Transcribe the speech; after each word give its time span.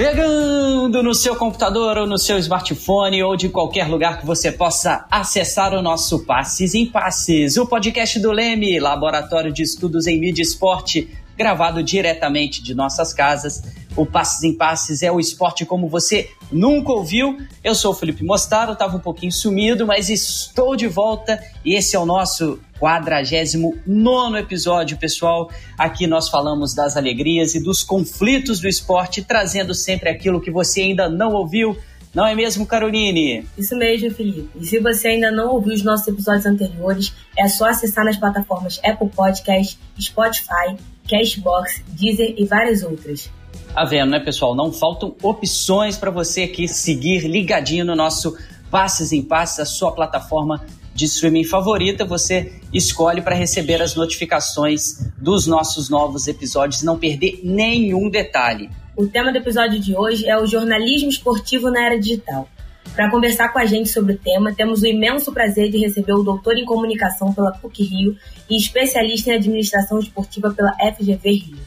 Chegando 0.00 1.02
no 1.02 1.14
seu 1.14 1.36
computador 1.36 1.98
ou 1.98 2.06
no 2.06 2.16
seu 2.16 2.38
smartphone 2.38 3.22
ou 3.22 3.36
de 3.36 3.50
qualquer 3.50 3.86
lugar 3.86 4.18
que 4.18 4.24
você 4.24 4.50
possa 4.50 5.04
acessar 5.10 5.74
o 5.74 5.82
nosso 5.82 6.24
Passes 6.24 6.74
em 6.74 6.86
Passes, 6.86 7.58
o 7.58 7.66
podcast 7.66 8.18
do 8.18 8.32
Leme, 8.32 8.80
Laboratório 8.80 9.52
de 9.52 9.62
Estudos 9.62 10.06
em 10.06 10.18
Mídia 10.18 10.40
e 10.40 10.46
Esporte, 10.46 11.06
gravado 11.36 11.82
diretamente 11.82 12.62
de 12.62 12.74
nossas 12.74 13.12
casas. 13.12 13.62
O 13.96 14.06
Passes 14.06 14.42
em 14.44 14.52
Passes 14.52 15.02
é 15.02 15.10
o 15.10 15.18
esporte 15.18 15.66
como 15.66 15.88
você 15.88 16.30
nunca 16.50 16.92
ouviu. 16.92 17.38
Eu 17.62 17.74
sou 17.74 17.92
o 17.92 17.94
Felipe 17.94 18.24
Mostaro, 18.24 18.72
estava 18.72 18.96
um 18.96 19.00
pouquinho 19.00 19.32
sumido, 19.32 19.86
mas 19.86 20.08
estou 20.08 20.76
de 20.76 20.86
volta 20.86 21.42
e 21.64 21.74
esse 21.74 21.96
é 21.96 21.98
o 21.98 22.06
nosso 22.06 22.58
49 22.78 24.38
episódio, 24.38 24.96
pessoal. 24.96 25.50
Aqui 25.76 26.06
nós 26.06 26.28
falamos 26.28 26.74
das 26.74 26.96
alegrias 26.96 27.54
e 27.54 27.62
dos 27.62 27.82
conflitos 27.82 28.60
do 28.60 28.68
esporte, 28.68 29.22
trazendo 29.22 29.74
sempre 29.74 30.08
aquilo 30.08 30.40
que 30.40 30.50
você 30.50 30.82
ainda 30.82 31.08
não 31.08 31.32
ouviu. 31.32 31.76
Não 32.14 32.26
é 32.26 32.34
mesmo, 32.34 32.66
Caroline? 32.66 33.46
Isso 33.56 33.76
mesmo, 33.76 34.10
Felipe. 34.10 34.48
E 34.56 34.66
se 34.66 34.80
você 34.80 35.08
ainda 35.08 35.30
não 35.30 35.52
ouviu 35.52 35.72
os 35.72 35.82
nossos 35.82 36.08
episódios 36.08 36.46
anteriores, 36.46 37.12
é 37.36 37.48
só 37.48 37.66
acessar 37.66 38.04
nas 38.04 38.16
plataformas 38.16 38.80
Apple 38.84 39.08
Podcast, 39.10 39.78
Spotify, 40.00 40.76
Cashbox, 41.08 41.82
Deezer 41.88 42.34
e 42.36 42.44
várias 42.46 42.82
outras. 42.82 43.30
Tá 43.74 43.84
vendo, 43.84 44.10
né, 44.10 44.20
pessoal? 44.20 44.54
Não 44.54 44.72
faltam 44.72 45.14
opções 45.22 45.96
para 45.96 46.10
você 46.10 46.42
aqui 46.42 46.66
seguir 46.66 47.26
ligadinho 47.28 47.84
no 47.84 47.94
nosso 47.94 48.36
Passes 48.70 49.12
em 49.12 49.22
Passes, 49.22 49.60
a 49.60 49.64
sua 49.64 49.92
plataforma 49.92 50.64
de 50.94 51.04
streaming 51.04 51.44
favorita, 51.44 52.04
você 52.04 52.52
escolhe 52.72 53.22
para 53.22 53.34
receber 53.34 53.80
as 53.80 53.94
notificações 53.94 55.10
dos 55.16 55.46
nossos 55.46 55.88
novos 55.88 56.26
episódios 56.28 56.82
não 56.82 56.98
perder 56.98 57.40
nenhum 57.42 58.10
detalhe. 58.10 58.68
O 58.96 59.06
tema 59.06 59.32
do 59.32 59.38
episódio 59.38 59.80
de 59.80 59.96
hoje 59.96 60.28
é 60.28 60.36
o 60.36 60.46
jornalismo 60.46 61.08
esportivo 61.08 61.70
na 61.70 61.86
era 61.86 61.98
digital. 61.98 62.48
Para 62.94 63.10
conversar 63.10 63.50
com 63.50 63.58
a 63.58 63.66
gente 63.66 63.88
sobre 63.88 64.14
o 64.14 64.18
tema, 64.18 64.52
temos 64.52 64.82
o 64.82 64.86
imenso 64.86 65.32
prazer 65.32 65.70
de 65.70 65.78
receber 65.78 66.12
o 66.12 66.24
doutor 66.24 66.56
em 66.58 66.64
comunicação 66.64 67.32
pela 67.32 67.52
PUC 67.52 67.84
Rio 67.84 68.16
e 68.48 68.56
especialista 68.56 69.30
em 69.30 69.34
administração 69.36 70.00
esportiva 70.00 70.50
pela 70.50 70.74
FGV 70.74 71.30
Rio, 71.30 71.58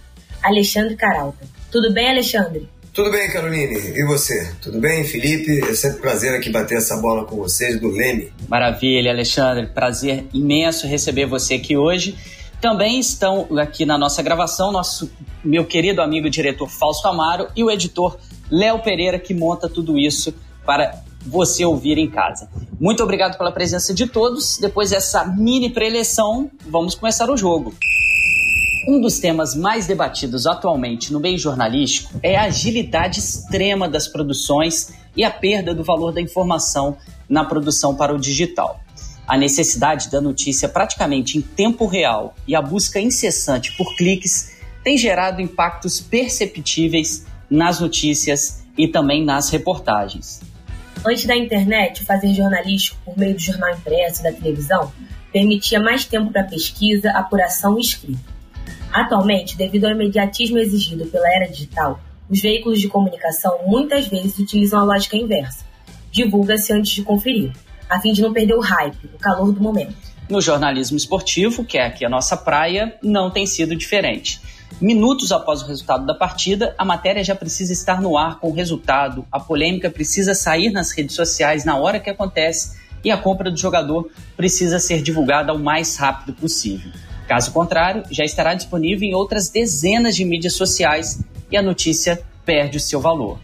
Alexandre 0.43 0.95
Caralta. 0.95 1.52
Tudo 1.73 1.91
bem, 1.91 2.07
Alexandre? 2.07 2.69
Tudo 2.93 3.09
bem, 3.09 3.31
Caroline? 3.31 3.97
E 3.97 4.05
você? 4.05 4.53
Tudo 4.61 4.79
bem, 4.79 5.03
Felipe? 5.03 5.59
É 5.67 5.73
sempre 5.73 5.97
um 5.97 6.01
prazer 6.01 6.31
aqui 6.35 6.51
bater 6.51 6.77
essa 6.77 6.97
bola 6.97 7.25
com 7.25 7.35
vocês 7.35 7.81
do 7.81 7.87
Leme. 7.87 8.31
Maravilha, 8.47 9.09
Alexandre. 9.09 9.65
Prazer 9.65 10.23
imenso 10.31 10.85
receber 10.85 11.25
você 11.25 11.55
aqui 11.55 11.75
hoje. 11.75 12.15
Também 12.61 12.99
estão 12.99 13.47
aqui 13.57 13.87
na 13.87 13.97
nossa 13.97 14.21
gravação 14.21 14.71
nosso 14.71 15.11
meu 15.43 15.65
querido 15.65 15.99
amigo 15.99 16.29
diretor 16.29 16.69
Fausto 16.69 17.07
Amaro 17.07 17.47
e 17.55 17.63
o 17.63 17.71
editor 17.71 18.19
Léo 18.51 18.77
Pereira 18.83 19.17
que 19.17 19.33
monta 19.33 19.67
tudo 19.67 19.97
isso 19.97 20.31
para 20.63 21.01
você 21.25 21.65
ouvir 21.65 21.97
em 21.97 22.07
casa. 22.07 22.47
Muito 22.79 23.01
obrigado 23.01 23.35
pela 23.35 23.51
presença 23.51 23.95
de 23.95 24.05
todos. 24.05 24.59
Depois 24.59 24.91
dessa 24.91 25.25
mini 25.25 25.71
preleção, 25.71 26.51
vamos 26.67 26.93
começar 26.93 27.31
o 27.31 27.35
jogo. 27.35 27.73
Um 28.85 28.99
dos 28.99 29.17
temas 29.17 29.55
mais 29.55 29.87
debatidos 29.87 30.45
atualmente 30.45 31.13
no 31.13 31.19
meio 31.19 31.37
jornalístico 31.37 32.19
é 32.21 32.35
a 32.35 32.43
agilidade 32.43 33.19
extrema 33.19 33.87
das 33.87 34.09
produções 34.09 34.93
e 35.15 35.23
a 35.23 35.31
perda 35.31 35.73
do 35.73 35.85
valor 35.85 36.11
da 36.11 36.19
informação 36.19 36.97
na 37.29 37.45
produção 37.45 37.95
para 37.95 38.13
o 38.13 38.19
digital. 38.19 38.81
A 39.25 39.37
necessidade 39.37 40.11
da 40.11 40.19
notícia 40.19 40.67
praticamente 40.67 41.37
em 41.37 41.41
tempo 41.41 41.85
real 41.85 42.35
e 42.45 42.53
a 42.53 42.61
busca 42.61 42.99
incessante 42.99 43.71
por 43.77 43.95
cliques 43.95 44.57
tem 44.83 44.97
gerado 44.97 45.41
impactos 45.41 46.01
perceptíveis 46.01 47.25
nas 47.49 47.79
notícias 47.79 48.65
e 48.77 48.85
também 48.85 49.23
nas 49.23 49.49
reportagens. 49.49 50.41
Antes 51.05 51.25
da 51.25 51.37
internet, 51.37 52.03
fazer 52.03 52.33
jornalístico 52.33 52.97
por 53.05 53.17
meio 53.17 53.33
do 53.33 53.39
jornal 53.39 53.73
impresso 53.73 54.19
e 54.19 54.23
da 54.23 54.33
televisão 54.33 54.91
permitia 55.31 55.79
mais 55.79 56.03
tempo 56.03 56.33
para 56.33 56.43
pesquisa, 56.43 57.11
apuração 57.11 57.77
e 57.77 57.81
escrita. 57.81 58.32
Atualmente, 58.93 59.57
devido 59.57 59.85
ao 59.85 59.91
imediatismo 59.91 60.59
exigido 60.59 61.07
pela 61.07 61.27
era 61.33 61.49
digital, 61.49 61.99
os 62.29 62.39
veículos 62.39 62.79
de 62.79 62.87
comunicação 62.87 63.59
muitas 63.65 64.07
vezes 64.07 64.37
utilizam 64.37 64.79
a 64.79 64.83
lógica 64.83 65.17
inversa. 65.17 65.65
Divulga-se 66.11 66.71
antes 66.71 66.91
de 66.91 67.01
conferir, 67.01 67.51
a 67.89 67.99
fim 67.99 68.13
de 68.13 68.21
não 68.21 68.31
perder 68.31 68.53
o 68.53 68.61
hype, 68.61 69.09
o 69.15 69.17
calor 69.17 69.51
do 69.51 69.59
momento. 69.59 69.95
No 70.29 70.39
jornalismo 70.39 70.95
esportivo, 70.95 71.65
que 71.65 71.79
é 71.79 71.87
aqui 71.87 72.05
a 72.05 72.09
nossa 72.09 72.37
praia, 72.37 72.95
não 73.01 73.31
tem 73.31 73.47
sido 73.47 73.75
diferente. 73.75 74.39
Minutos 74.79 75.31
após 75.31 75.63
o 75.63 75.65
resultado 75.65 76.05
da 76.05 76.13
partida, 76.13 76.75
a 76.77 76.85
matéria 76.85 77.23
já 77.23 77.35
precisa 77.35 77.73
estar 77.73 77.99
no 77.99 78.15
ar 78.15 78.39
com 78.39 78.49
o 78.49 78.53
resultado, 78.53 79.25
a 79.31 79.39
polêmica 79.39 79.89
precisa 79.89 80.35
sair 80.35 80.71
nas 80.71 80.91
redes 80.91 81.15
sociais 81.15 81.65
na 81.65 81.77
hora 81.77 81.99
que 81.99 82.11
acontece 82.11 82.77
e 83.03 83.09
a 83.09 83.17
compra 83.17 83.49
do 83.49 83.57
jogador 83.57 84.09
precisa 84.37 84.79
ser 84.79 85.01
divulgada 85.01 85.51
o 85.51 85.59
mais 85.59 85.97
rápido 85.97 86.33
possível. 86.33 86.91
Caso 87.27 87.51
contrário, 87.51 88.03
já 88.11 88.23
estará 88.23 88.53
disponível 88.53 89.07
em 89.07 89.13
outras 89.13 89.49
dezenas 89.49 90.15
de 90.15 90.25
mídias 90.25 90.53
sociais 90.53 91.19
e 91.49 91.57
a 91.57 91.61
notícia 91.61 92.21
perde 92.45 92.77
o 92.77 92.79
seu 92.79 92.99
valor. 92.99 93.39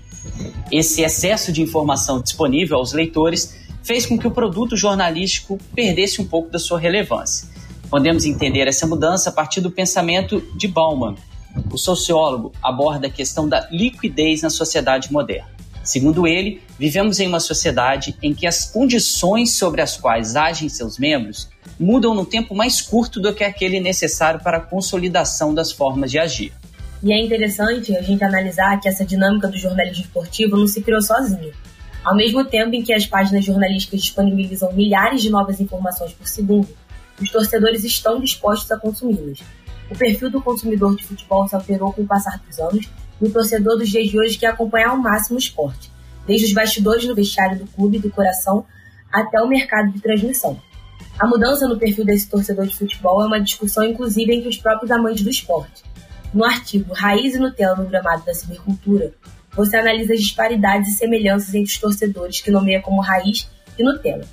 Esse 0.71 1.01
excesso 1.01 1.51
de 1.51 1.61
informação 1.61 2.21
disponível 2.21 2.77
aos 2.77 2.93
leitores 2.93 3.57
fez 3.83 4.05
com 4.05 4.17
que 4.17 4.27
o 4.27 4.31
produto 4.31 4.75
jornalístico 4.75 5.57
perdesse 5.73 6.21
um 6.21 6.27
pouco 6.27 6.49
da 6.49 6.59
sua 6.59 6.79
relevância. 6.79 7.47
Podemos 7.89 8.25
entender 8.25 8.67
essa 8.67 8.85
mudança 8.85 9.29
a 9.29 9.33
partir 9.33 9.61
do 9.61 9.71
pensamento 9.71 10.41
de 10.55 10.67
Bauman. 10.67 11.15
O 11.71 11.77
sociólogo 11.77 12.51
aborda 12.61 13.07
a 13.07 13.09
questão 13.09 13.49
da 13.49 13.67
liquidez 13.71 14.43
na 14.43 14.49
sociedade 14.49 15.11
moderna. 15.11 15.49
Segundo 15.83 16.27
ele, 16.27 16.61
vivemos 16.77 17.19
em 17.19 17.27
uma 17.27 17.39
sociedade 17.39 18.15
em 18.21 18.33
que 18.33 18.45
as 18.45 18.65
condições 18.65 19.53
sobre 19.53 19.81
as 19.81 19.97
quais 19.97 20.35
agem 20.35 20.69
seus 20.69 20.99
membros 20.99 21.48
mudam 21.79 22.13
no 22.13 22.25
tempo 22.25 22.55
mais 22.55 22.81
curto 22.81 23.19
do 23.19 23.33
que 23.33 23.43
aquele 23.43 23.79
necessário 23.79 24.39
para 24.41 24.57
a 24.57 24.61
consolidação 24.61 25.53
das 25.53 25.71
formas 25.71 26.11
de 26.11 26.19
agir. 26.19 26.53
E 27.01 27.13
é 27.13 27.23
interessante 27.23 27.95
a 27.95 28.01
gente 28.01 28.23
analisar 28.23 28.79
que 28.79 28.89
essa 28.89 29.05
dinâmica 29.05 29.47
do 29.47 29.57
jornalismo 29.57 30.03
esportivo 30.03 30.57
não 30.57 30.67
se 30.67 30.81
criou 30.81 31.01
sozinha. 31.01 31.53
Ao 32.03 32.15
mesmo 32.15 32.43
tempo 32.45 32.75
em 32.75 32.83
que 32.83 32.93
as 32.93 33.05
páginas 33.05 33.45
jornalísticas 33.45 34.01
disponibilizam 34.01 34.73
milhares 34.73 35.21
de 35.21 35.29
novas 35.29 35.59
informações 35.59 36.13
por 36.13 36.27
segundo, 36.27 36.67
os 37.21 37.29
torcedores 37.29 37.83
estão 37.83 38.19
dispostos 38.19 38.71
a 38.71 38.77
consumi-las. 38.77 39.39
O 39.89 39.97
perfil 39.97 40.29
do 40.29 40.41
consumidor 40.41 40.95
de 40.95 41.03
futebol 41.03 41.47
se 41.47 41.55
alterou 41.55 41.91
com 41.91 42.01
o 42.01 42.07
passar 42.07 42.39
dos 42.45 42.59
anos 42.59 42.89
e 43.21 43.25
o 43.25 43.31
torcedor 43.31 43.77
dos 43.77 43.89
dias 43.89 44.07
de 44.07 44.19
hoje 44.19 44.37
quer 44.37 44.47
acompanhar 44.47 44.89
ao 44.89 44.97
máximo 44.97 45.35
o 45.35 45.39
esporte, 45.39 45.91
desde 46.25 46.47
os 46.47 46.53
bastidores 46.53 47.05
no 47.05 47.15
vestiário 47.15 47.59
do 47.59 47.67
clube 47.67 47.99
do 47.99 48.09
coração 48.09 48.65
até 49.11 49.41
o 49.41 49.47
mercado 49.47 49.91
de 49.91 49.99
transmissão. 49.99 50.59
A 51.19 51.27
mudança 51.27 51.67
no 51.67 51.77
perfil 51.77 52.05
desse 52.05 52.29
torcedor 52.29 52.65
de 52.65 52.77
futebol 52.77 53.21
é 53.21 53.25
uma 53.25 53.41
discussão 53.41 53.83
inclusive 53.83 54.33
entre 54.33 54.47
os 54.47 54.57
próprios 54.57 54.89
amantes 54.89 55.21
do 55.21 55.29
esporte. 55.29 55.83
No 56.33 56.45
artigo 56.45 56.93
Raiz 56.93 57.35
e 57.35 57.39
Nutella 57.39 57.75
no 57.75 57.89
gramado 57.89 58.23
da 58.23 58.33
cibercultura, 58.33 59.13
você 59.53 59.75
analisa 59.75 60.13
as 60.13 60.21
disparidades 60.21 60.93
e 60.93 60.97
semelhanças 60.97 61.53
entre 61.53 61.73
os 61.73 61.77
torcedores 61.77 62.39
que 62.39 62.49
nomeia 62.49 62.81
como 62.81 63.01
Raiz 63.01 63.49
e 63.77 63.83
Nutella. 63.83 64.23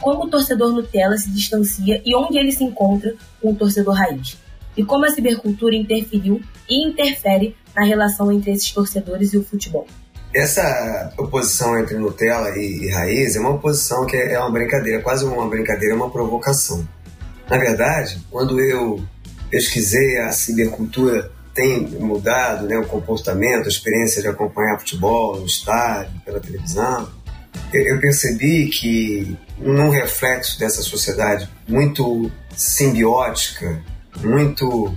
Como 0.00 0.24
o 0.24 0.28
torcedor 0.28 0.72
Nutella 0.72 1.16
se 1.16 1.30
distancia 1.30 2.02
e 2.04 2.12
onde 2.16 2.36
ele 2.36 2.50
se 2.50 2.64
encontra 2.64 3.14
com 3.40 3.52
o 3.52 3.54
torcedor 3.54 3.94
Raiz. 3.94 4.36
E 4.76 4.82
como 4.82 5.04
a 5.04 5.10
cibercultura 5.10 5.76
interferiu 5.76 6.42
e 6.68 6.88
interfere 6.88 7.56
na 7.72 7.84
relação 7.84 8.32
entre 8.32 8.50
esses 8.50 8.72
torcedores 8.72 9.32
e 9.32 9.38
o 9.38 9.44
futebol. 9.44 9.86
Essa 10.36 11.14
oposição 11.16 11.78
entre 11.78 11.96
Nutella 11.96 12.50
e, 12.58 12.84
e 12.84 12.90
Raiz 12.90 13.36
é 13.36 13.40
uma 13.40 13.54
oposição 13.54 14.04
que 14.04 14.14
é, 14.14 14.34
é 14.34 14.38
uma 14.38 14.50
brincadeira, 14.50 15.00
quase 15.00 15.24
uma 15.24 15.48
brincadeira, 15.48 15.94
é 15.94 15.96
uma 15.96 16.10
provocação. 16.10 16.86
Na 17.48 17.56
verdade, 17.56 18.20
quando 18.30 18.60
eu 18.60 19.02
pesquisei 19.50 20.18
a 20.18 20.30
cibercultura 20.32 21.32
tem 21.54 21.80
mudado 21.88 22.66
né, 22.66 22.76
o 22.76 22.84
comportamento, 22.84 23.64
a 23.64 23.68
experiência 23.68 24.20
de 24.20 24.28
acompanhar 24.28 24.78
futebol 24.78 25.40
no 25.40 25.46
estádio, 25.46 26.12
pela 26.22 26.38
televisão, 26.38 27.08
eu 27.72 27.98
percebi 27.98 28.66
que 28.66 29.34
num 29.58 29.88
reflexo 29.88 30.58
dessa 30.58 30.82
sociedade 30.82 31.48
muito 31.66 32.30
simbiótica, 32.54 33.82
muito 34.20 34.94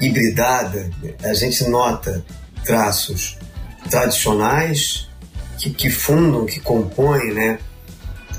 hibridada, 0.00 0.88
a 1.22 1.34
gente 1.34 1.68
nota 1.68 2.24
traços 2.64 3.38
tradicionais 3.90 5.08
que, 5.58 5.70
que 5.70 5.90
fundam, 5.90 6.46
que 6.46 6.60
compõem 6.60 7.32
né, 7.32 7.58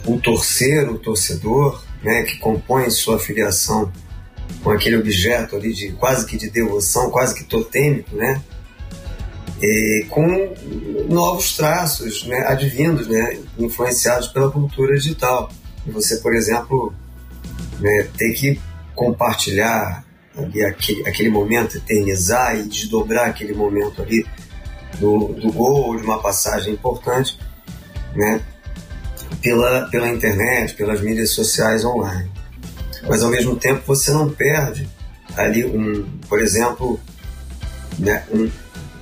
o 0.05 0.19
torcer, 0.19 0.89
o 0.89 0.97
torcedor, 0.97 1.83
né, 2.03 2.23
que 2.23 2.37
compõem 2.37 2.89
sua 2.89 3.17
filiação 3.17 3.91
com 4.63 4.71
aquele 4.71 4.97
objeto 4.97 5.55
ali 5.55 5.73
de 5.73 5.91
quase 5.93 6.25
que 6.25 6.37
de 6.37 6.49
devoção, 6.49 7.09
quase 7.09 7.35
que 7.35 7.43
totêmico, 7.43 8.15
né? 8.15 8.41
E 9.61 10.05
com 10.09 10.53
novos 11.07 11.55
traços 11.55 12.25
né, 12.25 12.45
advindos, 12.47 13.07
né, 13.07 13.39
influenciados 13.57 14.27
pela 14.27 14.51
cultura 14.51 14.95
digital. 14.95 15.49
E 15.87 15.91
você, 15.91 16.17
por 16.17 16.35
exemplo, 16.35 16.93
né, 17.79 18.07
ter 18.17 18.33
que 18.33 18.59
compartilhar 18.93 20.03
ali 20.37 20.63
aquele, 20.63 21.07
aquele 21.07 21.29
momento, 21.29 21.77
eternizar 21.77 22.57
e 22.57 22.63
desdobrar 22.63 23.29
aquele 23.29 23.53
momento 23.53 24.01
ali 24.01 24.25
do, 24.99 25.33
do 25.33 25.51
gol, 25.51 25.95
de 25.97 26.03
uma 26.03 26.21
passagem 26.21 26.73
importante, 26.73 27.39
né? 28.15 28.41
Pela, 29.41 29.87
pela 29.89 30.09
internet, 30.09 30.73
pelas 30.75 31.01
mídias 31.01 31.31
sociais 31.31 31.85
online. 31.85 32.31
Mas 33.07 33.23
ao 33.23 33.29
mesmo 33.29 33.55
tempo 33.55 33.83
você 33.85 34.11
não 34.11 34.29
perde 34.29 34.89
ali 35.35 35.65
um, 35.65 36.05
por 36.27 36.41
exemplo, 36.41 36.99
né, 37.99 38.25
um, 38.31 38.49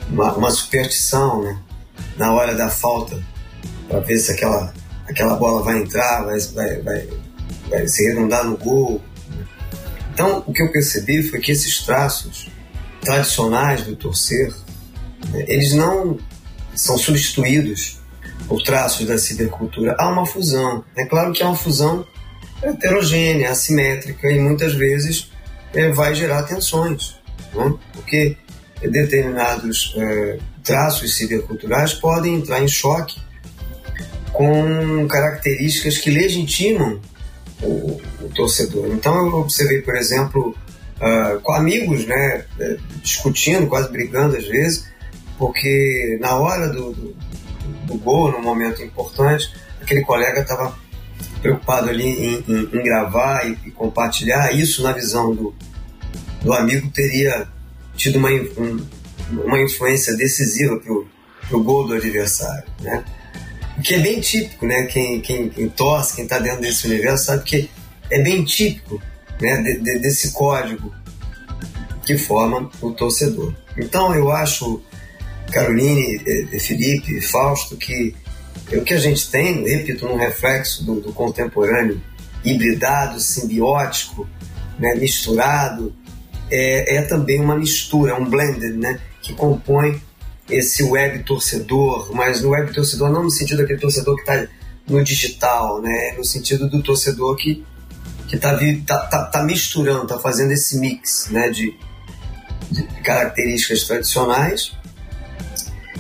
uma, 0.09 0.33
uma 0.33 0.51
superstição, 0.51 1.41
né? 1.41 1.59
Na 2.17 2.31
hora 2.33 2.53
da 2.53 2.69
falta, 2.69 3.21
para 3.87 3.99
ver 3.99 4.17
se 4.17 4.31
aquela, 4.31 4.73
aquela 5.07 5.35
bola 5.35 5.63
vai 5.63 5.79
entrar, 5.79 6.23
vai, 6.23 6.39
vai, 6.39 6.81
vai, 6.81 7.09
vai 7.69 7.87
se 7.87 8.07
redundar 8.07 8.43
no 8.43 8.57
gol. 8.57 9.01
Então, 10.13 10.43
o 10.45 10.53
que 10.53 10.61
eu 10.61 10.71
percebi 10.71 11.23
foi 11.23 11.39
que 11.39 11.51
esses 11.51 11.79
traços 11.83 12.49
tradicionais 13.01 13.81
do 13.83 13.95
torcer, 13.95 14.47
né, 14.49 14.62
eles 15.47 15.73
não 15.73 16.17
são 16.75 16.97
substituídos 16.97 17.99
por 18.47 18.61
traços 18.61 19.05
da 19.05 19.17
cibercultura. 19.17 19.95
Há 19.97 20.09
uma 20.09 20.25
fusão. 20.25 20.83
É 20.97 21.05
claro 21.05 21.31
que 21.31 21.41
é 21.41 21.45
uma 21.45 21.55
fusão 21.55 22.05
heterogênea, 22.61 23.51
assimétrica 23.51 24.31
e 24.31 24.39
muitas 24.39 24.73
vezes 24.73 25.31
é, 25.73 25.89
vai 25.89 26.15
gerar 26.15 26.43
tensões, 26.43 27.17
né? 27.53 27.73
porque 27.93 28.37
determinados 28.81 29.93
é, 29.97 30.39
traços 30.63 31.15
ciberculturais 31.15 31.93
podem 31.93 32.35
entrar 32.35 32.61
em 32.61 32.67
choque 32.67 33.21
com 34.31 35.07
características 35.07 35.97
que 35.99 36.09
legitimam 36.09 36.99
o, 37.61 38.01
o 38.21 38.29
torcedor. 38.33 38.87
Então 38.91 39.15
eu 39.15 39.33
observei, 39.35 39.81
por 39.81 39.95
exemplo, 39.95 40.55
uh, 40.97 41.39
com 41.41 41.53
amigos, 41.53 42.05
né, 42.05 42.45
é, 42.59 42.77
discutindo, 43.01 43.67
quase 43.67 43.91
brigando 43.91 44.35
às 44.35 44.45
vezes, 44.45 44.85
porque 45.43 46.17
na 46.21 46.35
hora 46.35 46.69
do, 46.69 46.93
do, 46.93 47.15
do 47.85 47.95
gol, 47.95 48.31
num 48.31 48.41
momento 48.41 48.81
importante, 48.81 49.53
aquele 49.81 49.99
colega 49.99 50.39
estava 50.39 50.73
preocupado 51.41 51.89
ali 51.89 52.05
em, 52.05 52.43
em, 52.47 52.59
em 52.61 52.81
gravar 52.81 53.45
e, 53.45 53.57
e, 53.65 53.71
compartilhar 53.71 54.53
isso 54.55 54.81
na 54.81 54.93
visão 54.93 55.35
do, 55.35 55.53
do 56.41 56.53
amigo 56.53 56.89
teria 56.91 57.45
tido 57.97 58.19
uma, 58.19 58.29
um, 58.29 58.87
uma 59.31 59.59
influência 59.59 60.15
decisiva 60.15 60.77
pro, 60.77 61.05
pro 61.49 61.61
gol 61.61 61.87
do 61.87 61.95
adversário, 61.95 62.63
né? 62.79 63.03
que 63.83 63.95
é 63.95 63.99
bem 63.99 64.21
típico, 64.21 64.65
né? 64.65 64.83
Quem, 64.83 65.19
quem, 65.19 65.49
quem 65.49 65.67
torce, 65.67 66.15
quem 66.15 66.23
está 66.23 66.39
dentro 66.39 66.61
desse 66.61 66.87
universo 66.87 67.25
sabe 67.25 67.43
que 67.43 67.69
é 68.09 68.21
bem 68.21 68.45
típico 68.45 69.01
né? 69.41 69.57
De, 69.57 69.79
de, 69.81 69.99
desse 69.99 70.31
código 70.31 70.93
que 72.05 72.17
forma 72.17 72.71
o 72.81 72.91
torcedor. 72.91 73.53
Então 73.77 74.15
eu 74.15 74.31
acho, 74.31 74.81
Caroline, 75.51 76.19
Felipe, 76.59 77.21
Fausto, 77.21 77.77
que 77.77 78.15
o 78.71 78.81
que 78.81 78.93
a 78.93 78.99
gente 78.99 79.29
tem, 79.29 79.63
repito, 79.67 80.05
um 80.07 80.15
reflexo 80.15 80.83
do, 80.83 80.99
do 80.99 81.13
contemporâneo 81.13 82.01
hibridado, 82.43 83.19
simbiótico, 83.19 84.27
né? 84.79 84.95
misturado, 84.95 85.93
é, 86.49 86.97
é 86.97 87.01
também 87.03 87.39
uma 87.39 87.55
mistura, 87.55 88.19
um 88.19 88.25
blended, 88.25 88.77
né? 88.77 88.99
Que 89.21 89.33
compõe 89.33 90.01
esse 90.49 90.83
web 90.83 91.23
torcedor, 91.23 92.13
mas 92.13 92.41
no 92.41 92.49
web 92.49 92.73
torcedor 92.73 93.09
não 93.09 93.23
no 93.23 93.31
sentido 93.31 93.59
daquele 93.59 93.79
torcedor 93.79 94.15
que 94.15 94.21
está 94.21 94.47
no 94.87 95.03
digital, 95.03 95.81
né? 95.81 96.13
No 96.17 96.25
sentido 96.25 96.69
do 96.69 96.81
torcedor 96.81 97.35
que 97.35 97.63
que 98.27 98.35
está 98.37 98.57
tá, 98.85 99.05
tá, 99.07 99.25
tá 99.25 99.43
misturando, 99.43 100.03
está 100.03 100.19
fazendo 100.19 100.51
esse 100.51 100.77
mix, 100.79 101.29
né? 101.29 101.49
De, 101.49 101.73
de 102.71 102.83
características 103.03 103.83
tradicionais 103.85 104.73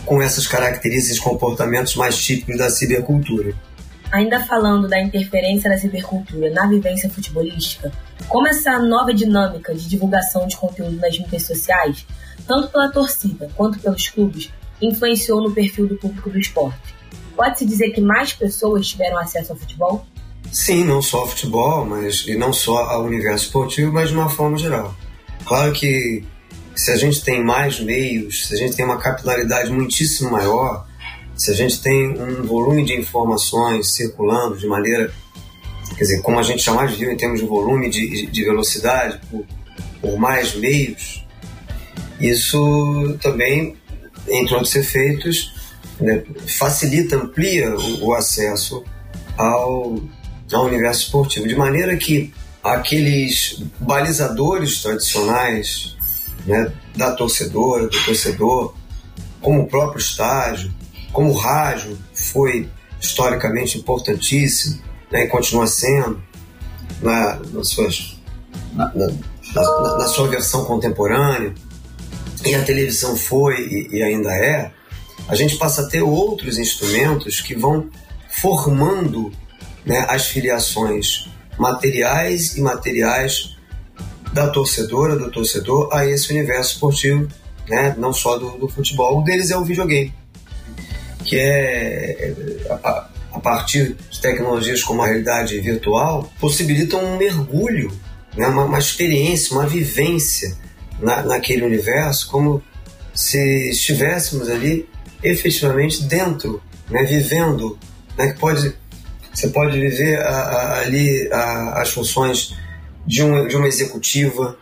com 0.05 0.21
essas 0.21 0.47
características 0.47 1.17
e 1.17 1.21
comportamentos 1.21 1.95
mais 1.95 2.17
típicos 2.17 2.57
da 2.57 2.69
cibercultura. 2.69 3.53
Ainda 4.11 4.39
falando 4.45 4.87
da 4.87 5.01
interferência 5.01 5.69
da 5.69 5.77
cibercultura 5.77 6.51
na 6.51 6.67
vivência 6.67 7.09
futebolística, 7.09 7.91
como 8.27 8.47
essa 8.47 8.77
nova 8.79 9.13
dinâmica 9.13 9.73
de 9.73 9.87
divulgação 9.87 10.47
de 10.47 10.55
conteúdo 10.55 10.97
nas 10.97 11.17
mídias 11.17 11.43
sociais 11.43 12.05
tanto 12.47 12.69
pela 12.69 12.89
torcida 12.89 13.49
quanto 13.55 13.79
pelos 13.79 14.07
clubes, 14.09 14.51
influenciou 14.81 15.41
no 15.41 15.51
perfil 15.51 15.87
do 15.87 15.95
público 15.95 16.29
do 16.29 16.39
esporte. 16.39 16.93
Pode-se 17.35 17.65
dizer 17.65 17.91
que 17.91 18.01
mais 18.01 18.33
pessoas 18.33 18.87
tiveram 18.87 19.17
acesso 19.17 19.53
ao 19.53 19.57
futebol? 19.57 20.05
Sim, 20.51 20.83
não 20.83 21.01
só 21.01 21.19
ao 21.19 21.27
futebol, 21.27 21.85
mas 21.85 22.27
e 22.27 22.35
não 22.35 22.53
só 22.53 22.77
ao 22.77 23.03
universo 23.03 23.45
esportivo, 23.45 23.91
mas 23.91 24.09
de 24.09 24.15
uma 24.15 24.29
forma 24.29 24.57
geral. 24.57 24.93
Claro 25.45 25.73
que 25.73 26.23
se 26.75 26.91
a 26.91 26.95
gente 26.95 27.23
tem 27.23 27.43
mais 27.43 27.79
meios, 27.79 28.47
se 28.47 28.53
a 28.53 28.57
gente 28.57 28.75
tem 28.75 28.85
uma 28.85 28.97
capilaridade 28.97 29.71
muitíssimo 29.71 30.31
maior, 30.31 30.85
se 31.35 31.51
a 31.51 31.53
gente 31.53 31.81
tem 31.81 32.09
um 32.09 32.43
volume 32.43 32.83
de 32.83 32.93
informações 32.93 33.93
circulando 33.93 34.57
de 34.57 34.67
maneira, 34.67 35.11
quer 35.97 36.03
dizer, 36.03 36.21
como 36.21 36.39
a 36.39 36.43
gente 36.43 36.63
jamais 36.63 36.95
viu 36.95 37.11
em 37.11 37.17
termos 37.17 37.39
de 37.39 37.45
volume, 37.45 37.89
de, 37.89 38.27
de 38.27 38.43
velocidade, 38.43 39.19
por, 39.29 39.45
por 40.01 40.17
mais 40.17 40.55
meios, 40.55 41.25
isso 42.19 43.17
também, 43.21 43.75
entre 44.27 44.53
outros 44.53 44.75
efeitos, 44.75 45.53
né, 45.99 46.23
facilita, 46.47 47.15
amplia 47.15 47.75
o, 47.75 48.07
o 48.07 48.13
acesso 48.13 48.83
ao, 49.37 49.99
ao 50.51 50.65
universo 50.65 51.03
esportivo, 51.03 51.47
de 51.47 51.55
maneira 51.55 51.97
que 51.97 52.33
aqueles 52.63 53.61
balizadores 53.79 54.81
tradicionais 54.81 55.97
né, 56.45 56.71
da 56.95 57.11
torcedora, 57.11 57.87
do 57.87 58.03
torcedor, 58.05 58.73
como 59.41 59.63
o 59.63 59.67
próprio 59.67 59.99
estádio, 59.99 60.73
como 61.11 61.31
o 61.31 61.37
rádio 61.37 61.97
foi 62.13 62.69
historicamente 62.99 63.77
importantíssimo 63.77 64.81
né, 65.11 65.25
e 65.25 65.27
continua 65.27 65.67
sendo 65.67 66.21
na, 67.01 67.35
nas 67.51 67.69
suas, 67.69 68.17
na, 68.73 68.91
na, 68.95 69.07
na, 69.53 69.97
na 69.97 70.07
sua 70.07 70.27
versão 70.27 70.65
contemporânea, 70.65 71.53
e 72.45 72.55
a 72.55 72.63
televisão 72.63 73.15
foi 73.15 73.61
e, 73.61 73.97
e 73.97 74.03
ainda 74.03 74.31
é, 74.33 74.71
a 75.27 75.35
gente 75.35 75.55
passa 75.55 75.83
a 75.83 75.87
ter 75.87 76.01
outros 76.01 76.57
instrumentos 76.57 77.39
que 77.39 77.55
vão 77.55 77.89
formando 78.29 79.31
né, 79.85 80.05
as 80.09 80.25
filiações 80.25 81.29
materiais 81.57 82.57
e 82.57 82.61
materiais 82.61 83.52
da 84.33 84.47
torcedora, 84.49 85.15
do 85.15 85.29
torcedor 85.29 85.89
a 85.93 86.05
esse 86.05 86.31
universo 86.31 86.73
esportivo, 86.73 87.27
né, 87.69 87.95
não 87.97 88.11
só 88.11 88.37
do, 88.37 88.57
do 88.57 88.67
futebol. 88.67 89.19
Um 89.19 89.23
deles 89.23 89.51
é 89.51 89.57
o 89.57 89.63
videogame, 89.63 90.13
que 91.23 91.37
é, 91.37 92.33
a, 92.69 93.07
a, 93.31 93.39
partir 93.39 93.95
de 94.09 94.21
tecnologias 94.21 94.83
como 94.83 95.01
a 95.01 95.05
realidade 95.05 95.59
virtual, 95.59 96.31
possibilitam 96.39 97.03
um 97.03 97.17
mergulho, 97.17 97.91
né, 98.35 98.47
uma, 98.47 98.65
uma 98.65 98.79
experiência, 98.79 99.55
uma 99.55 99.67
vivência 99.67 100.57
na, 100.99 101.21
naquele 101.21 101.63
universo 101.63 102.29
como 102.29 102.61
se 103.13 103.69
estivéssemos 103.69 104.49
ali 104.49 104.89
efetivamente 105.21 106.03
dentro, 106.03 106.61
né, 106.89 107.03
vivendo, 107.03 107.77
né, 108.17 108.33
que 108.33 108.39
pode 108.39 108.75
você 109.33 109.47
pode 109.47 109.79
viver 109.79 110.21
a, 110.21 110.29
a, 110.29 110.79
ali 110.81 111.27
a, 111.31 111.81
as 111.81 111.89
funções 111.89 112.55
de, 113.05 113.23
um, 113.23 113.47
de 113.47 113.55
uma 113.55 113.67
executiva, 113.67 114.57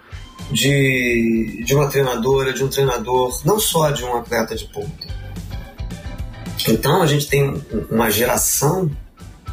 de, 0.51 1.63
de 1.65 1.73
uma 1.73 1.87
treinadora, 1.87 2.53
de 2.53 2.63
um 2.63 2.67
treinador, 2.67 3.41
não 3.45 3.59
só 3.59 3.91
de 3.91 4.03
um 4.03 4.15
atleta 4.15 4.55
de 4.55 4.65
ponta. 4.65 5.07
Então 6.67 7.01
a 7.01 7.07
gente 7.07 7.27
tem 7.27 7.61
uma 7.89 8.09
geração 8.09 8.89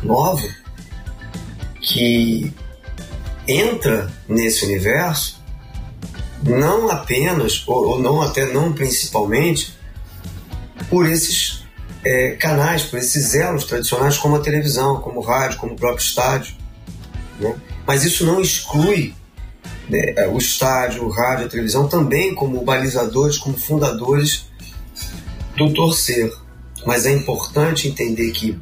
nova 0.03 0.47
que 1.81 2.53
entra 3.47 4.13
nesse 4.29 4.65
universo 4.65 5.39
não 6.43 6.89
apenas, 6.91 7.65
ou, 7.67 7.89
ou 7.89 7.99
não 7.99 8.21
até 8.23 8.47
não 8.53 8.73
principalmente, 8.73 9.77
por 10.89 11.09
esses 11.09 11.65
é, 12.05 12.33
canais, 12.33 12.85
por 12.85 12.99
esses 12.99 13.35
elos 13.35 13.65
tradicionais 13.65 14.17
como 14.17 14.37
a 14.37 14.41
televisão, 14.41 15.01
como 15.01 15.21
o 15.21 15.23
rádio, 15.23 15.59
como 15.59 15.73
o 15.73 15.77
próprio 15.77 16.03
estádio. 16.03 16.55
Né? 17.41 17.55
Mas 17.89 18.05
isso 18.05 18.27
não 18.27 18.39
exclui 18.39 19.15
né, 19.89 20.13
é, 20.15 20.29
o 20.29 20.37
estádio, 20.37 21.07
o 21.07 21.11
rádio, 21.11 21.47
a 21.47 21.49
televisão 21.49 21.89
também 21.89 22.35
como 22.35 22.63
balizadores, 22.63 23.39
como 23.39 23.57
fundadores 23.57 24.45
do 25.57 25.73
torcer. 25.73 26.31
Mas 26.85 27.07
é 27.07 27.13
importante 27.13 27.89
entender 27.89 28.31
que, 28.33 28.61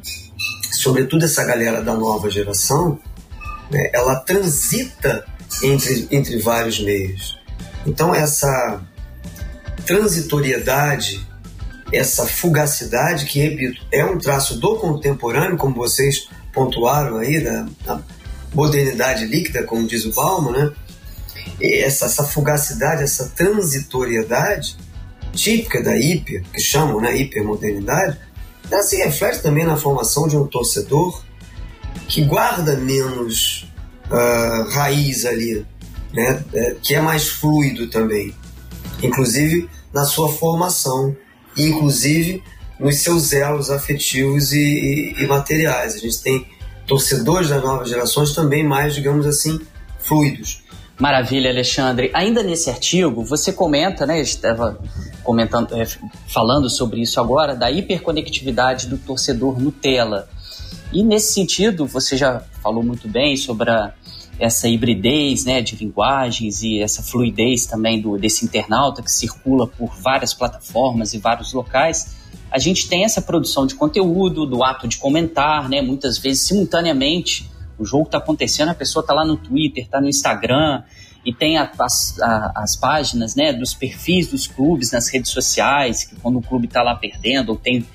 sobretudo 0.71 1.25
essa 1.25 1.43
galera 1.43 1.83
da 1.83 1.93
nova 1.93 2.29
geração, 2.29 2.97
né, 3.69 3.89
ela 3.91 4.15
transita 4.15 5.25
entre, 5.61 6.07
entre 6.09 6.39
vários 6.39 6.79
meios. 6.79 7.37
Então, 7.85 8.15
essa 8.15 8.81
transitoriedade, 9.85 11.27
essa 11.91 12.25
fugacidade, 12.25 13.25
que, 13.25 13.41
repito, 13.41 13.85
é 13.91 14.05
um 14.05 14.17
traço 14.17 14.57
do 14.57 14.77
contemporâneo, 14.77 15.57
como 15.57 15.75
vocês 15.75 16.29
pontuaram 16.53 17.17
aí, 17.17 17.43
da 17.43 17.67
modernidade 18.57 19.23
líquida, 19.27 19.63
como 19.63 19.85
diz 19.85 20.03
o 20.03 20.11
Balmo, 20.11 20.51
né? 20.51 20.71
essa, 21.61 22.05
essa 22.05 22.23
fugacidade, 22.23 23.03
essa 23.03 23.29
transitoriedade, 23.29 24.75
típica 25.31 25.83
da 25.83 25.95
hiper, 25.95 26.43
que 26.51 26.59
chamam 26.59 26.99
né, 26.99 27.15
hipermodernidade, 27.15 28.17
ela 28.69 28.81
se 28.81 28.97
reflete 28.97 29.43
também 29.43 29.63
na 29.63 29.77
formação 29.77 30.27
de 30.27 30.35
um 30.35 30.47
torcedor 30.47 31.23
que 32.07 32.23
guarda 32.23 32.75
menos 32.77 33.71
uh, 34.09 34.67
raiz 34.71 35.23
ali, 35.25 35.63
né, 36.11 36.43
é, 36.51 36.75
que 36.81 36.95
é 36.95 37.01
mais 37.01 37.27
fluido 37.27 37.87
também, 37.91 38.33
inclusive 39.03 39.69
na 39.93 40.03
sua 40.03 40.33
formação, 40.33 41.15
inclusive 41.55 42.43
nos 42.79 43.01
seus 43.01 43.33
elos 43.33 43.69
afetivos 43.69 44.51
e, 44.51 44.57
e, 44.57 45.23
e 45.23 45.27
materiais. 45.27 45.93
A 45.93 45.99
gente 45.99 46.21
tem 46.21 46.56
torcedores 46.87 47.49
das 47.49 47.61
novas 47.61 47.89
gerações 47.89 48.33
também 48.33 48.63
mais, 48.63 48.95
digamos 48.95 49.27
assim, 49.27 49.59
fluidos. 49.99 50.63
Maravilha, 50.97 51.51
Alexandre. 51.51 52.09
Ainda 52.13 52.41
nesse 52.41 52.71
artigo, 52.71 53.23
você 53.23 53.53
comenta, 53.53 54.05
né? 54.07 54.19
Estava 54.19 54.79
comentando, 55.23 55.75
é, 55.75 55.85
falando 56.27 56.69
sobre 56.69 57.01
isso 57.01 57.19
agora, 57.19 57.55
da 57.55 57.69
hiperconectividade 57.69 58.87
do 58.87 58.97
torcedor 58.97 59.59
Nutella. 59.59 60.27
E 60.91 61.03
nesse 61.03 61.33
sentido, 61.33 61.85
você 61.85 62.17
já 62.17 62.41
falou 62.63 62.81
muito 62.81 63.07
bem 63.07 63.37
sobre 63.37 63.69
a, 63.69 63.93
essa 64.39 64.67
hibridez 64.67 65.45
né, 65.45 65.61
de 65.61 65.75
linguagens 65.75 66.63
e 66.63 66.81
essa 66.81 67.03
fluidez 67.03 67.67
também 67.67 68.01
do, 68.01 68.17
desse 68.17 68.45
internauta 68.45 69.03
que 69.03 69.11
circula 69.11 69.67
por 69.67 69.93
várias 70.01 70.33
plataformas 70.33 71.13
e 71.13 71.19
vários 71.19 71.53
locais. 71.53 72.16
A 72.49 72.59
gente 72.59 72.87
tem 72.87 73.03
essa 73.03 73.21
produção 73.21 73.67
de 73.67 73.75
conteúdo, 73.75 74.45
do 74.45 74.63
ato 74.63 74.87
de 74.87 74.97
comentar, 74.97 75.69
né, 75.69 75.81
muitas 75.81 76.17
vezes 76.17 76.43
simultaneamente 76.43 77.49
o 77.77 77.85
jogo 77.85 78.05
está 78.05 78.17
acontecendo, 78.17 78.69
a 78.69 78.73
pessoa 78.73 79.01
está 79.01 79.13
lá 79.13 79.25
no 79.25 79.37
Twitter, 79.37 79.83
está 79.83 80.01
no 80.01 80.07
Instagram 80.07 80.81
e 81.25 81.33
tem 81.33 81.57
a, 81.57 81.71
as, 81.79 82.19
a, 82.19 82.53
as 82.55 82.75
páginas 82.75 83.35
né, 83.35 83.53
dos 83.53 83.73
perfis 83.73 84.27
dos 84.27 84.47
clubes 84.47 84.91
nas 84.91 85.07
redes 85.09 85.31
sociais, 85.31 86.03
que 86.03 86.15
quando 86.15 86.39
o 86.39 86.41
clube 86.41 86.67
está 86.67 86.81
lá 86.81 86.95
perdendo 86.95 87.49
ou 87.49 87.55
tem 87.55 87.85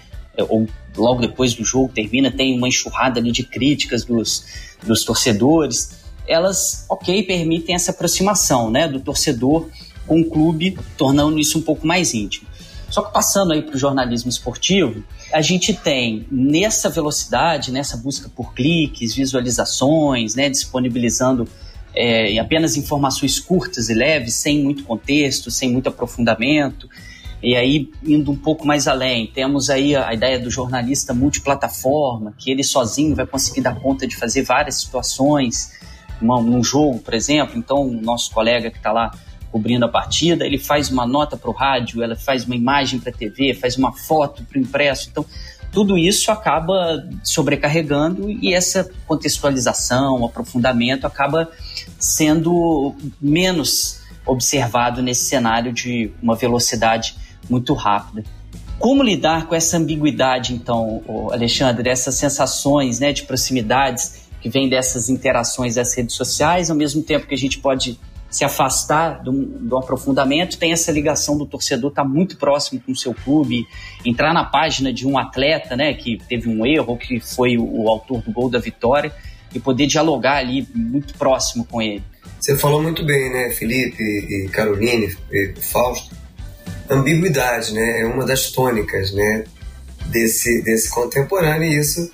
ou 0.49 0.67
logo 0.97 1.21
depois 1.21 1.55
do 1.55 1.65
jogo 1.65 1.93
termina, 1.93 2.31
tem 2.31 2.57
uma 2.57 2.69
enxurrada 2.69 3.21
ali 3.21 3.33
de 3.33 3.43
críticas 3.43 4.05
dos, 4.05 4.47
dos 4.83 5.05
torcedores. 5.05 6.03
Elas, 6.27 6.87
ok, 6.89 7.23
permitem 7.25 7.75
essa 7.75 7.91
aproximação 7.91 8.71
né, 8.71 8.89
do 8.89 9.01
torcedor 9.01 9.69
com 10.07 10.21
o 10.21 10.25
clube, 10.25 10.79
tornando 10.97 11.39
isso 11.39 11.59
um 11.59 11.63
pouco 11.63 11.87
mais 11.87 12.15
íntimo. 12.15 12.47
Só 12.93 13.01
que 13.01 13.11
passando 13.11 13.55
aí 13.55 13.63
para 13.63 13.75
o 13.75 13.79
jornalismo 13.79 14.29
esportivo, 14.29 15.03
a 15.33 15.41
gente 15.41 15.73
tem 15.73 16.27
nessa 16.31 16.91
velocidade, 16.91 17.73
nessa 17.73 17.97
busca 17.97 18.29
por 18.29 18.53
cliques, 18.53 19.15
visualizações, 19.15 20.35
né, 20.35 20.51
disponibilizando 20.51 21.49
é, 21.95 22.39
apenas 22.39 22.77
informações 22.77 23.41
curtas 23.41 23.89
e 23.89 23.95
leves, 23.95 24.35
sem 24.35 24.63
muito 24.63 24.85
contexto, 24.85 25.51
sem 25.51 25.73
muito 25.73 25.89
aprofundamento. 25.89 26.87
E 27.43 27.57
aí, 27.57 27.91
indo 28.05 28.31
um 28.31 28.37
pouco 28.37 28.67
mais 28.67 28.87
além, 28.87 29.27
temos 29.27 29.71
aí 29.71 29.97
a, 29.97 30.13
ideia 30.13 30.39
do 30.39 30.51
jornalista 30.51 31.15
multiplataforma, 31.15 32.35
que 32.37 32.51
ele 32.51 32.63
sozinho 32.63 33.17
vai 33.17 33.27
conseguir 33.27 33.63
dar 33.63 33.75
conta 33.81 34.07
de 34.07 34.17
fazer 34.17 34.43
várias 34.43 34.75
situações, 34.83 35.73
num 36.21 36.63
jogo, 36.63 36.99
por 36.99 37.15
exemplo. 37.15 37.57
Então, 37.57 37.79
o 37.79 38.03
nosso 38.03 38.31
colega 38.33 38.71
que 38.71 38.77
está 38.77 38.93
lá 38.93 39.13
cobrindo 39.53 39.85
a 39.85 39.89
partida, 39.89 40.47
ele 40.47 40.59
faz 40.59 40.91
uma 40.91 41.07
nota 41.07 41.37
para 41.37 41.51
o 41.51 41.53
rádio, 41.53 42.03
ela 42.03 42.17
faz 42.17 42.47
uma 42.47 42.57
imagem 42.57 42.99
para 42.99 43.11
a 43.11 43.15
TV, 43.15 43.53
faz 43.53 43.77
uma 43.77 43.93
foto 43.93 44.43
para 44.45 44.59
o 44.59 44.63
impresso. 44.63 45.11
Então, 45.11 45.27
tudo 45.71 45.99
isso 45.99 46.33
acaba 46.33 47.07
sobrecarregando 47.23 48.31
e 48.31 48.55
essa 48.55 48.91
contextualização, 49.07 50.25
aprofundamento 50.25 51.07
acaba 51.07 51.51
sendo 51.99 52.95
menos 53.21 54.01
observado 54.25 55.03
nesse 55.03 55.25
cenário 55.25 55.73
de 55.73 56.11
uma 56.23 56.35
velocidade 56.35 57.15
muito 57.49 57.75
rápida. 57.75 58.25
Como 58.79 59.03
lidar 59.03 59.47
com 59.47 59.55
essa 59.55 59.77
ambiguidade, 59.77 60.55
então, 60.55 61.03
Alexandre, 61.31 61.89
essas 61.89 62.15
sensações 62.15 62.99
né, 62.99 63.13
de 63.13 63.23
proximidades 63.23 64.23
que 64.41 64.49
vêm 64.49 64.69
dessas 64.69 65.09
interações 65.09 65.77
das 65.77 65.95
redes 65.95 66.17
sociais, 66.17 66.71
ao 66.71 66.77
mesmo 66.77 67.03
tempo 67.03 67.27
que 67.27 67.35
a 67.35 67.39
gente 67.39 67.59
pode 67.59 67.99
se 68.33 68.47
afastar 68.47 69.23
do, 69.23 69.31
do 69.31 69.77
aprofundamento, 69.77 70.59
tem 70.59 70.73
essa 70.73 70.91
ligação 70.91 71.37
do 71.37 71.45
torcedor 71.45 71.91
estar 71.91 72.03
tá 72.03 72.09
muito 72.09 72.39
próximo 72.39 72.81
com 72.81 72.93
o 72.93 72.97
seu 72.97 73.13
clube, 73.13 73.69
entrar 74.07 74.33
na 74.33 74.43
página 74.43 74.91
de 74.91 75.07
um 75.07 75.19
atleta 75.19 75.77
né, 75.77 75.93
que 75.93 76.19
teve 76.29 76.49
um 76.49 76.65
erro, 76.65 76.97
que 76.97 77.21
foi 77.21 77.59
o, 77.59 77.83
o 77.83 77.89
autor 77.91 78.23
do 78.23 78.33
gol 78.33 78.49
da 78.49 78.59
vitória, 78.59 79.13
e 79.55 79.61
poder 79.61 79.87
dialogar 79.87 80.39
ali 80.39 80.67
muito 80.75 81.13
próximo 81.15 81.67
com 81.67 81.83
ele. 81.83 82.03
Você 82.41 82.57
falou 82.57 82.83
muito 82.83 83.05
bem, 83.05 83.31
né, 83.31 83.51
Felipe 83.51 84.03
e 84.03 84.49
Caroline 84.49 85.15
e 85.31 85.53
Fausto? 85.61 86.17
Ambiguidade, 86.89 87.75
né, 87.75 88.01
é 88.01 88.07
uma 88.07 88.25
das 88.25 88.51
tônicas, 88.51 89.13
né, 89.13 89.45
desse, 90.07 90.63
desse 90.63 90.91
contemporâneo 90.91 91.65
e 91.65 91.77
isso, 91.77 92.11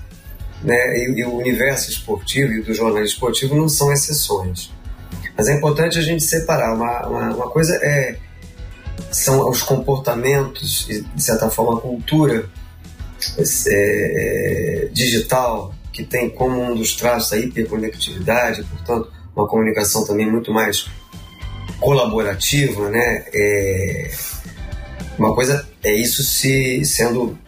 né, 0.64 0.98
e, 0.98 1.20
e 1.20 1.24
o 1.24 1.36
universo 1.36 1.90
esportivo 1.90 2.54
e 2.54 2.62
do 2.62 2.74
jornalismo 2.74 3.14
esportivo 3.14 3.54
não 3.54 3.68
são 3.68 3.92
exceções. 3.92 4.76
Mas 5.38 5.46
é 5.46 5.54
importante 5.54 5.96
a 5.96 6.02
gente 6.02 6.24
separar. 6.24 6.74
Uma, 6.74 7.06
uma, 7.06 7.34
uma 7.36 7.50
coisa 7.50 7.76
é 7.76 8.18
são 9.12 9.48
os 9.48 9.62
comportamentos 9.62 10.86
de 10.86 11.22
certa 11.22 11.48
forma, 11.48 11.78
a 11.78 11.80
cultura 11.80 12.50
é, 13.38 13.42
é, 13.68 14.88
digital, 14.92 15.72
que 15.92 16.04
tem 16.04 16.28
como 16.28 16.60
um 16.60 16.74
dos 16.74 16.94
traços 16.94 17.32
a 17.32 17.38
hiperconectividade, 17.38 18.64
portanto, 18.64 19.10
uma 19.34 19.46
comunicação 19.46 20.04
também 20.04 20.30
muito 20.30 20.52
mais 20.52 20.90
colaborativa, 21.80 22.90
né? 22.90 23.24
É, 23.32 24.10
uma 25.18 25.34
coisa 25.34 25.66
é 25.82 25.92
isso 25.92 26.22
se 26.22 26.84
sendo 26.84 27.38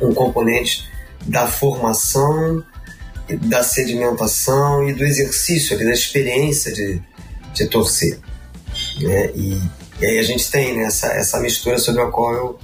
um 0.00 0.12
componente 0.14 0.88
da 1.26 1.46
formação, 1.46 2.64
da 3.42 3.62
sedimentação 3.62 4.88
e 4.88 4.94
do 4.94 5.04
exercício, 5.04 5.78
da 5.78 5.92
experiência 5.92 6.72
de, 6.72 7.00
de 7.54 7.66
torcer. 7.66 8.18
Né? 9.00 9.30
E, 9.34 9.60
e, 10.00 10.06
aí 10.06 10.18
a 10.18 10.22
gente 10.22 10.50
tem 10.50 10.76
né, 10.76 10.84
essa, 10.84 11.08
essa 11.08 11.40
mistura 11.40 11.78
sobre 11.78 12.02
a 12.02 12.06
qual 12.06 12.34
eu, 12.34 12.58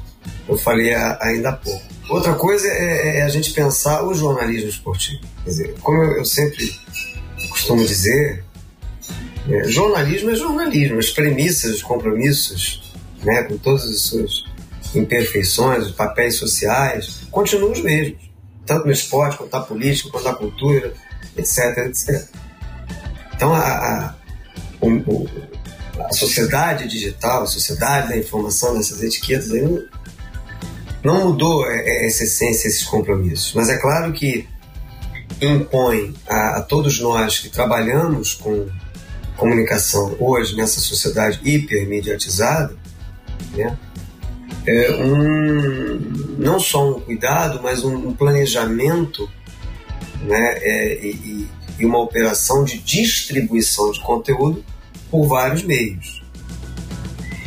eu 0.49 0.59
falei 0.59 0.95
a, 0.95 1.19
ainda 1.21 1.51
há 1.51 1.53
pouco. 1.53 1.83
Outra 2.09 2.35
coisa 2.35 2.69
é, 2.69 3.19
é, 3.19 3.23
a 3.23 3.29
gente 3.29 3.53
pensar 3.53 4.05
o 4.05 4.15
jornalismo 4.15 4.69
esportivo. 4.69 5.21
Quer 5.45 5.51
dizer, 5.51 5.75
como 5.81 6.03
eu, 6.03 6.19
eu 6.19 6.25
sempre 6.25 6.73
costumo 7.51 7.85
dizer, 7.85 8.45
né, 9.47 9.65
jornalismo 9.65 10.31
é 10.31 10.37
jornalismo, 10.37 10.99
as 10.99 11.11
premissas, 11.11 11.77
os 11.77 11.83
compromissos, 11.83 12.95
né, 13.25 13.43
com 13.43 13.59
todas 13.59 13.85
as 13.85 14.03
suas 14.03 14.45
imperfeições, 14.95 15.87
os 15.87 15.93
papéis 15.93 16.37
sociais, 16.37 17.23
continuam 17.31 17.73
os 17.73 17.83
mesmos, 17.83 18.21
tanto 18.65 18.87
no 18.87 18.93
esporte, 18.93 19.37
quanto 19.37 19.53
na 19.53 19.61
política, 19.61 20.11
quanto 20.11 20.25
na 20.25 20.35
cultura, 20.35 20.93
etc, 21.37 21.79
etc. 21.87 22.29
Então, 23.35 23.53
a, 23.53 23.61
a 23.61 24.15
a 25.99 26.13
sociedade 26.13 26.87
digital, 26.89 27.43
a 27.43 27.47
sociedade 27.47 28.09
da 28.09 28.17
informação, 28.17 28.77
dessas 28.77 29.03
etiquetas 29.03 29.51
aí 29.51 29.63
não, 29.63 29.85
não 31.03 31.29
mudou 31.29 31.67
é, 31.67 31.79
é, 31.79 32.07
essa 32.07 32.25
essência, 32.25 32.69
esses 32.69 32.85
compromissos. 32.85 33.53
Mas 33.55 33.69
é 33.69 33.79
claro 33.79 34.13
que 34.13 34.47
impõe 35.41 36.15
a, 36.29 36.59
a 36.59 36.63
todos 36.63 37.01
nós 37.01 37.39
que 37.39 37.49
trabalhamos 37.49 38.35
com 38.35 38.69
comunicação 39.37 40.17
hoje 40.19 40.57
nessa 40.57 40.81
sociedade 40.81 41.41
hipermediatizada, 41.45 42.75
né, 43.53 43.77
é 44.67 44.91
um, 44.97 46.37
não 46.39 46.59
só 46.59 46.91
um 46.91 47.01
cuidado, 47.01 47.61
mas 47.63 47.85
um, 47.85 48.13
planejamento 48.13 49.31
né, 50.23 50.59
é, 50.61 51.07
e, 51.07 51.49
e 51.79 51.85
uma 51.85 51.99
operação 51.99 52.65
de 52.65 52.79
distribuição 52.79 53.91
de 53.91 54.01
conteúdo 54.01 54.65
por 55.11 55.27
vários 55.27 55.63
meios. 55.63 56.23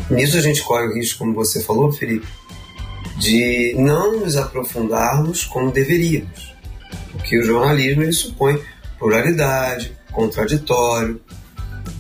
Nisso 0.10 0.38
a 0.38 0.42
gente 0.42 0.64
corre 0.64 0.88
o 0.88 0.96
risco, 0.96 1.20
como 1.20 1.34
você 1.34 1.62
falou, 1.62 1.92
Felipe, 1.92 2.28
de 3.18 3.76
não 3.78 4.20
nos 4.20 4.36
aprofundarmos 4.36 5.44
como 5.44 5.72
deveríamos. 5.72 6.54
Porque 7.12 7.38
o 7.38 7.44
jornalismo 7.44 8.04
ele 8.04 8.14
supõe 8.14 8.60
pluralidade, 8.98 9.96
contraditório, 10.12 11.22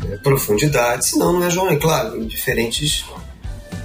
né, 0.03 0.17
profundidade, 0.23 1.07
senão 1.07 1.33
não 1.33 1.45
é 1.45 1.49
jornalismo. 1.49 1.81
Claro, 1.81 2.21
em 2.21 2.25
diferentes 2.25 3.05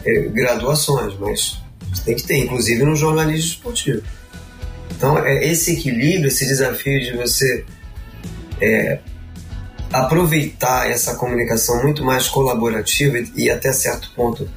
é, 0.04 0.20
graduações, 0.28 1.14
mas 1.18 1.60
tem 2.04 2.16
que 2.16 2.22
ter, 2.22 2.38
inclusive 2.38 2.82
no 2.82 2.96
jornalismo 2.96 3.50
esportivo. 3.50 4.02
Então, 4.96 5.18
é 5.18 5.46
esse 5.46 5.72
equilíbrio, 5.72 6.28
esse 6.28 6.46
desafio 6.46 6.98
de 7.00 7.16
você 7.16 7.64
é, 8.60 9.00
aproveitar 9.92 10.90
essa 10.90 11.14
comunicação 11.14 11.82
muito 11.82 12.04
mais 12.04 12.28
colaborativa 12.28 13.18
e, 13.36 13.50
até 13.50 13.72
certo 13.72 14.10
ponto 14.14 14.48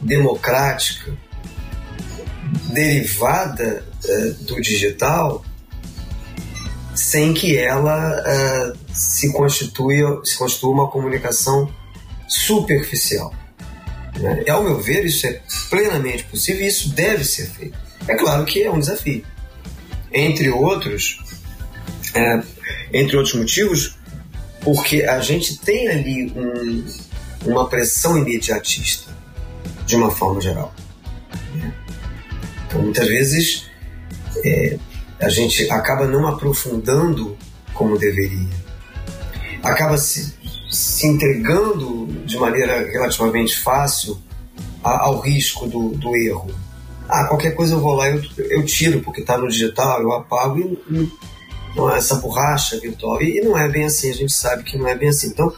democrática, 0.00 1.12
derivada 2.72 3.84
é, 4.04 4.30
do 4.42 4.60
digital, 4.60 5.44
sem 6.94 7.34
que 7.34 7.58
ela 7.58 8.22
é, 8.24 8.72
se, 8.92 9.32
constitua, 9.32 10.22
se 10.24 10.38
constitua 10.38 10.70
uma 10.70 10.90
comunicação 10.90 11.68
superficial. 12.28 13.34
E, 14.46 14.50
ao 14.50 14.62
meu 14.62 14.80
ver, 14.80 15.04
isso 15.04 15.26
é 15.26 15.40
plenamente 15.68 16.24
possível 16.24 16.62
e 16.62 16.68
isso 16.68 16.90
deve 16.90 17.24
ser 17.24 17.46
feito. 17.46 17.76
É 18.08 18.14
claro 18.14 18.44
que 18.44 18.62
é 18.62 18.70
um 18.70 18.78
desafio. 18.78 19.24
Entre 20.12 20.48
outros, 20.48 21.20
é, 22.14 22.42
entre 22.92 23.16
outros 23.16 23.34
motivos, 23.34 23.96
porque 24.60 25.02
a 25.02 25.20
gente 25.20 25.58
tem 25.58 25.88
ali 25.88 26.32
um, 26.36 26.84
uma 27.44 27.68
pressão 27.68 28.18
imediatista, 28.18 29.10
de 29.84 29.96
uma 29.96 30.10
forma 30.10 30.40
geral. 30.40 30.74
Né? 31.54 31.72
Então, 32.66 32.82
muitas 32.82 33.06
vezes, 33.06 33.66
é, 34.44 34.78
a 35.20 35.28
gente 35.28 35.70
acaba 35.70 36.06
não 36.06 36.26
aprofundando 36.26 37.36
como 37.72 37.98
deveria. 37.98 38.48
Acaba 39.62 39.96
se, 39.96 40.34
se 40.70 41.06
entregando 41.06 42.06
de 42.24 42.36
maneira 42.36 42.90
relativamente 42.90 43.58
fácil 43.58 44.20
ao 44.82 45.20
risco 45.20 45.66
do, 45.66 45.90
do 45.90 46.16
erro. 46.16 46.50
Ah, 47.08 47.24
qualquer 47.24 47.52
coisa 47.52 47.74
eu 47.74 47.80
vou 47.80 47.94
lá 47.94 48.10
e 48.10 48.16
eu, 48.16 48.44
eu 48.50 48.64
tiro, 48.64 49.00
porque 49.00 49.20
está 49.20 49.38
no 49.38 49.48
digital, 49.48 50.02
eu 50.02 50.12
apago 50.12 50.58
e, 50.90 51.08
essa 51.94 52.16
borracha 52.16 52.78
virtual. 52.80 53.22
E, 53.22 53.38
e 53.38 53.40
não 53.40 53.56
é 53.56 53.68
bem 53.68 53.84
assim, 53.84 54.10
a 54.10 54.14
gente 54.14 54.32
sabe 54.32 54.62
que 54.62 54.78
não 54.78 54.88
é 54.88 54.94
bem 54.94 55.08
assim. 55.08 55.28
Então, 55.28 55.52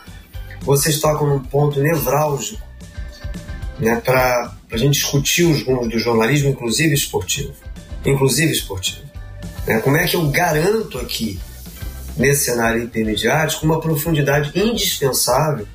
vocês 0.62 1.00
tocam 1.00 1.26
num 1.26 1.40
ponto 1.40 1.80
nevrálgico 1.80 2.60
né, 3.78 4.00
para 4.04 4.52
a 4.70 4.76
gente 4.76 4.94
discutir 4.94 5.44
os 5.44 5.62
rumos 5.62 5.88
do 5.88 5.98
jornalismo, 5.98 6.50
inclusive 6.50 6.94
esportivo. 6.94 7.52
Inclusive 8.04 8.52
esportivo. 8.52 9.02
Né? 9.66 9.80
Como 9.80 9.96
é 9.96 10.06
que 10.06 10.16
eu 10.16 10.28
garanto 10.28 10.98
aqui, 10.98 11.38
nesse 12.16 12.46
cenário 12.46 12.82
hipermediático, 12.82 13.64
uma 13.64 13.80
profundidade 13.80 14.50
indispensável 14.58 15.66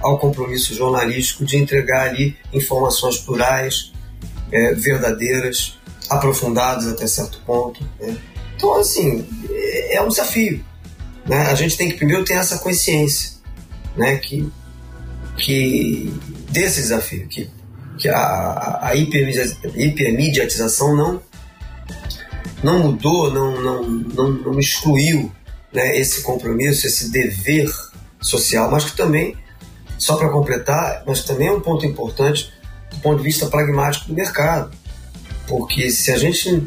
ao 0.00 0.18
compromisso 0.18 0.74
jornalístico 0.74 1.44
de 1.44 1.56
entregar 1.56 2.08
ali 2.08 2.36
informações 2.52 3.18
plurais, 3.18 3.92
é, 4.52 4.74
verdadeiras, 4.74 5.78
aprofundadas 6.08 6.86
até 6.86 7.06
certo 7.06 7.40
ponto. 7.46 7.82
Né? 8.00 8.16
Então, 8.64 8.80
assim, 8.80 9.26
é, 9.50 9.96
é 9.96 10.02
um 10.02 10.08
desafio. 10.08 10.64
Né? 11.26 11.42
A 11.42 11.54
gente 11.54 11.76
tem 11.76 11.90
que 11.90 11.96
primeiro 11.96 12.24
ter 12.24 12.32
essa 12.34 12.58
consciência 12.58 13.32
né? 13.94 14.16
que, 14.16 14.50
que 15.36 16.10
desse 16.50 16.80
desafio, 16.80 17.28
que, 17.28 17.50
que 17.98 18.08
a, 18.08 18.78
a 18.80 18.92
hipermediatização 18.96 20.96
não, 20.96 21.20
não 22.62 22.78
mudou, 22.78 23.30
não, 23.30 23.60
não, 23.60 23.82
não, 23.82 24.30
não 24.30 24.58
excluiu 24.58 25.30
né, 25.70 25.98
esse 25.98 26.22
compromisso, 26.22 26.86
esse 26.86 27.10
dever 27.10 27.70
social, 28.22 28.70
mas 28.70 28.84
que 28.84 28.96
também, 28.96 29.36
só 29.98 30.16
para 30.16 30.30
completar, 30.30 31.02
mas 31.06 31.22
também 31.22 31.48
é 31.48 31.52
um 31.52 31.60
ponto 31.60 31.84
importante 31.84 32.50
do 32.90 32.96
ponto 33.00 33.18
de 33.18 33.24
vista 33.24 33.44
pragmático 33.46 34.06
do 34.06 34.14
mercado. 34.14 34.74
Porque 35.46 35.90
se 35.90 36.10
a 36.10 36.16
gente, 36.16 36.66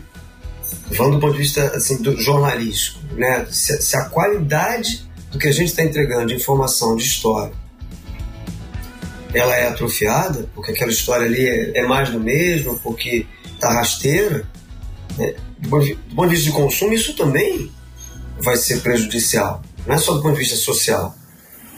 falando 0.94 1.16
do 1.16 1.20
ponto 1.20 1.34
de 1.34 1.40
vista 1.40 1.64
assim, 1.76 2.02
do 2.02 2.20
jornalístico, 2.20 3.00
né, 3.14 3.46
se, 3.52 3.82
se 3.82 3.98
a 3.98 4.06
qualidade 4.06 5.08
do 5.32 5.38
que 5.38 5.48
a 5.48 5.52
gente 5.52 5.70
está 5.70 5.84
entregando 5.84 6.28
de 6.28 6.36
informação, 6.36 6.96
de 6.96 7.04
história, 7.04 7.54
ela 9.34 9.56
é 9.56 9.68
atrofiada, 9.68 10.50
porque 10.56 10.72
aquela 10.72 10.92
história 10.92 11.26
ali 11.26 11.46
é, 11.48 11.80
é 11.80 11.86
mais 11.86 12.10
do 12.10 12.20
mesmo, 12.20 12.80
porque 12.80 13.26
está 13.54 13.74
rasteira, 13.74 14.48
né? 15.18 15.36
do, 15.60 15.70
ponto 15.70 15.86
de, 15.86 15.94
do 15.96 16.16
ponto 16.16 16.30
de 16.30 16.36
vista 16.36 16.52
de 16.52 16.56
consumo, 16.56 16.94
isso 16.94 17.16
também 17.16 17.72
vai 18.40 18.56
ser 18.56 18.82
prejudicial. 18.82 19.62
Não 19.86 19.96
é 19.96 19.98
só 19.98 20.14
do 20.14 20.22
ponto 20.22 20.34
de 20.34 20.40
vista 20.40 20.56
social. 20.56 21.16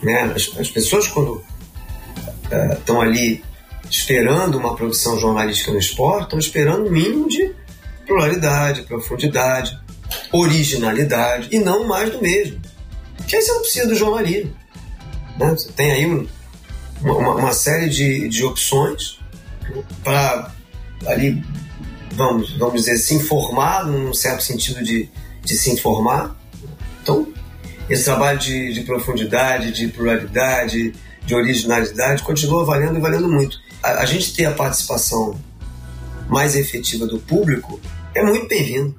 Né? 0.02 0.32
As, 0.34 0.50
as 0.58 0.70
pessoas, 0.70 1.06
quando 1.08 1.42
estão 2.78 3.02
é, 3.02 3.06
ali 3.06 3.44
esperando 3.90 4.56
uma 4.56 4.76
produção 4.76 5.18
jornalística 5.18 5.72
no 5.72 5.78
esporte, 5.78 6.24
estão 6.24 6.38
esperando 6.38 6.86
um 6.86 6.90
mínimo 6.90 7.28
de 7.28 7.54
pluralidade, 8.10 8.82
profundidade, 8.82 9.78
originalidade 10.32 11.48
e 11.52 11.60
não 11.60 11.86
mais 11.86 12.10
do 12.10 12.20
mesmo. 12.20 12.60
Que 13.28 13.36
aí 13.36 13.42
você 13.42 13.52
não 13.52 13.60
precisa 13.60 13.86
do 13.86 13.94
jornalismo. 13.94 14.52
Né? 15.38 15.50
Você 15.50 15.70
tem 15.70 15.92
aí 15.92 16.06
um, 16.06 16.26
uma, 17.00 17.36
uma, 17.36 17.52
série 17.52 17.88
de, 17.88 18.28
de 18.28 18.44
opções 18.44 19.20
para 20.02 20.50
ali, 21.06 21.40
vamos, 22.12 22.58
vamos 22.58 22.82
dizer, 22.82 22.98
se 22.98 23.14
informar, 23.14 23.86
num 23.86 24.12
certo 24.12 24.42
sentido 24.42 24.82
de, 24.82 25.08
de 25.44 25.56
se 25.56 25.70
informar. 25.70 26.36
Então, 27.02 27.28
esse 27.88 28.04
trabalho 28.04 28.40
de, 28.40 28.72
de 28.72 28.80
profundidade, 28.80 29.70
de 29.70 29.86
pluralidade, 29.86 30.92
de 31.24 31.34
originalidade 31.34 32.24
continua 32.24 32.64
valendo 32.64 32.98
e 32.98 33.00
valendo 33.00 33.28
muito. 33.28 33.56
A, 33.80 34.02
a 34.02 34.04
gente 34.04 34.34
ter 34.34 34.46
a 34.46 34.50
participação 34.50 35.38
mais 36.28 36.56
efetiva 36.56 37.06
do 37.06 37.20
público 37.20 37.80
é 38.14 38.22
muito 38.22 38.48
bem-vindo. 38.48 38.98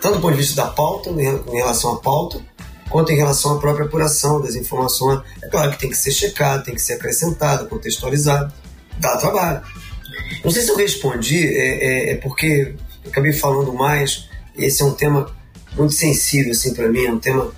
Tanto 0.00 0.16
do 0.16 0.20
ponto 0.20 0.32
de 0.32 0.40
vista 0.40 0.54
da 0.54 0.68
pauta, 0.68 1.10
em 1.10 1.56
relação 1.56 1.94
à 1.94 2.00
pauta, 2.00 2.40
quanto 2.90 3.10
em 3.10 3.16
relação 3.16 3.56
à 3.56 3.58
própria 3.58 3.86
apuração 3.86 4.40
das 4.40 4.54
informações. 4.54 5.20
É 5.42 5.48
claro 5.48 5.72
que 5.72 5.78
tem 5.78 5.90
que 5.90 5.96
ser 5.96 6.12
checado, 6.12 6.64
tem 6.64 6.74
que 6.74 6.82
ser 6.82 6.94
acrescentado, 6.94 7.66
contextualizado. 7.68 8.52
Dá 8.98 9.16
trabalho. 9.16 9.62
Não 10.44 10.50
sei 10.50 10.62
se 10.62 10.70
eu 10.70 10.76
respondi, 10.76 11.46
é, 11.46 12.10
é, 12.10 12.10
é 12.12 12.16
porque 12.16 12.74
acabei 13.06 13.32
falando 13.32 13.72
mais. 13.72 14.28
Esse 14.56 14.82
é 14.82 14.84
um 14.84 14.94
tema 14.94 15.34
muito 15.76 15.94
sensível 15.94 16.52
assim 16.52 16.74
para 16.74 16.88
mim, 16.88 17.04
é 17.04 17.10
um 17.10 17.18
tema. 17.18 17.52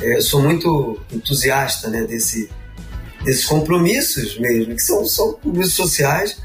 É, 0.00 0.16
eu 0.16 0.22
sou 0.22 0.42
muito 0.42 1.00
entusiasta 1.12 1.88
né, 1.88 2.02
desse, 2.02 2.50
desses 3.24 3.46
compromissos 3.46 4.38
mesmo, 4.38 4.74
que 4.74 4.82
são, 4.82 5.04
são 5.06 5.32
compromissos 5.34 5.74
sociais, 5.74 6.36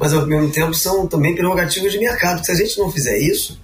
mas 0.00 0.14
ao 0.14 0.26
mesmo 0.26 0.50
tempo 0.50 0.74
são 0.74 1.06
também 1.06 1.34
prerrogativas 1.34 1.92
de 1.92 1.98
mercado. 1.98 2.40
Que 2.40 2.46
se 2.46 2.52
a 2.52 2.56
gente 2.56 2.78
não 2.78 2.90
fizer 2.90 3.18
isso 3.18 3.60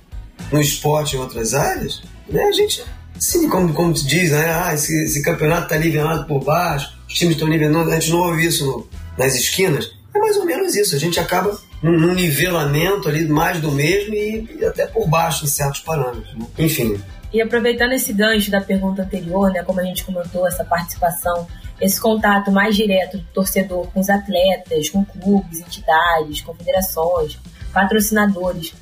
no 0.52 0.60
esporte 0.60 1.14
e 1.14 1.16
em 1.16 1.20
outras 1.20 1.54
áreas, 1.54 2.02
né, 2.28 2.42
a 2.42 2.52
gente 2.52 2.84
Sim, 3.18 3.48
como, 3.48 3.72
como 3.72 3.96
se 3.96 4.06
diz, 4.06 4.30
né? 4.30 4.52
Ah, 4.52 4.74
esse, 4.74 5.04
esse 5.04 5.22
campeonato 5.22 5.64
está 5.64 5.78
nivelado 5.78 6.26
por 6.26 6.44
baixo, 6.44 6.92
os 7.08 7.14
times 7.14 7.34
estão 7.34 7.48
nivelados, 7.48 7.92
a 7.92 7.98
gente 7.98 8.10
não 8.10 8.18
ouve 8.20 8.44
isso 8.44 8.66
no, 8.66 8.88
nas 9.16 9.34
esquinas. 9.34 9.90
É 10.14 10.18
mais 10.18 10.36
ou 10.36 10.44
menos 10.44 10.74
isso, 10.74 10.94
a 10.94 10.98
gente 10.98 11.18
acaba 11.18 11.58
num, 11.82 11.98
num 11.98 12.14
nivelamento 12.14 13.08
ali 13.08 13.26
mais 13.26 13.60
do 13.60 13.70
mesmo 13.70 14.14
e, 14.14 14.48
e, 14.60 14.64
até 14.64 14.86
por 14.86 15.08
baixo 15.08 15.44
em 15.44 15.48
certos 15.48 15.80
parâmetros. 15.80 16.34
Né? 16.34 16.46
Enfim. 16.58 17.00
E 17.36 17.42
aproveitando 17.42 17.92
esse 17.92 18.12
gancho 18.12 18.50
da 18.50 18.60
pergunta 18.60 19.02
anterior, 19.02 19.52
né, 19.52 19.62
como 19.62 19.80
a 19.80 19.84
gente 19.84 20.04
comentou, 20.04 20.46
essa 20.46 20.64
participação, 20.64 21.46
esse 21.80 22.00
contato 22.00 22.50
mais 22.50 22.74
direto 22.74 23.18
do 23.18 23.24
torcedor 23.34 23.86
com 23.92 24.00
os 24.00 24.08
atletas, 24.08 24.88
com 24.88 25.04
clubes, 25.04 25.60
entidades, 25.60 26.40
confederações, 26.40 27.38
patrocinadores, 27.72 28.74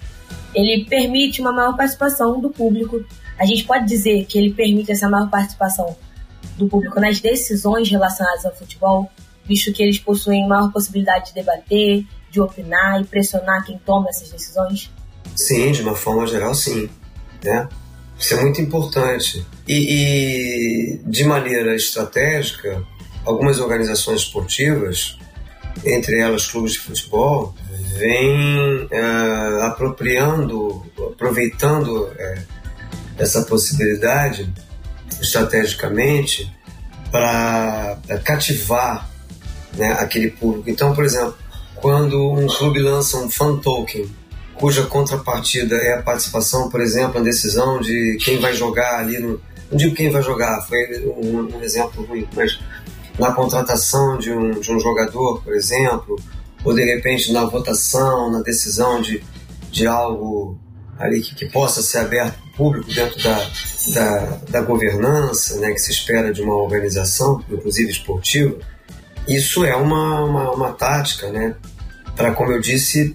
ele 0.54 0.84
permite 0.84 1.40
uma 1.40 1.52
maior 1.52 1.76
participação 1.76 2.40
do 2.40 2.48
público 2.48 3.04
a 3.38 3.44
gente 3.44 3.64
pode 3.64 3.86
dizer 3.86 4.24
que 4.26 4.38
ele 4.38 4.52
permite 4.52 4.92
essa 4.92 5.08
maior 5.08 5.28
participação 5.28 5.96
do 6.56 6.68
público 6.68 7.00
nas 7.00 7.20
decisões 7.20 7.90
relacionadas 7.90 8.46
ao 8.46 8.54
futebol, 8.54 9.10
visto 9.44 9.72
que 9.72 9.82
eles 9.82 9.98
possuem 9.98 10.46
maior 10.46 10.70
possibilidade 10.70 11.28
de 11.28 11.34
debater, 11.34 12.06
de 12.30 12.40
opinar 12.40 13.00
e 13.00 13.04
pressionar 13.04 13.64
quem 13.64 13.78
toma 13.78 14.08
essas 14.08 14.30
decisões? 14.30 14.90
Sim, 15.34 15.72
de 15.72 15.82
uma 15.82 15.96
forma 15.96 16.26
geral, 16.26 16.54
sim. 16.54 16.88
Né? 17.42 17.68
Isso 18.24 18.32
é 18.32 18.40
muito 18.40 18.58
importante. 18.58 19.46
E, 19.68 20.94
e 20.96 21.00
de 21.04 21.24
maneira 21.24 21.76
estratégica, 21.76 22.82
algumas 23.22 23.60
organizações 23.60 24.22
esportivas, 24.22 25.18
entre 25.84 26.20
elas 26.20 26.46
clubes 26.46 26.72
de 26.72 26.78
futebol, 26.78 27.54
vêm 27.98 28.84
uh, 28.84 29.64
apropriando, 29.64 30.82
aproveitando 31.12 32.04
uh, 32.04 32.42
essa 33.18 33.42
possibilidade 33.42 34.50
estrategicamente 35.20 36.50
para 37.10 37.98
cativar 38.24 39.06
né, 39.74 39.92
aquele 40.00 40.30
público. 40.30 40.70
Então, 40.70 40.94
por 40.94 41.04
exemplo, 41.04 41.36
quando 41.74 42.32
um 42.32 42.46
clube 42.46 42.80
lança 42.80 43.18
um 43.18 43.30
fan 43.30 43.58
token, 43.58 44.10
cuja 44.64 44.84
contrapartida 44.84 45.76
é 45.76 45.92
a 45.92 46.02
participação, 46.02 46.70
por 46.70 46.80
exemplo, 46.80 47.18
na 47.18 47.20
decisão 47.26 47.78
de 47.82 48.16
quem 48.24 48.38
vai 48.38 48.54
jogar 48.54 48.98
ali 48.98 49.18
no. 49.18 49.38
Não 49.70 49.76
digo 49.76 49.94
quem 49.94 50.08
vai 50.08 50.22
jogar, 50.22 50.62
foi 50.62 51.06
um, 51.06 51.54
um 51.54 51.62
exemplo 51.62 52.02
ruim, 52.06 52.26
mas 52.34 52.58
na 53.18 53.30
contratação 53.32 54.16
de 54.16 54.32
um, 54.32 54.52
de 54.52 54.72
um 54.72 54.80
jogador, 54.80 55.42
por 55.42 55.52
exemplo, 55.52 56.18
ou 56.64 56.74
de 56.74 56.82
repente 56.82 57.30
na 57.30 57.44
votação, 57.44 58.30
na 58.30 58.40
decisão 58.40 59.02
de, 59.02 59.22
de 59.70 59.86
algo 59.86 60.58
ali 60.98 61.20
que, 61.20 61.34
que 61.34 61.44
possa 61.44 61.82
ser 61.82 61.98
aberto 61.98 62.38
ao 62.40 62.56
público 62.56 62.90
dentro 62.90 63.22
da, 63.22 63.50
da, 63.92 64.40
da, 64.48 64.60
governança 64.62 65.60
né, 65.60 65.72
que 65.72 65.78
se 65.78 65.90
espera 65.90 66.32
de 66.32 66.40
uma 66.40 66.54
organização, 66.54 67.44
inclusive 67.50 67.90
esportiva, 67.90 68.56
isso 69.28 69.62
é 69.62 69.76
uma, 69.76 70.24
uma, 70.24 70.50
uma 70.52 70.72
tática 70.72 71.30
né, 71.30 71.54
para, 72.16 72.32
como 72.32 72.50
eu 72.50 72.60
disse, 72.62 73.14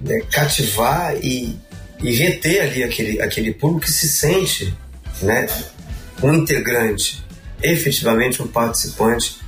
né, 0.00 0.20
cativar 0.30 1.16
e, 1.16 1.58
e 2.02 2.14
reter 2.14 2.62
ali 2.62 2.82
aquele, 2.82 3.20
aquele 3.20 3.52
público 3.52 3.86
que 3.86 3.92
se 3.92 4.08
sente 4.08 4.76
né, 5.22 5.46
um 6.22 6.34
integrante, 6.34 7.24
efetivamente 7.62 8.42
um 8.42 8.46
participante 8.46 9.38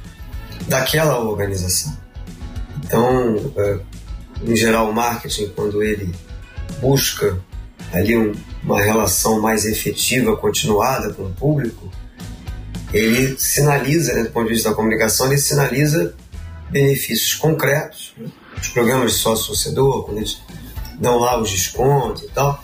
daquela 0.66 1.18
organização. 1.18 1.96
Então, 2.84 3.52
é, 3.56 3.78
em 4.42 4.56
geral, 4.56 4.90
o 4.90 4.94
marketing, 4.94 5.48
quando 5.54 5.82
ele 5.82 6.14
busca 6.80 7.38
ali 7.92 8.16
um, 8.16 8.32
uma 8.62 8.80
relação 8.80 9.40
mais 9.40 9.64
efetiva, 9.64 10.36
continuada 10.36 11.12
com 11.12 11.24
o 11.24 11.32
público, 11.32 11.90
ele 12.92 13.36
sinaliza, 13.38 14.14
né, 14.14 14.22
do 14.24 14.30
ponto 14.30 14.46
de 14.48 14.54
vista 14.54 14.70
da 14.70 14.74
comunicação, 14.74 15.26
ele 15.26 15.38
sinaliza 15.38 16.14
benefícios 16.70 17.34
concretos. 17.34 18.14
Né? 18.16 18.28
Os 18.60 18.68
programas 18.68 19.12
de 19.12 19.18
sócio-torcedor, 19.18 20.04
quando 20.04 20.18
eles 20.18 20.38
dão 21.00 21.18
lá 21.18 21.40
os 21.40 21.50
descontos 21.50 22.22
e 22.24 22.28
tal, 22.28 22.62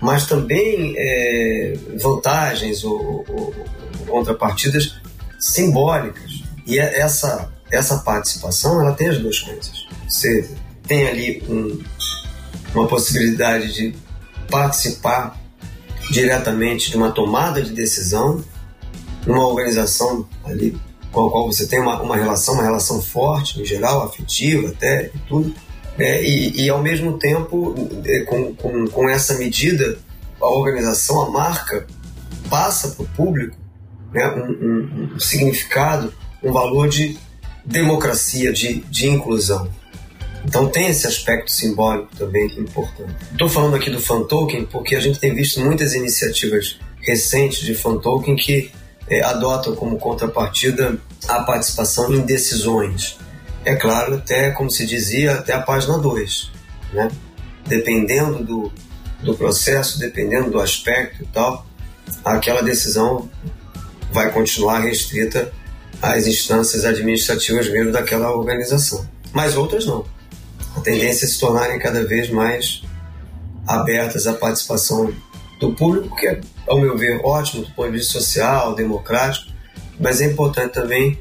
mas 0.00 0.26
também 0.26 0.94
é, 0.96 1.74
vantagens 2.00 2.84
ou, 2.84 3.24
ou, 3.28 3.54
ou 4.06 4.06
contrapartidas 4.06 4.96
simbólicas. 5.38 6.42
E 6.66 6.78
é 6.78 7.00
essa, 7.00 7.52
essa 7.70 7.98
participação, 7.98 8.80
ela 8.80 8.92
tem 8.92 9.08
as 9.08 9.18
duas 9.18 9.40
coisas. 9.40 9.86
Você 10.08 10.48
tem 10.86 11.06
ali 11.08 11.42
um, 11.48 11.82
uma 12.74 12.86
possibilidade 12.86 13.72
de 13.72 13.94
participar 14.50 15.40
diretamente 16.10 16.90
de 16.90 16.96
uma 16.96 17.10
tomada 17.10 17.62
de 17.62 17.72
decisão 17.72 18.44
numa 19.26 19.46
organização 19.46 20.28
ali 20.44 20.78
com 21.12 21.26
a 21.26 21.30
qual 21.30 21.46
você 21.46 21.66
tem 21.66 21.80
uma, 21.80 22.00
uma 22.02 22.16
relação, 22.16 22.54
uma 22.54 22.62
relação 22.62 23.00
forte, 23.00 23.60
em 23.60 23.64
geral, 23.64 24.02
afetiva 24.02 24.68
até 24.68 25.10
e 25.14 25.18
tudo. 25.28 25.54
É, 25.98 26.24
e, 26.24 26.62
e, 26.62 26.70
ao 26.70 26.82
mesmo 26.82 27.18
tempo, 27.18 27.74
é, 28.04 28.20
com, 28.20 28.54
com, 28.54 28.86
com 28.88 29.08
essa 29.08 29.34
medida, 29.34 29.98
a 30.40 30.48
organização, 30.48 31.20
a 31.20 31.30
marca, 31.30 31.86
passa 32.48 32.88
para 32.88 33.04
o 33.04 33.08
público 33.08 33.56
né, 34.12 34.26
um, 34.28 34.50
um, 34.50 35.14
um, 35.14 35.20
significado, 35.20 36.12
um 36.42 36.50
valor 36.50 36.88
de 36.88 37.16
democracia, 37.64 38.52
de, 38.52 38.74
de 38.74 39.08
inclusão. 39.08 39.68
Então 40.44 40.68
tem 40.68 40.88
esse 40.88 41.06
aspecto 41.06 41.52
simbólico 41.52 42.08
também 42.16 42.46
importante. 42.58 43.14
Estou 43.30 43.48
falando 43.48 43.76
aqui 43.76 43.90
do 43.90 44.00
fan 44.00 44.24
token 44.24 44.64
porque 44.64 44.96
a 44.96 45.00
gente 45.00 45.20
tem 45.20 45.32
visto 45.32 45.60
muitas 45.60 45.94
iniciativas 45.94 46.78
recentes 47.00 47.60
de 47.60 47.74
fan 47.74 47.98
token 47.98 48.34
que 48.34 48.72
é, 49.08 49.22
adotam 49.22 49.74
como 49.74 49.98
contrapartida 49.98 50.98
a 51.28 51.42
participação 51.42 52.12
em 52.12 52.20
decisões. 52.20 53.18
É 53.64 53.74
claro, 53.74 54.16
até, 54.16 54.50
como 54.50 54.70
se 54.70 54.86
dizia, 54.86 55.34
até 55.34 55.52
a 55.52 55.60
página 55.60 55.98
2. 55.98 56.50
Né? 56.92 57.10
Dependendo 57.66 58.44
do, 58.44 58.72
do 59.22 59.34
processo, 59.34 59.98
dependendo 59.98 60.50
do 60.50 60.60
aspecto 60.60 61.22
e 61.22 61.26
tal, 61.26 61.66
aquela 62.24 62.62
decisão 62.62 63.28
vai 64.12 64.30
continuar 64.30 64.80
restrita 64.80 65.52
às 66.00 66.26
instâncias 66.26 66.84
administrativas 66.84 67.70
mesmo 67.70 67.92
daquela 67.92 68.30
organização. 68.34 69.06
Mas 69.32 69.56
outras 69.56 69.86
não. 69.86 70.04
A 70.76 70.80
tendência 70.80 71.24
é 71.24 71.28
se 71.28 71.38
tornarem 71.38 71.78
cada 71.78 72.04
vez 72.04 72.30
mais 72.30 72.82
abertas 73.66 74.26
à 74.26 74.32
participação 74.32 75.12
do 75.62 75.72
público, 75.72 76.16
que 76.16 76.26
é, 76.26 76.40
ao 76.66 76.80
meu 76.80 76.96
ver, 76.98 77.20
ótimo 77.24 77.64
do 77.64 77.70
ponto 77.70 77.92
de 77.92 77.98
vista 77.98 78.14
social, 78.14 78.74
democrático, 78.74 79.52
mas 79.98 80.20
é 80.20 80.26
importante 80.26 80.72
também 80.72 81.18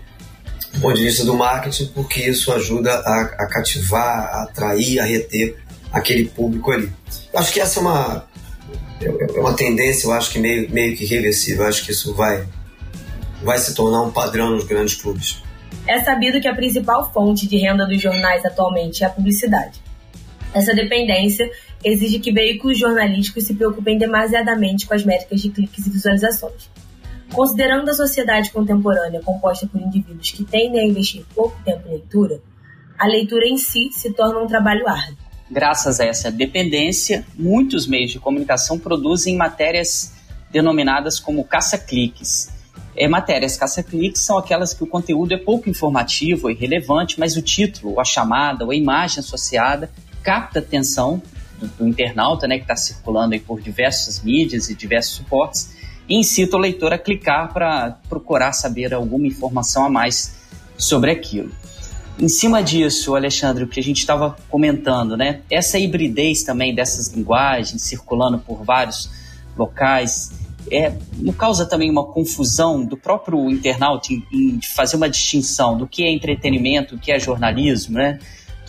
do 0.74 0.80
ponto 0.82 0.96
de 0.96 1.04
vista 1.04 1.24
do 1.24 1.36
marketing, 1.36 1.92
porque 1.94 2.22
isso 2.22 2.52
ajuda 2.52 2.92
a, 2.92 3.22
a 3.22 3.48
cativar, 3.48 4.30
a 4.34 4.44
atrair, 4.44 5.00
a 5.00 5.04
reter 5.04 5.58
aquele 5.92 6.26
público 6.26 6.72
ali. 6.72 6.92
Eu 7.32 7.40
acho 7.40 7.54
que 7.54 7.60
essa 7.60 7.80
é 7.80 7.82
uma, 7.82 8.26
é, 9.00 9.38
é 9.38 9.40
uma 9.40 9.54
tendência, 9.54 10.08
eu 10.08 10.14
acho 10.14 10.32
que 10.32 10.40
meio, 10.40 10.72
meio 10.72 10.98
que 10.98 11.06
reversível. 11.06 11.64
Eu 11.64 11.70
acho 11.70 11.86
que 11.86 11.92
isso 11.92 12.16
vai, 12.16 12.48
vai 13.44 13.60
se 13.60 13.76
tornar 13.76 14.02
um 14.02 14.12
padrão 14.12 14.52
nos 14.52 14.64
grandes 14.64 14.96
clubes. 14.96 15.44
É 15.86 16.00
sabido 16.02 16.42
que 16.42 16.48
a 16.48 16.56
principal 16.56 17.12
fonte 17.14 17.48
de 17.48 17.58
renda 17.58 17.86
dos 17.86 18.02
jornais 18.02 18.44
atualmente 18.44 19.04
é 19.04 19.08
a 19.08 19.10
publicidade. 19.10 19.82
Essa 20.54 20.74
dependência 20.74 21.50
exige 21.84 22.20
que 22.20 22.32
veículos 22.32 22.78
jornalísticos 22.78 23.46
se 23.46 23.54
preocupem 23.54 23.98
demasiadamente 23.98 24.88
com 24.88 24.94
as 24.94 25.04
métricas 25.04 25.42
de 25.42 25.50
cliques 25.50 25.86
e 25.86 25.90
visualizações. 25.90 26.70
Considerando 27.34 27.90
a 27.90 27.94
sociedade 27.94 28.52
contemporânea 28.52 29.22
composta 29.22 29.66
por 29.66 29.82
indivíduos 29.82 30.32
que 30.32 30.44
tendem 30.44 30.82
a 30.82 30.86
investir 30.86 31.24
pouco 31.34 31.58
tempo 31.64 31.88
em 31.88 31.92
leitura, 31.92 32.42
a 33.00 33.08
leitura 33.08 33.48
em 33.48 33.58
si 33.58 33.90
se 33.92 34.14
torna 34.14 34.40
um 34.40 34.48
trabalho 34.48 34.88
árduo. 34.88 35.18
Graças 35.50 36.00
a 36.00 36.06
essa 36.06 36.32
dependência, 36.32 37.26
muitos 37.36 37.88
meios 37.88 38.12
de 38.12 38.20
comunicação 38.20 38.78
produzem 38.78 39.36
matérias 39.36 40.14
denominadas 40.52 41.20
como 41.20 41.44
caça-cliques. 41.44 42.52
É, 42.96 43.08
matérias 43.08 43.58
caça-cliques 43.58 44.22
são 44.22 44.38
aquelas 44.38 44.74
que 44.74 44.84
o 44.84 44.88
conteúdo 44.88 45.34
é 45.34 45.38
pouco 45.38 45.70
informativo 45.70 46.50
e 46.50 46.54
relevante, 46.54 47.20
mas 47.20 47.38
o 47.38 47.42
título, 47.42 48.00
a 48.00 48.06
chamada 48.06 48.66
ou 48.66 48.72
a 48.72 48.76
imagem 48.76 49.20
associada 49.20 49.90
capta 50.22 50.60
atenção 50.60 51.22
do, 51.62 51.68
do 51.68 51.88
internauta, 51.88 52.48
né, 52.48 52.58
que 52.58 52.64
está 52.64 52.76
circulando 52.76 53.34
aí 53.36 53.40
por 53.40 53.62
diversas 53.62 54.22
mídias 54.22 54.70
e 54.70 54.76
diversos 54.76 55.16
suportes, 55.16 55.76
e 56.10 56.18
incita 56.18 56.58
o 56.58 56.60
leitor 56.60 56.92
a 56.92 56.98
clicar 56.98 57.54
para 57.54 57.92
procurar 58.10 58.52
saber 58.54 58.94
alguma 58.94 59.28
informação 59.28 59.86
a 59.86 59.90
mais 59.90 60.36
sobre 60.78 61.12
aquilo. 61.12 61.52
Em 62.20 62.28
cima 62.28 62.62
disso, 62.62 63.16
Alexandre, 63.16 63.64
o 63.64 63.68
que 63.68 63.80
a 63.80 63.84
gente 63.84 64.00
estava 64.00 64.36
comentando, 64.50 65.16
né? 65.16 65.42
Essa 65.50 65.80
hibridez 65.80 66.44
também 66.44 66.76
dessas 66.76 67.08
linguagens 67.08 67.82
circulando 67.82 68.38
por 68.40 68.64
vários 68.64 69.10
locais, 69.58 70.32
é, 70.70 70.94
não 71.18 71.34
causa 71.34 71.66
também 71.66 71.90
uma 71.90 72.06
confusão 72.06 72.84
do 72.84 72.96
próprio 72.96 73.50
internauta 73.50 74.14
em, 74.14 74.24
em 74.32 74.60
fazer 74.62 74.98
uma 74.98 75.10
distinção 75.10 75.78
do 75.78 75.88
que 75.88 76.04
é 76.04 76.12
entretenimento, 76.12 76.96
o 76.96 77.00
que 77.00 77.12
é 77.12 77.20
jornalismo, 77.20 77.96
né? 77.96 78.20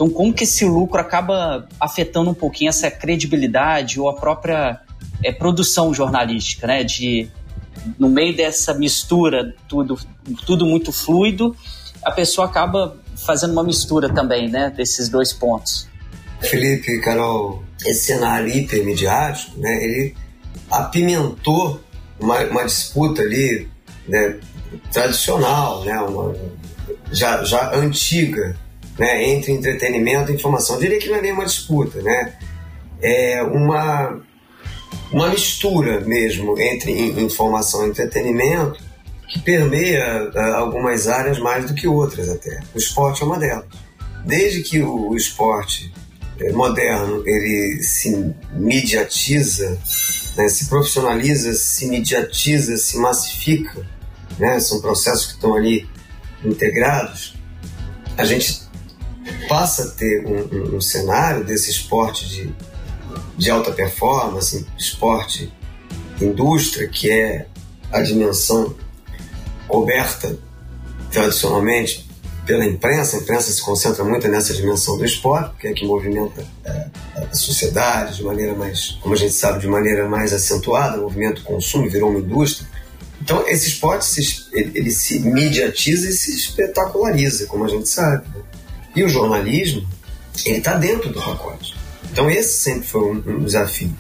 Então, 0.02 0.10
como 0.10 0.34
que 0.34 0.42
esse 0.42 0.64
lucro 0.64 1.00
acaba 1.00 1.68
afetando 1.78 2.30
um 2.30 2.34
pouquinho 2.34 2.70
essa 2.70 2.90
credibilidade 2.90 4.00
ou 4.00 4.08
a 4.08 4.14
própria 4.14 4.80
é, 5.22 5.30
produção 5.30 5.94
jornalística, 5.94 6.66
né? 6.66 6.82
De 6.82 7.30
no 7.96 8.08
meio 8.08 8.36
dessa 8.36 8.74
mistura, 8.74 9.54
tudo, 9.68 9.96
tudo 10.44 10.66
muito 10.66 10.90
fluido, 10.92 11.54
a 12.02 12.10
pessoa 12.10 12.48
acaba 12.48 12.96
fazendo 13.16 13.52
uma 13.52 13.62
mistura 13.62 14.12
também, 14.12 14.48
né? 14.48 14.72
Desses 14.76 15.08
dois 15.08 15.32
pontos. 15.32 15.88
Felipe, 16.40 17.00
Carol, 17.00 17.62
esse 17.86 18.06
cenário 18.06 18.48
hipermediático, 18.48 19.60
né? 19.60 19.84
Ele 19.84 20.16
apimentou 20.68 21.80
uma, 22.18 22.40
uma 22.40 22.64
disputa 22.64 23.22
ali, 23.22 23.68
né? 24.08 24.40
Tradicional, 24.92 25.84
né? 25.84 25.96
Uma, 26.00 26.34
já, 27.12 27.44
já 27.44 27.72
antiga 27.76 28.56
né, 28.98 29.30
entre 29.30 29.52
entretenimento 29.52 30.30
e 30.30 30.34
informação. 30.34 30.76
Eu 30.76 30.82
diria 30.82 30.98
que 30.98 31.08
não 31.08 31.16
é 31.16 31.22
nem 31.22 31.32
uma 31.32 31.44
disputa, 31.44 32.00
né? 32.02 32.34
É 33.00 33.42
uma, 33.42 34.20
uma 35.12 35.28
mistura 35.28 36.00
mesmo 36.00 36.58
entre 36.60 36.92
informação 37.20 37.86
e 37.86 37.90
entretenimento 37.90 38.80
que 39.28 39.40
permeia 39.40 40.30
uh, 40.34 40.54
algumas 40.56 41.08
áreas 41.08 41.38
mais 41.38 41.64
do 41.64 41.74
que 41.74 41.88
outras 41.88 42.28
até. 42.28 42.60
O 42.74 42.78
esporte 42.78 43.22
é 43.22 43.26
uma 43.26 43.38
delas. 43.38 43.64
Desde 44.26 44.62
que 44.62 44.80
o, 44.82 45.16
esporte 45.16 45.92
eh, 46.38 46.52
moderno 46.52 47.24
ele 47.26 47.82
se 47.82 48.32
mediatiza, 48.52 49.76
né, 50.36 50.48
se 50.48 50.68
profissionaliza, 50.68 51.54
se 51.54 51.86
mediatiza, 51.86 52.76
se 52.76 52.98
massifica, 52.98 53.84
né, 54.38 54.60
são 54.60 54.80
processos 54.80 55.26
que 55.26 55.32
estão 55.32 55.56
ali 55.56 55.88
integrados, 56.44 57.34
a 58.16 58.24
gente 58.24 58.61
passa 59.48 59.84
a 59.84 59.90
ter 59.90 60.24
um, 60.26 60.56
um, 60.56 60.76
um 60.76 60.80
cenário 60.80 61.44
desse 61.44 61.70
esporte 61.70 62.28
de, 62.28 62.54
de 63.36 63.50
alta 63.50 63.72
performance, 63.72 64.66
esporte 64.78 65.52
indústria, 66.20 66.88
que 66.88 67.10
é 67.10 67.46
a 67.90 68.00
dimensão 68.00 68.74
coberta 69.68 70.38
tradicionalmente 71.10 72.08
pela 72.46 72.64
imprensa. 72.64 73.16
A 73.16 73.20
imprensa 73.20 73.52
se 73.52 73.62
concentra 73.62 74.04
muito 74.04 74.26
nessa 74.28 74.54
dimensão 74.54 74.96
do 74.96 75.04
esporte, 75.04 75.56
que 75.58 75.68
é 75.68 75.72
que 75.72 75.86
movimenta 75.86 76.44
é, 76.64 76.86
a 77.16 77.34
sociedade 77.34 78.16
de 78.16 78.24
maneira 78.24 78.54
mais, 78.54 78.98
como 79.00 79.14
a 79.14 79.16
gente 79.16 79.32
sabe, 79.32 79.60
de 79.60 79.68
maneira 79.68 80.08
mais 80.08 80.32
acentuada. 80.32 80.98
O 80.98 81.02
movimento 81.02 81.42
consumo 81.42 81.88
virou 81.88 82.10
uma 82.10 82.18
indústria. 82.18 82.68
Então, 83.20 83.46
esse 83.46 83.68
esporte 83.68 84.04
se, 84.04 84.48
ele, 84.52 84.72
ele, 84.74 84.90
se 84.90 85.20
mediatiza 85.20 86.08
e 86.08 86.12
se 86.12 86.34
espetaculariza, 86.34 87.46
como 87.46 87.64
a 87.64 87.68
gente 87.68 87.88
sabe. 87.88 88.26
Né? 88.28 88.41
E 88.94 89.02
o 89.02 89.08
jornalismo, 89.08 89.86
ele 90.44 90.58
está 90.58 90.74
dentro 90.74 91.10
do 91.10 91.20
pacote. 91.20 91.74
Então 92.10 92.30
esse 92.30 92.60
sempre 92.60 92.86
foi 92.86 93.02
um, 93.02 93.38
um 93.38 93.44
desafio 93.44 93.92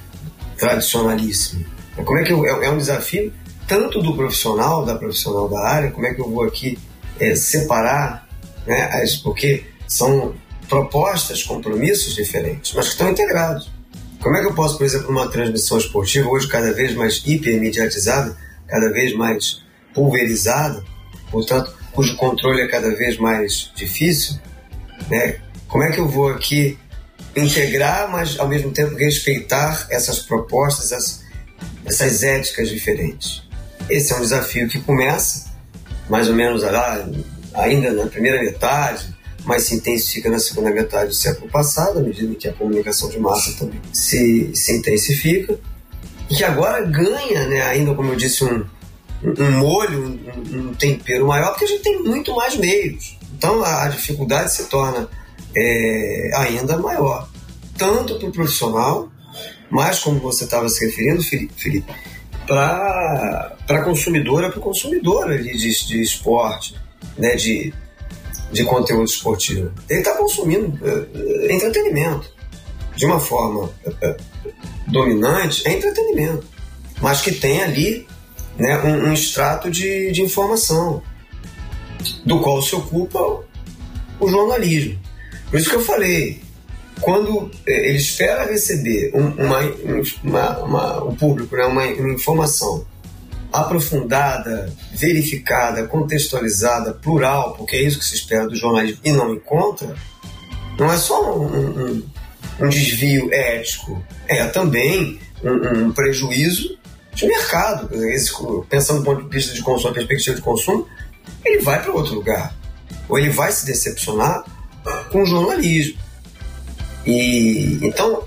tradicionalíssimo. 0.56 1.64
Como 1.96 2.18
é 2.18 2.24
que 2.24 2.32
eu, 2.32 2.44
é, 2.44 2.66
é, 2.66 2.70
um 2.70 2.76
desafio 2.76 3.32
tanto 3.66 4.02
do 4.02 4.14
profissional, 4.14 4.84
da 4.84 4.94
profissional 4.94 5.48
da 5.48 5.60
área, 5.60 5.90
como 5.90 6.06
é 6.06 6.14
que 6.14 6.20
eu 6.20 6.28
vou 6.28 6.44
aqui 6.44 6.78
é, 7.18 7.34
separar, 7.34 8.28
né, 8.66 8.82
as, 9.02 9.16
porque 9.16 9.64
são 9.86 10.34
propostas, 10.68 11.42
compromissos 11.42 12.14
diferentes, 12.14 12.72
mas 12.74 12.86
que 12.86 12.92
estão 12.92 13.10
integrados. 13.10 13.70
Como 14.20 14.36
é 14.36 14.40
que 14.40 14.46
eu 14.46 14.54
posso, 14.54 14.78
por 14.78 14.84
exemplo, 14.84 15.08
numa 15.08 15.28
transmissão 15.28 15.76
esportiva, 15.78 16.28
hoje 16.28 16.48
cada 16.48 16.72
vez 16.72 16.94
mais 16.94 17.22
hipermediatizada, 17.26 18.36
cada 18.66 18.90
vez 18.90 19.14
mais 19.14 19.62
pulverizada, 19.92 20.82
portanto, 21.30 21.74
cujo 21.92 22.16
controle 22.16 22.62
é 22.62 22.68
cada 22.68 22.94
vez 22.94 23.18
mais 23.18 23.70
difícil, 23.74 24.36
né? 25.08 25.38
Como 25.68 25.84
é 25.84 25.90
que 25.90 26.00
eu 26.00 26.08
vou 26.08 26.28
aqui 26.28 26.78
integrar, 27.34 28.10
mas 28.10 28.38
ao 28.38 28.48
mesmo 28.48 28.70
tempo 28.70 28.94
respeitar 28.96 29.86
essas 29.90 30.18
propostas, 30.18 30.92
essas, 30.92 31.22
essas 31.84 32.22
éticas 32.22 32.68
diferentes? 32.68 33.42
Esse 33.88 34.12
é 34.12 34.16
um 34.16 34.20
desafio 34.20 34.68
que 34.68 34.80
começa 34.80 35.52
mais 36.08 36.28
ou 36.28 36.34
menos 36.34 36.62
lá, 36.62 37.08
ainda 37.54 37.92
na 37.92 38.06
primeira 38.06 38.40
metade, 38.42 39.14
mas 39.44 39.64
se 39.64 39.74
intensifica 39.74 40.28
na 40.28 40.38
segunda 40.38 40.70
metade 40.70 41.08
do 41.08 41.14
século 41.14 41.50
passado, 41.50 41.98
à 41.98 42.02
medida 42.02 42.34
que 42.34 42.48
a 42.48 42.52
comunicação 42.52 43.08
de 43.08 43.18
massa 43.18 43.52
também 43.58 43.80
se, 43.92 44.50
se 44.54 44.76
intensifica, 44.76 45.58
e 46.30 46.34
que 46.34 46.44
agora 46.44 46.84
ganha, 46.84 47.46
né, 47.46 47.62
ainda 47.62 47.94
como 47.94 48.12
eu 48.12 48.16
disse, 48.16 48.44
um, 48.44 48.64
um 49.24 49.50
molho, 49.58 50.20
um, 50.52 50.58
um 50.58 50.74
tempero 50.74 51.26
maior, 51.26 51.50
porque 51.50 51.64
a 51.64 51.68
gente 51.68 51.82
tem 51.82 52.02
muito 52.02 52.34
mais 52.34 52.56
meios. 52.56 53.18
Então 53.42 53.60
a, 53.64 53.86
a 53.86 53.88
dificuldade 53.88 54.52
se 54.52 54.66
torna 54.66 55.08
é, 55.56 56.30
ainda 56.36 56.78
maior, 56.78 57.28
tanto 57.76 58.16
para 58.16 58.28
o 58.28 58.32
profissional, 58.32 59.10
mas 59.68 59.98
como 59.98 60.20
você 60.20 60.44
estava 60.44 60.68
se 60.68 60.86
referindo, 60.86 61.20
Felipe, 61.24 61.92
para 62.46 63.56
a 63.68 63.82
consumidora, 63.82 64.48
para 64.48 64.60
o 64.60 64.62
consumidor 64.62 65.28
ali 65.28 65.56
de, 65.56 65.86
de 65.86 66.00
esporte, 66.00 66.76
né, 67.18 67.34
de, 67.34 67.74
de 68.52 68.62
conteúdo 68.62 69.06
esportivo. 69.06 69.72
Ele 69.90 69.98
está 69.98 70.12
consumindo 70.16 70.78
uh, 70.80 71.50
entretenimento. 71.50 72.30
De 72.94 73.06
uma 73.06 73.18
forma 73.18 73.64
uh, 73.64 74.16
dominante, 74.86 75.66
é 75.66 75.72
entretenimento, 75.72 76.46
mas 77.00 77.22
que 77.22 77.32
tem 77.32 77.60
ali 77.60 78.06
né, 78.56 78.78
um, 78.82 79.08
um 79.08 79.12
extrato 79.12 79.68
de, 79.68 80.12
de 80.12 80.22
informação 80.22 81.02
do 82.24 82.40
qual 82.40 82.62
se 82.62 82.74
ocupa 82.74 83.18
o 84.18 84.28
jornalismo. 84.28 84.98
Por 85.50 85.58
isso 85.58 85.68
que 85.68 85.76
eu 85.76 85.84
falei, 85.84 86.40
quando 87.00 87.50
ele 87.66 87.98
espera 87.98 88.46
receber 88.46 89.10
uma, 89.12 89.60
uma, 90.22 90.58
uma, 90.60 91.04
um 91.04 91.14
público, 91.14 91.56
né, 91.56 91.64
uma, 91.64 91.86
informação 91.86 92.86
aprofundada, 93.52 94.72
verificada, 94.94 95.86
contextualizada, 95.86 96.94
plural, 96.94 97.54
porque 97.54 97.76
é 97.76 97.82
isso 97.82 97.98
que 97.98 98.04
se 98.04 98.14
espera 98.14 98.48
do 98.48 98.56
jornalismo 98.56 99.00
e 99.04 99.12
não 99.12 99.34
encontra, 99.34 99.94
não 100.78 100.90
é 100.90 100.96
só 100.96 101.36
um, 101.36 101.44
um, 101.44 102.02
um 102.60 102.68
desvio 102.68 103.28
ético, 103.32 104.02
é 104.26 104.46
também 104.46 105.18
um, 105.44 105.86
um 105.86 105.92
prejuízo 105.92 106.78
de 107.14 107.26
mercado. 107.26 107.94
Esse, 108.08 108.32
pensando 108.70 109.00
do 109.00 109.04
ponto 109.04 109.24
de 109.24 109.36
vista 109.36 109.52
de 109.52 109.60
consumo, 109.60 109.92
perspectiva 109.92 110.36
de 110.36 110.42
consumo, 110.42 110.86
ele 111.44 111.62
vai 111.62 111.82
para 111.82 111.92
outro 111.92 112.14
lugar. 112.14 112.54
Ou 113.08 113.18
ele 113.18 113.30
vai 113.30 113.52
se 113.52 113.66
decepcionar 113.66 114.44
com 115.10 115.22
o 115.22 115.26
jornalismo. 115.26 115.98
E 117.06 117.78
então, 117.82 118.24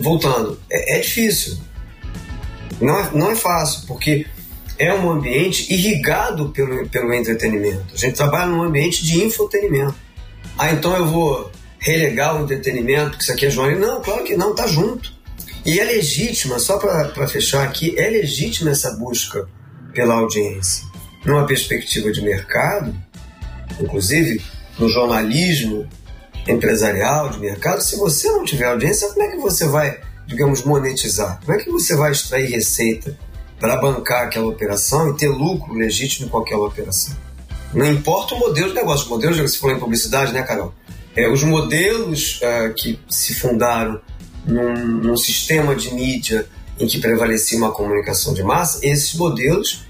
voltando, 0.00 0.58
é, 0.70 0.98
é 0.98 1.00
difícil. 1.00 1.58
Não 2.80 2.98
é, 2.98 3.10
não 3.12 3.30
é 3.30 3.36
fácil, 3.36 3.86
porque 3.86 4.26
é 4.78 4.94
um 4.94 5.10
ambiente 5.10 5.72
irrigado 5.72 6.48
pelo, 6.50 6.88
pelo 6.88 7.12
entretenimento. 7.12 7.94
A 7.94 7.98
gente 7.98 8.16
trabalha 8.16 8.46
num 8.46 8.62
ambiente 8.62 9.04
de 9.04 9.22
infotenimento. 9.22 9.94
Ah, 10.56 10.72
então 10.72 10.96
eu 10.96 11.06
vou 11.06 11.50
relegar 11.78 12.36
o 12.36 12.44
entretenimento, 12.44 13.10
porque 13.10 13.22
isso 13.22 13.32
aqui 13.32 13.46
é 13.46 13.50
jornalismo. 13.50 13.86
Não, 13.86 14.02
claro 14.02 14.24
que 14.24 14.36
não, 14.36 14.54
tá 14.54 14.66
junto. 14.66 15.12
E 15.64 15.78
é 15.78 15.84
legítima, 15.84 16.58
só 16.58 16.78
para 16.78 17.28
fechar 17.28 17.64
aqui, 17.64 17.94
é 17.98 18.08
legítima 18.08 18.70
essa 18.70 18.92
busca 18.92 19.46
pela 19.92 20.14
audiência. 20.14 20.89
Numa 21.24 21.46
perspectiva 21.46 22.10
de 22.10 22.22
mercado, 22.22 22.94
inclusive 23.80 24.40
no 24.78 24.88
jornalismo 24.88 25.88
empresarial, 26.48 27.28
de 27.28 27.38
mercado, 27.38 27.82
se 27.82 27.96
você 27.96 28.28
não 28.30 28.44
tiver 28.44 28.66
audiência, 28.66 29.08
como 29.08 29.22
é 29.22 29.28
que 29.28 29.36
você 29.36 29.68
vai 29.68 30.00
digamos, 30.30 30.62
monetizar? 30.62 31.40
Como 31.44 31.58
é 31.58 31.62
que 31.62 31.68
você 31.68 31.96
vai 31.96 32.12
extrair 32.12 32.48
receita 32.48 33.18
para 33.58 33.76
bancar 33.76 34.22
aquela 34.22 34.46
operação 34.46 35.10
e 35.10 35.16
ter 35.16 35.28
lucro 35.28 35.74
legítimo 35.74 36.26
em 36.26 36.30
qualquer 36.30 36.56
operação? 36.56 37.14
Não 37.74 37.86
importa 37.86 38.34
o 38.34 38.38
modelo 38.38 38.68
de 38.68 38.74
negócio, 38.74 39.04
os 39.04 39.10
modelos, 39.10 39.38
você 39.38 39.58
falou 39.58 39.76
em 39.76 39.80
publicidade, 39.80 40.32
né, 40.32 40.42
Carol? 40.42 40.72
É, 41.16 41.28
os 41.28 41.42
modelos 41.42 42.40
uh, 42.40 42.72
que 42.74 42.98
se 43.08 43.34
fundaram 43.34 44.00
num, 44.46 44.86
num, 44.86 45.16
sistema 45.16 45.74
de 45.74 45.92
mídia 45.92 46.46
em 46.78 46.86
que 46.86 47.00
prevalecia 47.00 47.58
uma 47.58 47.72
comunicação 47.72 48.32
de 48.32 48.42
massa, 48.42 48.78
esses 48.82 49.14
modelos 49.14 49.84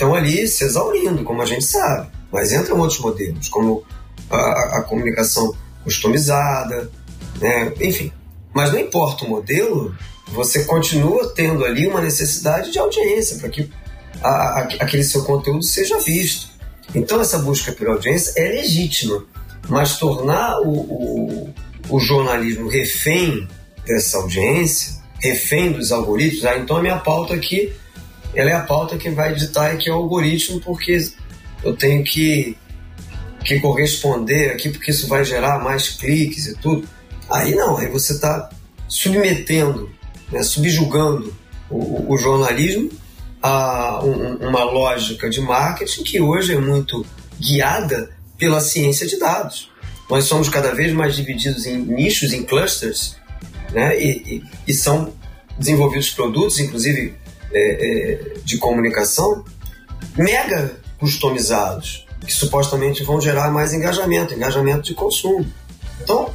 estão 0.00 0.14
ali 0.14 0.48
se 0.48 0.64
exaurindo, 0.64 1.22
como 1.24 1.42
a 1.42 1.46
gente 1.46 1.64
sabe. 1.64 2.08
Mas 2.32 2.52
entram 2.52 2.78
outros 2.78 3.00
modelos, 3.00 3.48
como 3.48 3.84
a, 4.30 4.78
a 4.78 4.82
comunicação 4.82 5.54
customizada, 5.84 6.90
né? 7.38 7.72
enfim. 7.80 8.10
Mas 8.54 8.72
não 8.72 8.80
importa 8.80 9.24
o 9.24 9.28
modelo, 9.28 9.94
você 10.28 10.64
continua 10.64 11.32
tendo 11.34 11.64
ali 11.64 11.86
uma 11.86 12.00
necessidade 12.00 12.72
de 12.72 12.78
audiência 12.78 13.36
para 13.38 13.50
que 13.50 13.70
a, 14.22 14.28
a, 14.28 14.60
aquele 14.80 15.04
seu 15.04 15.22
conteúdo 15.24 15.62
seja 15.64 15.98
visto. 15.98 16.48
Então, 16.94 17.20
essa 17.20 17.38
busca 17.38 17.70
por 17.72 17.86
audiência 17.88 18.32
é 18.36 18.48
legítima, 18.48 19.24
mas 19.68 19.98
tornar 19.98 20.58
o, 20.60 20.70
o, 20.70 21.54
o 21.90 22.00
jornalismo 22.00 22.68
refém 22.68 23.46
dessa 23.86 24.16
audiência, 24.16 24.94
refém 25.20 25.72
dos 25.72 25.92
algoritmos, 25.92 26.44
ah, 26.46 26.58
então 26.58 26.78
a 26.78 26.82
minha 26.82 26.98
pauta 26.98 27.34
aqui 27.34 27.72
ela 28.34 28.50
é 28.50 28.54
a 28.54 28.60
pauta 28.60 28.96
que 28.96 29.10
vai 29.10 29.32
editar 29.32 29.70
aqui 29.70 29.88
é 29.88 29.92
o 29.92 29.96
algoritmo, 29.96 30.60
porque 30.60 30.98
eu 31.62 31.76
tenho 31.76 32.04
que, 32.04 32.56
que 33.44 33.60
corresponder 33.60 34.52
aqui, 34.52 34.70
porque 34.70 34.90
isso 34.90 35.08
vai 35.08 35.24
gerar 35.24 35.58
mais 35.58 35.88
cliques 35.88 36.46
e 36.46 36.56
tudo. 36.56 36.88
Aí 37.28 37.54
não, 37.54 37.76
aí 37.76 37.88
você 37.88 38.12
está 38.14 38.50
submetendo, 38.88 39.90
né, 40.30 40.42
subjugando 40.42 41.34
o, 41.68 42.12
o 42.12 42.18
jornalismo 42.18 42.90
a 43.42 44.04
um, 44.04 44.48
uma 44.48 44.64
lógica 44.64 45.30
de 45.30 45.40
marketing 45.40 46.02
que 46.02 46.20
hoje 46.20 46.54
é 46.54 46.58
muito 46.58 47.06
guiada 47.38 48.10
pela 48.36 48.60
ciência 48.60 49.06
de 49.06 49.18
dados. 49.18 49.70
Nós 50.08 50.24
somos 50.24 50.48
cada 50.48 50.74
vez 50.74 50.92
mais 50.92 51.14
divididos 51.14 51.66
em 51.66 51.78
nichos, 51.78 52.32
em 52.32 52.42
clusters, 52.42 53.16
né, 53.72 54.00
e, 54.00 54.10
e, 54.36 54.42
e 54.66 54.74
são 54.74 55.12
desenvolvidos 55.58 56.10
produtos, 56.10 56.58
inclusive 56.58 57.14
é, 57.52 58.32
é, 58.32 58.34
de 58.44 58.58
comunicação, 58.58 59.44
mega 60.16 60.76
customizados, 60.98 62.06
que 62.26 62.32
supostamente 62.32 63.02
vão 63.02 63.20
gerar 63.20 63.50
mais 63.50 63.72
engajamento, 63.72 64.34
engajamento 64.34 64.82
de 64.82 64.94
consumo. 64.94 65.46
Então, 66.02 66.32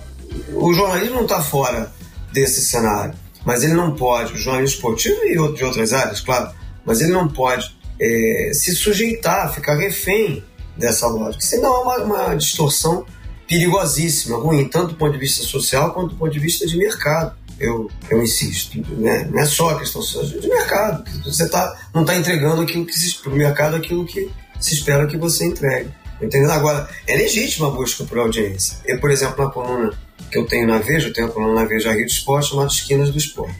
o 0.53 0.73
jornalismo 0.73 1.15
não 1.15 1.23
está 1.23 1.41
fora 1.41 1.91
desse 2.31 2.61
cenário, 2.65 3.13
mas 3.45 3.63
ele 3.63 3.73
não 3.73 3.95
pode, 3.95 4.33
o 4.33 4.37
jornalismo 4.37 4.75
esportivo 4.75 5.23
e 5.23 5.53
de 5.53 5.63
outras 5.63 5.93
áreas, 5.93 6.19
claro, 6.19 6.51
mas 6.83 7.01
ele 7.01 7.11
não 7.11 7.27
pode 7.27 7.75
é, 7.99 8.51
se 8.53 8.75
sujeitar, 8.75 9.53
ficar 9.53 9.75
refém 9.75 10.43
dessa 10.75 11.07
lógica, 11.07 11.45
senão 11.45 11.75
é 11.75 11.79
uma, 11.79 11.97
uma 12.03 12.35
distorção 12.35 13.05
perigosíssima, 13.47 14.37
ruim, 14.37 14.67
tanto 14.67 14.89
do 14.89 14.95
ponto 14.95 15.13
de 15.13 15.19
vista 15.19 15.43
social 15.43 15.93
quanto 15.93 16.09
do 16.09 16.15
ponto 16.15 16.31
de 16.31 16.39
vista 16.39 16.65
de 16.65 16.77
mercado. 16.77 17.35
Eu, 17.59 17.89
eu 18.09 18.21
insisto, 18.21 18.81
né? 18.97 19.29
não 19.31 19.39
é 19.39 19.45
só 19.45 19.69
a 19.69 19.79
questão 19.79 20.01
de 20.01 20.47
mercado. 20.47 21.03
Você 21.23 21.47
tá, 21.47 21.73
não 21.93 22.01
está 22.01 22.15
entregando 22.15 22.61
aquilo 22.61 22.85
que 22.85 22.93
se, 22.93 23.15
para 23.15 23.31
o 23.31 23.35
mercado 23.35 23.77
aquilo 23.77 24.05
que 24.05 24.29
se 24.59 24.73
espera 24.73 25.07
que 25.07 25.17
você 25.17 25.45
entregue. 25.45 25.89
Entendeu? 26.21 26.51
Agora, 26.51 26.87
é 27.07 27.15
legítima 27.15 27.67
a 27.67 27.71
busca 27.71 28.03
por 28.03 28.17
audiência. 28.17 28.77
Eu, 28.85 28.99
por 28.99 29.11
exemplo, 29.11 29.43
na 29.43 29.51
coluna 29.51 29.93
que 30.31 30.37
eu 30.37 30.45
tenho 30.45 30.67
na 30.67 30.79
Veja, 30.79 31.07
eu 31.07 31.13
tenho 31.13 31.27
a 31.27 31.31
coluna 31.31 31.61
na 31.61 31.65
Veja 31.65 31.91
Rio 31.91 32.05
de 32.05 32.11
Esporte 32.11 32.49
chamada 32.49 32.69
Esquinas 32.69 33.09
do 33.09 33.17
Esporte. 33.17 33.55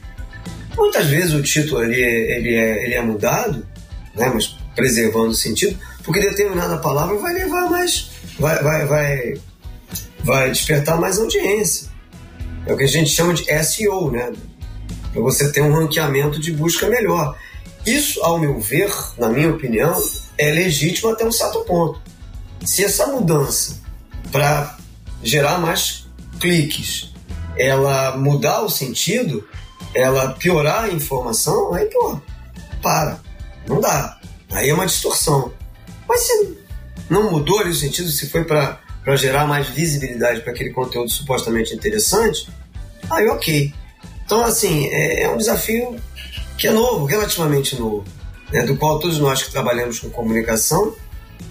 Muitas 0.77 1.07
vezes 1.07 1.33
o 1.33 1.41
título 1.41 1.83
ele, 1.83 2.01
ele, 2.01 2.55
é, 2.55 2.85
ele 2.85 2.93
é 2.95 3.01
mudado, 3.01 3.65
né, 4.13 4.29
mas 4.33 4.57
preservando 4.75 5.29
o 5.29 5.33
sentido, 5.33 5.77
porque 6.03 6.19
determinada 6.19 6.77
palavra 6.77 7.17
vai 7.17 7.33
levar 7.33 7.69
mais, 7.69 8.11
vai, 8.37 8.61
vai, 8.61 8.85
vai, 8.85 9.33
vai 10.19 10.51
despertar 10.51 10.99
mais 10.99 11.17
audiência. 11.17 11.89
É 12.65 12.73
o 12.73 12.77
que 12.77 12.83
a 12.83 12.87
gente 12.87 13.09
chama 13.09 13.33
de 13.33 13.45
SEO, 13.63 14.11
né? 14.11 14.33
Para 15.11 15.21
você 15.21 15.51
ter 15.51 15.61
um 15.61 15.73
ranqueamento 15.73 16.39
de 16.39 16.51
busca 16.51 16.87
melhor. 16.87 17.37
Isso, 17.85 18.23
ao 18.23 18.39
meu 18.39 18.59
ver, 18.59 18.91
na 19.17 19.29
minha 19.29 19.49
opinião, 19.49 20.03
é 20.37 20.51
legítimo 20.51 21.11
até 21.11 21.25
um 21.25 21.31
certo 21.31 21.63
ponto. 21.65 22.01
Se 22.65 22.83
essa 22.83 23.07
mudança 23.07 23.79
para 24.31 24.77
gerar 25.21 25.59
mais 25.59 26.07
cliques, 26.39 27.11
ela 27.57 28.17
mudar 28.17 28.61
o 28.61 28.69
sentido, 28.69 29.47
ela 29.93 30.33
piorar 30.33 30.85
a 30.85 30.89
informação, 30.89 31.73
aí 31.73 31.85
pô, 31.85 32.19
para, 32.81 33.19
não 33.67 33.79
dá. 33.79 34.19
Aí 34.51 34.69
é 34.69 34.73
uma 34.73 34.85
distorção. 34.85 35.53
Mas 36.07 36.21
se 36.21 36.57
não 37.09 37.31
mudou 37.31 37.59
ali 37.59 37.69
o 37.69 37.75
sentido, 37.75 38.09
se 38.09 38.29
foi 38.29 38.43
para 38.43 38.79
gerar 39.15 39.45
mais 39.45 39.67
visibilidade 39.67 40.41
para 40.41 40.51
aquele 40.51 40.71
conteúdo 40.71 41.09
supostamente 41.09 41.73
interessante, 41.75 42.49
aí 43.09 43.27
ok. 43.27 43.73
Então, 44.25 44.41
assim, 44.43 44.87
é, 44.87 45.23
é 45.23 45.29
um 45.29 45.37
desafio 45.37 45.95
que 46.57 46.67
é 46.67 46.71
novo, 46.71 47.05
relativamente 47.05 47.79
novo, 47.79 48.03
né, 48.51 48.63
do 48.63 48.75
qual 48.77 48.99
todos 48.99 49.19
nós 49.19 49.43
que 49.43 49.51
trabalhamos 49.51 49.99
com 49.99 50.09
comunicação 50.09 50.95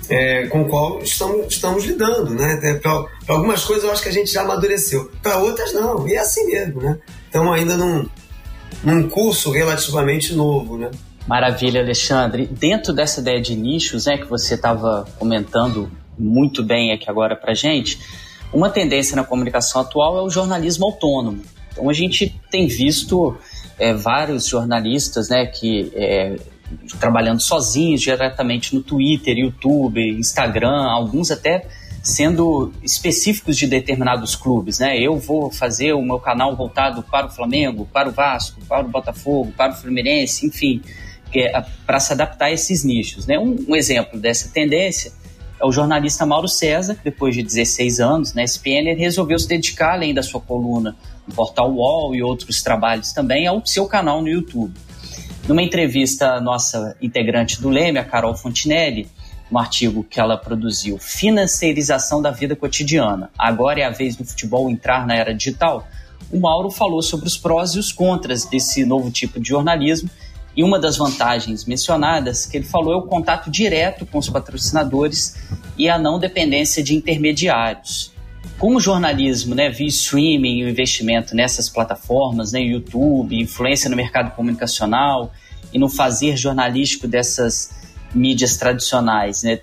é, 0.09 0.47
com 0.49 0.63
o 0.63 0.69
qual 0.69 1.03
estamos, 1.03 1.47
estamos 1.49 1.85
lidando, 1.85 2.31
né? 2.31 2.79
Para 2.83 3.07
algumas 3.29 3.65
coisas 3.65 3.85
eu 3.85 3.91
acho 3.91 4.03
que 4.03 4.09
a 4.09 4.13
gente 4.13 4.33
já 4.33 4.43
amadureceu, 4.43 5.11
para 5.23 5.39
outras 5.39 5.73
não, 5.73 6.07
e 6.07 6.15
é 6.15 6.19
assim 6.19 6.47
mesmo, 6.47 6.83
né? 6.83 6.99
Estamos 7.27 7.55
ainda 7.55 7.77
num, 7.77 8.07
num 8.83 9.09
curso 9.09 9.51
relativamente 9.51 10.35
novo, 10.35 10.77
né? 10.77 10.91
Maravilha, 11.27 11.81
Alexandre. 11.81 12.47
Dentro 12.47 12.93
dessa 12.93 13.21
ideia 13.21 13.41
de 13.41 13.57
nichos, 13.57 14.05
né, 14.05 14.19
que 14.19 14.27
você 14.27 14.57
estava 14.57 15.07
comentando 15.19 15.91
muito 16.19 16.63
bem 16.63 16.93
aqui 16.93 17.09
agora 17.09 17.37
para 17.37 17.55
gente, 17.55 17.99
uma 18.53 18.71
tendência 18.71 19.17
na 19.17 19.25
comunicação 19.25 19.81
atual 19.81 20.19
é 20.19 20.23
o 20.23 20.31
jornalismo 20.31 20.87
autônomo. 20.87 21.43
Então 21.73 21.91
a 21.91 21.93
gente 21.93 22.41
tem 22.51 22.67
visto 22.67 23.37
é, 23.79 23.93
vários 23.93 24.47
jornalistas, 24.47 25.29
né, 25.29 25.47
que 25.47 25.91
é, 25.95 26.37
trabalhando 27.01 27.41
sozinhos 27.41 28.01
diretamente 28.01 28.75
no 28.75 28.83
Twitter, 28.83 29.37
YouTube, 29.37 30.01
Instagram, 30.19 30.85
alguns 30.89 31.31
até 31.31 31.67
sendo 32.03 32.71
específicos 32.83 33.57
de 33.57 33.67
determinados 33.67 34.37
clubes, 34.37 34.79
né? 34.79 35.01
Eu 35.01 35.19
vou 35.19 35.51
fazer 35.51 35.95
o 35.95 36.03
meu 36.03 36.21
canal 36.21 36.55
voltado 36.55 37.03
para 37.03 37.27
o 37.27 37.31
Flamengo, 37.31 37.89
para 37.91 38.11
o 38.11 38.13
Vasco, 38.13 38.61
para 38.69 38.85
o 38.85 38.89
Botafogo, 38.89 39.53
para 39.57 39.73
o 39.73 39.75
Fluminense, 39.75 40.47
enfim, 40.47 40.83
é, 41.35 41.65
para 41.87 41.99
se 41.99 42.13
adaptar 42.13 42.47
a 42.47 42.53
esses 42.53 42.85
nichos, 42.85 43.27
né? 43.27 43.39
Um, 43.39 43.57
um, 43.69 43.75
exemplo 43.75 44.21
dessa 44.21 44.51
tendência 44.51 45.13
o 45.67 45.73
jornalista 45.73 46.27
Mauro 46.27 46.49
César, 46.49 46.97
depois 47.03 47.35
de 47.35 47.43
16 47.43 48.01
anos 48.01 48.35
na 48.35 48.43
SPN, 48.43 48.95
resolveu 48.97 49.39
se 49.39 49.49
dedicar, 49.49 49.95
além 49.95 50.13
da 50.13 50.23
sua 50.23 50.41
coluna 50.41 50.97
no 51.27 51.35
portal 51.35 51.73
UOL 51.73 52.15
e 52.15 52.23
outros 52.23 52.63
trabalhos 52.63 53.13
também, 53.13 53.47
ao 53.47 53.65
seu 53.65 53.87
canal 53.87 54.21
no 54.21 54.29
YouTube. 54.29 54.75
Numa 55.49 55.63
entrevista, 55.63 56.33
a 56.33 56.41
nossa 56.41 56.97
integrante 57.01 57.61
do 57.61 57.69
Leme, 57.69 57.99
a 57.99 58.05
Carol 58.05 58.35
Fontinelli, 58.35 59.09
um 59.51 59.59
artigo 59.59 60.03
que 60.03 60.19
ela 60.19 60.37
produziu, 60.37 60.99
Financeirização 60.99 62.21
da 62.21 62.31
Vida 62.31 62.57
Cotidiana. 62.57 63.31
Agora 63.39 63.81
é 63.81 63.85
a 63.85 63.91
vez 63.91 64.17
do 64.17 64.25
futebol 64.25 64.71
entrar 64.71 65.07
na 65.07 65.15
era 65.15 65.35
digital. 65.35 65.87
O 66.33 66.41
Mauro 66.41 66.71
falou 66.71 67.03
sobre 67.03 67.27
os 67.27 67.37
prós 67.37 67.73
e 67.73 67.79
os 67.79 67.93
contras 67.93 68.45
desse 68.45 68.85
novo 68.85 69.11
tipo 69.11 69.39
de 69.39 69.51
jornalismo. 69.51 70.09
E 70.57 70.63
uma 70.63 70.79
das 70.79 70.97
vantagens 70.97 71.65
mencionadas 71.65 72.47
que 72.47 72.57
ele 72.57 72.65
falou 72.65 72.95
é 72.95 72.97
o 72.97 73.03
contato 73.03 73.51
direto 73.51 74.07
com 74.07 74.19
os 74.19 74.29
patrocinadores 74.29 75.37
e 75.77 75.89
a 75.89 75.99
não 75.99 76.19
dependência 76.19 76.83
de 76.83 76.95
intermediários. 76.95 78.13
Como 78.59 78.77
o 78.77 78.81
jornalismo, 78.81 79.55
né, 79.55 79.69
via 79.69 79.89
streaming 79.89 80.61
e 80.61 80.65
o 80.65 80.69
investimento 80.69 81.35
nessas 81.35 81.69
plataformas, 81.69 82.53
né, 82.53 82.61
YouTube, 82.61 83.37
influência 83.37 83.91
no 83.91 83.97
mercado 83.97 84.31
comunicacional 84.37 85.33
e 85.73 85.79
no 85.79 85.89
fazer 85.89 86.37
jornalístico 86.37 87.09
dessas 87.09 87.71
mídias 88.15 88.57
tradicionais, 88.57 89.43
né, 89.43 89.59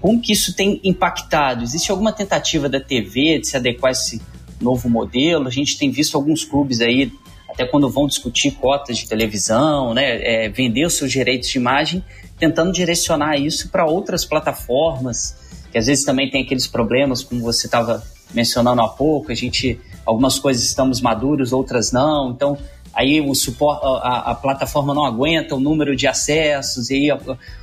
como 0.00 0.20
que 0.20 0.32
isso 0.32 0.54
tem 0.54 0.80
impactado? 0.84 1.62
Existe 1.62 1.90
alguma 1.90 2.12
tentativa 2.12 2.68
da 2.68 2.80
TV 2.80 3.38
de 3.38 3.46
se 3.46 3.56
adequar 3.56 3.90
a 3.90 3.92
esse 3.92 4.20
novo 4.60 4.88
modelo? 4.90 5.46
A 5.46 5.50
gente 5.50 5.78
tem 5.78 5.90
visto 5.90 6.16
alguns 6.16 6.44
clubes 6.44 6.80
aí, 6.80 7.12
até 7.52 7.66
quando 7.66 7.88
vão 7.90 8.06
discutir 8.06 8.52
cotas 8.52 8.98
de 8.98 9.08
televisão, 9.08 9.94
né, 9.94 10.44
é, 10.44 10.48
vender 10.48 10.86
os 10.86 10.94
seus 10.94 11.12
direitos 11.12 11.48
de 11.48 11.58
imagem, 11.58 12.04
tentando 12.38 12.72
direcionar 12.72 13.36
isso 13.36 13.68
para 13.68 13.86
outras 13.86 14.24
plataformas 14.24 15.36
que 15.72 15.78
às 15.78 15.86
vezes 15.86 16.04
também 16.04 16.30
tem 16.30 16.42
aqueles 16.42 16.66
problemas, 16.66 17.24
como 17.24 17.40
você 17.40 17.66
estava 17.66 18.04
mencionando 18.34 18.82
há 18.82 18.88
pouco, 18.88 19.32
a 19.32 19.34
gente, 19.34 19.80
algumas 20.04 20.38
coisas 20.38 20.62
estamos 20.62 21.00
maduros, 21.00 21.52
outras 21.52 21.90
não, 21.90 22.30
então 22.30 22.58
aí 22.92 23.22
o 23.22 23.34
suporte, 23.34 23.82
a, 24.02 24.32
a 24.32 24.34
plataforma 24.34 24.92
não 24.92 25.04
aguenta 25.04 25.54
o 25.54 25.60
número 25.60 25.96
de 25.96 26.06
acessos, 26.06 26.90
e 26.90 26.94
aí 26.94 27.10
a, 27.10 27.18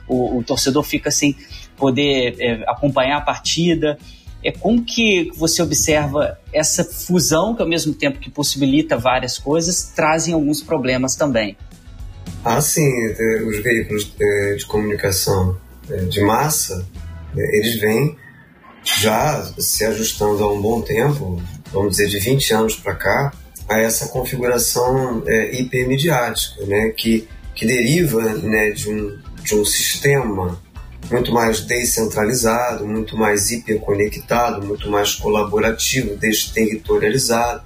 o, 0.07 0.39
o, 0.39 0.43
torcedor 0.43 0.83
fica 0.83 1.11
sem 1.11 1.35
poder 1.77 2.35
é, 2.39 2.63
acompanhar 2.67 3.17
a 3.17 3.21
partida. 3.21 3.97
É 4.43 4.51
como 4.51 4.83
que 4.83 5.31
você 5.35 5.61
observa 5.61 6.39
essa 6.53 6.83
fusão, 6.83 7.55
que 7.55 7.61
ao 7.61 7.67
mesmo 7.67 7.93
tempo 7.93 8.19
que 8.19 8.29
possibilita 8.29 8.97
várias 8.97 9.37
coisas, 9.37 9.91
trazem 9.95 10.33
alguns 10.33 10.61
problemas 10.61 11.15
também? 11.15 11.57
Ah, 12.43 12.61
sim, 12.61 12.89
é, 13.05 13.43
os 13.43 13.61
veículos 13.61 14.13
é, 14.19 14.55
de 14.55 14.65
comunicação 14.65 15.57
é, 15.89 15.97
de 16.05 16.21
massa 16.21 16.87
eles 17.35 17.79
vêm 17.79 18.17
já 18.83 19.43
se 19.59 19.85
ajustando 19.85 20.43
há 20.43 20.51
um 20.51 20.59
bom 20.59 20.81
tempo, 20.81 21.39
vamos 21.71 21.97
dizer 21.97 22.07
de 22.07 22.19
20 22.19 22.53
anos 22.53 22.75
para 22.75 22.95
cá, 22.95 23.33
a 23.67 23.77
essa 23.79 24.07
configuração 24.07 25.23
hipermediática, 25.51 26.65
né, 26.65 26.89
que, 26.89 27.27
que 27.53 27.67
deriva 27.67 28.21
né, 28.33 28.71
de, 28.71 28.89
um, 28.89 29.19
de 29.43 29.53
um 29.53 29.63
sistema 29.63 30.59
muito 31.11 31.31
mais 31.31 31.61
descentralizado, 31.61 32.85
muito 32.85 33.17
mais 33.17 33.51
hiperconectado, 33.51 34.65
muito 34.65 34.89
mais 34.89 35.15
colaborativo, 35.15 36.15
desterritorializado. 36.15 37.63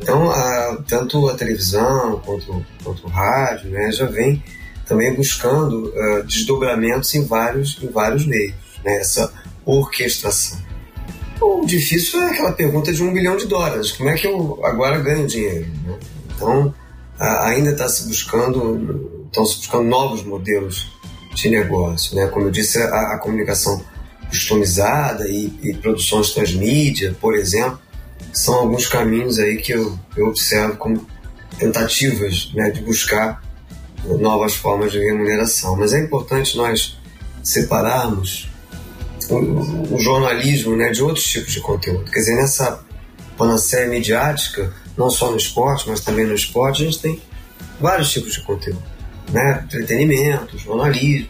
Então, 0.00 0.30
a, 0.30 0.78
tanto 0.86 1.28
a 1.28 1.34
televisão 1.34 2.20
quanto, 2.24 2.64
quanto 2.82 3.06
o 3.06 3.08
rádio 3.08 3.70
né, 3.70 3.90
já 3.90 4.06
vem 4.06 4.42
também 4.86 5.14
buscando 5.14 5.88
uh, 5.88 6.22
desdobramentos 6.24 7.14
em 7.14 7.24
vários, 7.24 7.82
em 7.82 7.88
vários 7.88 8.26
meios 8.26 8.54
né, 8.84 8.98
essa 8.98 9.32
orquestração. 9.64 10.58
O 11.40 11.64
difícil 11.64 12.20
é 12.20 12.30
aquela 12.30 12.52
pergunta 12.52 12.92
de 12.92 13.02
um 13.02 13.12
bilhão 13.12 13.36
de 13.36 13.46
dólares: 13.46 13.92
como 13.92 14.10
é 14.10 14.14
que 14.14 14.26
eu 14.26 14.60
agora 14.64 14.98
ganho 14.98 15.26
dinheiro? 15.26 15.66
Né? 15.84 15.98
Então, 16.34 16.74
ainda 17.18 17.70
está 17.70 17.88
se 17.88 18.06
buscando, 18.06 19.24
estão 19.26 19.44
se 19.44 19.56
buscando 19.56 19.84
novos 19.84 20.22
modelos 20.22 20.93
de 21.34 21.48
negócio. 21.48 22.16
Né? 22.16 22.26
Como 22.28 22.46
eu 22.46 22.50
disse, 22.50 22.78
a, 22.78 23.14
a 23.14 23.18
comunicação 23.18 23.82
customizada 24.28 25.28
e, 25.28 25.52
e, 25.62 25.74
produções 25.74 26.30
transmídia, 26.30 27.14
por 27.20 27.36
exemplo, 27.36 27.78
são 28.32 28.54
alguns 28.54 28.86
caminhos 28.86 29.38
aí 29.38 29.56
que 29.58 29.72
eu, 29.72 29.98
eu 30.16 30.26
observo 30.26 30.76
como 30.76 31.06
tentativas 31.58 32.50
né, 32.54 32.70
de 32.70 32.80
buscar 32.80 33.42
novas 34.04 34.54
formas 34.54 34.92
de 34.92 34.98
remuneração. 34.98 35.76
Mas 35.76 35.92
é 35.92 36.00
importante 36.00 36.56
nós 36.56 36.98
separarmos 37.42 38.48
o, 39.30 39.94
o, 39.94 39.98
jornalismo 39.98 40.76
né, 40.76 40.90
de 40.90 41.02
outros 41.02 41.26
tipos 41.26 41.52
de 41.52 41.60
conteúdo. 41.60 42.10
Quer 42.10 42.18
dizer, 42.18 42.36
nessa 42.36 42.84
panaceia 43.36 43.86
midiática, 43.86 44.72
não 44.96 45.10
só 45.10 45.30
no 45.30 45.36
esporte, 45.36 45.88
mas 45.88 46.00
também 46.00 46.26
no 46.26 46.34
esporte, 46.34 46.82
a 46.82 46.86
gente 46.86 47.00
tem 47.00 47.22
vários 47.80 48.10
tipos 48.10 48.34
de 48.34 48.40
conteúdo. 48.42 48.82
Né? 49.32 49.62
Entretenimento, 49.64 50.58
jornalismo. 50.58 51.28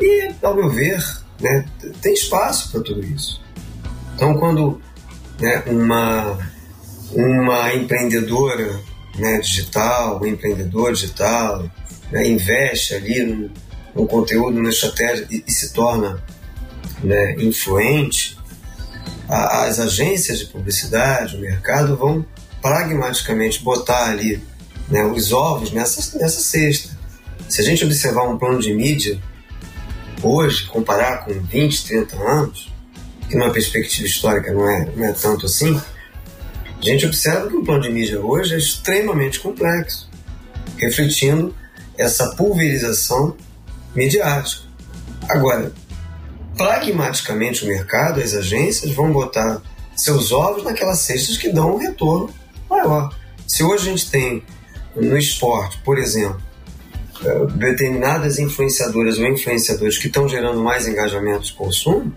E, 0.00 0.30
ao 0.42 0.54
meu 0.54 0.70
ver, 0.70 1.02
né, 1.40 1.64
tem 2.00 2.12
espaço 2.12 2.70
para 2.70 2.80
tudo 2.80 3.04
isso. 3.04 3.40
Então, 4.14 4.34
quando 4.38 4.80
né, 5.40 5.62
uma, 5.66 6.38
uma 7.12 7.74
empreendedora 7.74 8.80
né, 9.18 9.38
digital, 9.38 10.20
um 10.20 10.26
empreendedor 10.26 10.92
digital, 10.92 11.70
né, 12.10 12.26
investe 12.26 12.94
ali 12.94 13.50
no, 13.94 14.06
conteúdo, 14.06 14.60
na 14.62 14.68
estratégia 14.68 15.26
e, 15.30 15.42
e 15.46 15.52
se 15.52 15.72
torna 15.72 16.22
né, 17.02 17.34
influente, 17.38 18.38
a, 19.28 19.64
as 19.64 19.78
agências 19.78 20.38
de 20.38 20.46
publicidade, 20.46 21.36
o 21.36 21.40
mercado 21.40 21.96
vão 21.96 22.24
pragmaticamente 22.60 23.62
botar 23.62 24.10
ali 24.10 24.42
né, 24.88 25.04
os 25.04 25.32
ovos 25.32 25.72
nessa, 25.72 26.18
nessa 26.18 26.40
cesta. 26.40 26.96
Se 27.48 27.60
a 27.60 27.64
gente 27.64 27.84
observar 27.84 28.28
um 28.28 28.38
plano 28.38 28.60
de 28.60 28.72
mídia 28.72 29.20
hoje, 30.22 30.66
comparar 30.66 31.24
com 31.24 31.32
20, 31.32 31.86
30 31.86 32.16
anos, 32.16 32.72
que 33.28 33.36
numa 33.36 33.52
perspectiva 33.52 34.06
histórica 34.06 34.52
não 34.52 34.68
é, 34.68 34.90
não 34.96 35.04
é 35.04 35.12
tanto 35.12 35.46
assim, 35.46 35.80
a 36.78 36.84
gente 36.84 37.06
observa 37.06 37.48
que 37.48 37.56
o 37.56 37.64
plano 37.64 37.82
de 37.82 37.90
mídia 37.90 38.20
hoje 38.20 38.54
é 38.54 38.58
extremamente 38.58 39.40
complexo, 39.40 40.08
refletindo 40.76 41.54
essa 41.96 42.34
pulverização 42.36 43.36
midiática. 43.94 44.62
Agora, 45.28 45.72
pragmaticamente 46.56 47.64
o 47.64 47.68
mercado, 47.68 48.20
as 48.20 48.34
agências 48.34 48.92
vão 48.92 49.10
botar 49.10 49.62
seus 49.96 50.30
ovos 50.30 50.62
naquelas 50.62 51.00
cestas 51.00 51.36
que 51.38 51.48
dão 51.48 51.74
um 51.74 51.78
retorno 51.78 52.32
maior. 52.68 53.14
Se 53.46 53.62
hoje 53.62 53.88
a 53.88 53.90
gente 53.90 54.10
tem 54.10 54.42
no 54.96 55.16
esporte, 55.16 55.78
por 55.84 55.98
exemplo, 55.98 56.40
eh, 57.24 57.46
determinadas 57.54 58.38
influenciadoras 58.38 59.18
ou 59.18 59.26
influenciadores 59.26 59.98
que 59.98 60.06
estão 60.06 60.28
gerando 60.28 60.62
mais 60.62 60.88
engajamento 60.88 61.44
de 61.44 61.52
consumo, 61.52 62.14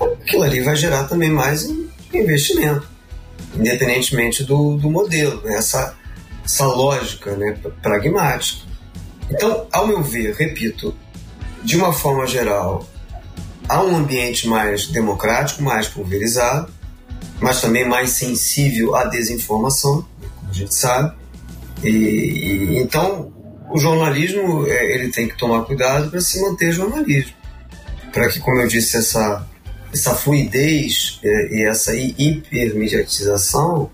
aquilo 0.00 0.42
ali 0.42 0.60
vai 0.60 0.76
gerar 0.76 1.04
também 1.04 1.30
mais 1.30 1.68
investimento, 2.12 2.86
independentemente 3.54 4.44
do, 4.44 4.76
do 4.76 4.90
modelo, 4.90 5.42
né? 5.42 5.56
essa, 5.56 5.96
essa 6.44 6.66
lógica 6.66 7.36
né, 7.36 7.58
pragmática. 7.82 8.66
Então, 9.30 9.66
ao 9.72 9.86
meu 9.86 10.02
ver, 10.02 10.34
repito, 10.34 10.94
de 11.62 11.76
uma 11.76 11.92
forma 11.92 12.26
geral, 12.26 12.86
há 13.68 13.82
um 13.82 13.96
ambiente 13.96 14.48
mais 14.48 14.86
democrático, 14.86 15.62
mais 15.62 15.86
pulverizado, 15.86 16.72
mas 17.40 17.60
também 17.60 17.86
mais 17.86 18.10
sensível 18.10 18.94
à 18.94 19.04
desinformação, 19.04 20.06
como 20.36 20.50
a 20.50 20.52
gente 20.52 20.74
sabe. 20.74 21.14
E, 21.82 21.88
e 21.88 22.78
então 22.78 23.32
o 23.70 23.78
jornalismo 23.78 24.66
é, 24.66 24.94
ele 24.94 25.08
tem 25.10 25.28
que 25.28 25.36
tomar 25.36 25.64
cuidado 25.64 26.10
para 26.10 26.20
se 26.20 26.40
manter 26.40 26.72
jornalismo. 26.72 27.32
para 28.12 28.28
que, 28.28 28.40
como 28.40 28.60
eu 28.60 28.68
disse, 28.68 28.96
essa, 28.96 29.46
essa 29.92 30.14
fluidez 30.14 31.20
e, 31.22 31.60
e 31.60 31.68
essa 31.68 31.94
hipermediatização 31.94 33.90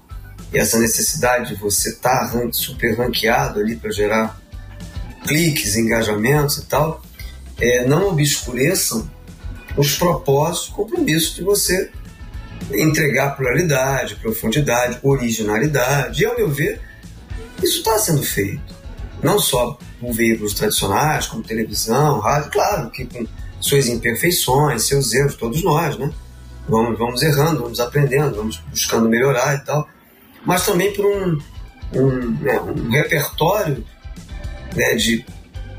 e 0.53 0.59
essa 0.59 0.79
necessidade 0.79 1.55
de 1.55 1.61
você 1.61 1.91
estar 1.91 2.31
tá 2.31 2.49
super 2.53 2.97
ranqueado 2.97 3.61
ali 3.61 3.75
para 3.77 3.91
gerar 3.91 4.41
cliques, 5.27 5.77
engajamentos 5.77 6.59
e 6.59 6.67
tal, 6.67 7.03
é, 7.61 7.85
não 7.87 8.11
obscureçam 8.11 9.11
os 9.77 9.97
propósitos, 9.97 10.69
compromissos 10.69 11.35
de 11.35 11.43
você 11.43 11.91
entregar 12.73 13.37
pluralidade, 13.37 14.17
profundidade, 14.17 14.99
originalidade. 15.03 16.23
E, 16.23 16.27
ao 16.27 16.37
meu 16.37 16.49
ver, 16.49 16.81
isso 17.63 17.79
está 17.79 17.99
sendo 17.99 18.23
feito. 18.23 18.75
Não 19.23 19.39
só 19.39 19.79
por 20.01 20.13
veículos 20.13 20.55
tradicionais, 20.55 21.27
como 21.27 21.43
televisão, 21.43 22.19
rádio, 22.21 22.51
claro 22.51 22.91
que 22.91 23.07
com 23.07 23.27
suas 23.61 23.89
imperfeições, 23.89 24.87
seus 24.87 25.13
erros, 25.15 25.35
todos 25.35 25.63
nós, 25.63 25.97
né? 25.97 26.13
Vamos, 26.69 26.99
vamos 26.99 27.23
errando, 27.23 27.63
vamos 27.63 27.81
aprendendo, 27.81 28.37
vamos 28.37 28.63
buscando 28.71 29.09
melhorar 29.09 29.55
e 29.55 29.65
tal. 29.65 29.89
Mas 30.45 30.65
também 30.67 30.93
por 30.93 31.07
um, 31.07 31.39
um, 31.95 32.31
né, 32.41 32.61
um 32.61 32.91
repertório 32.91 33.85
né, 34.75 34.95
de, 34.95 35.25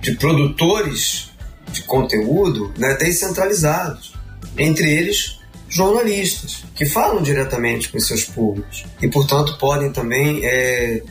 de 0.01 0.15
produtores 0.15 1.31
de 1.71 1.83
conteúdo 1.83 2.73
né, 2.77 2.95
descentralizados. 2.95 4.15
Entre 4.57 4.89
eles, 4.89 5.39
jornalistas, 5.67 6.63
que 6.75 6.85
falam 6.85 7.21
diretamente 7.21 7.89
com 7.89 7.99
seus 7.99 8.23
públicos 8.23 8.85
e, 9.01 9.07
portanto, 9.07 9.57
podem 9.57 9.91
também 9.91 10.45
é, 10.45 11.03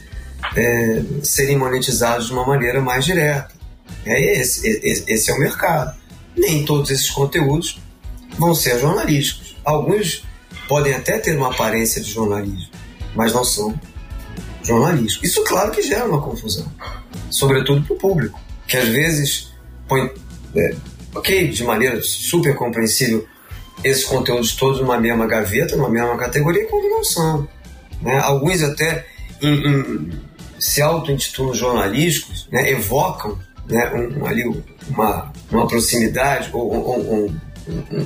é, 0.56 1.02
serem 1.22 1.56
monetizados 1.56 2.26
de 2.26 2.32
uma 2.32 2.46
maneira 2.46 2.80
mais 2.80 3.04
direta. 3.04 3.52
É 4.06 4.40
esse, 4.40 4.68
esse, 5.06 5.30
é 5.30 5.34
o 5.34 5.38
mercado. 5.38 5.96
Nem 6.36 6.64
todos 6.64 6.90
esses 6.90 7.10
conteúdos 7.10 7.80
vão 8.38 8.54
ser 8.54 8.78
jornalísticos. 8.78 9.56
Alguns 9.64 10.24
podem 10.68 10.94
até 10.94 11.18
ter 11.18 11.36
uma 11.36 11.50
aparência 11.50 12.02
de 12.02 12.10
jornalismo, 12.10 12.70
mas 13.14 13.32
não 13.32 13.44
são 13.44 13.78
jornalísticos. 14.62 15.30
Isso, 15.30 15.44
claro, 15.44 15.70
que 15.70 15.82
gera 15.82 16.06
uma 16.06 16.20
confusão, 16.20 16.70
sobretudo 17.30 17.82
para 17.86 17.94
o 17.94 17.98
público, 17.98 18.40
que 18.66 18.76
às 18.76 18.88
vezes 18.88 19.52
põe, 19.88 20.10
é, 20.56 20.74
ok, 21.14 21.48
de 21.48 21.64
maneira 21.64 22.00
super 22.02 22.54
compreensível, 22.54 23.26
esses 23.82 24.04
conteúdos 24.04 24.54
todos 24.56 24.80
numa 24.80 24.98
mesma 24.98 25.26
gaveta, 25.26 25.76
numa 25.76 25.90
mesma 25.90 26.16
categoria, 26.16 26.66
quando 26.66 26.88
não 26.88 27.04
são. 27.04 27.48
Né? 28.00 28.18
Alguns 28.18 28.62
até 28.62 29.06
em, 29.42 29.54
em, 29.54 30.10
se 30.58 30.80
auto-intitulam 30.82 31.54
jornalísticos, 31.54 32.48
né? 32.50 32.70
evocam 32.70 33.38
né? 33.68 33.90
Um, 33.94 34.26
ali 34.26 34.44
uma, 34.88 35.32
uma 35.50 35.66
proximidade 35.66 36.50
ou, 36.52 36.70
ou 36.70 37.26
um, 37.26 37.38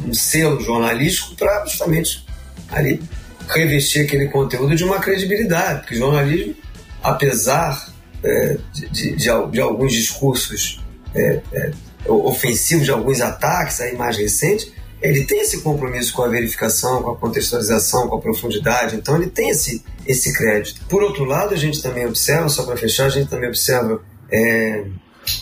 um, 0.08 0.14
selo 0.14 0.60
jornalístico 0.60 1.34
para 1.34 1.64
justamente 1.66 2.24
ali 2.70 3.02
revestir 3.48 4.04
aquele 4.04 4.28
conteúdo 4.28 4.76
de 4.76 4.84
uma 4.84 4.98
credibilidade, 4.98 5.80
porque 5.80 5.94
jornalismo, 5.94 6.54
apesar 7.02 7.92
é, 8.22 8.58
de, 8.72 8.88
de, 8.88 9.16
de, 9.16 9.60
alguns 9.60 9.92
discursos 9.92 10.80
é, 11.14 11.40
é, 11.52 11.70
ofensivos, 12.06 12.84
de 12.84 12.90
alguns 12.90 13.20
ataques 13.20 13.80
aí 13.80 13.96
mais 13.96 14.16
recentes, 14.16 14.70
ele 15.00 15.24
tem 15.24 15.40
esse 15.40 15.62
compromisso 15.62 16.12
com 16.12 16.22
a 16.22 16.28
verificação, 16.28 17.02
com 17.02 17.10
a 17.12 17.16
contextualização, 17.16 18.08
com 18.08 18.16
a 18.16 18.20
profundidade, 18.20 18.96
então 18.96 19.16
ele 19.16 19.30
tem 19.30 19.48
esse, 19.48 19.82
esse 20.08 20.32
crédito. 20.32 20.80
Por 20.88 21.02
outro 21.02 21.24
lado, 21.24 21.52
a 21.52 21.56
gente 21.56 21.82
também 21.82 22.06
observa, 22.06 22.48
só 22.48 22.64
para 22.64 22.76
fechar, 22.76 23.06
a 23.06 23.10
gente 23.10 23.28
também 23.28 23.48
observa 23.48 24.02
é, 24.32 24.86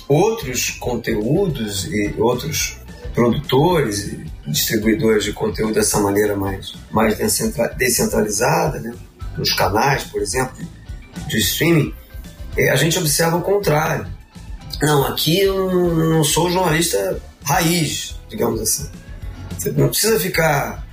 outros 0.09 0.71
conteúdos 0.71 1.87
e 1.87 2.15
outros 2.19 2.77
produtores 3.15 4.09
e 4.09 4.27
distribuidores 4.47 5.25
de 5.25 5.33
conteúdo 5.33 5.75
dessa 5.75 6.01
maneira 6.01 6.37
mais, 6.37 6.75
mais 6.91 7.17
descentralizada, 7.79 8.81
né? 8.81 8.93
nos 9.39 9.53
canais, 9.53 10.05
por 10.05 10.21
exemplo, 10.21 10.57
de 11.29 11.39
streaming, 11.39 11.95
é, 12.57 12.71
a 12.71 12.77
gente 12.77 12.99
observa 12.99 13.37
o 13.37 13.43
contrário. 13.43 14.07
Não, 14.83 15.07
aqui 15.07 15.41
eu 15.41 15.95
não 15.95 16.25
sou 16.25 16.51
jornalista 16.51 17.21
raiz, 17.45 18.17
digamos 18.29 18.61
assim. 18.61 18.89
Você 19.57 19.73
não 19.73 19.89
precisa 19.89 20.19
ficar, 20.19 20.86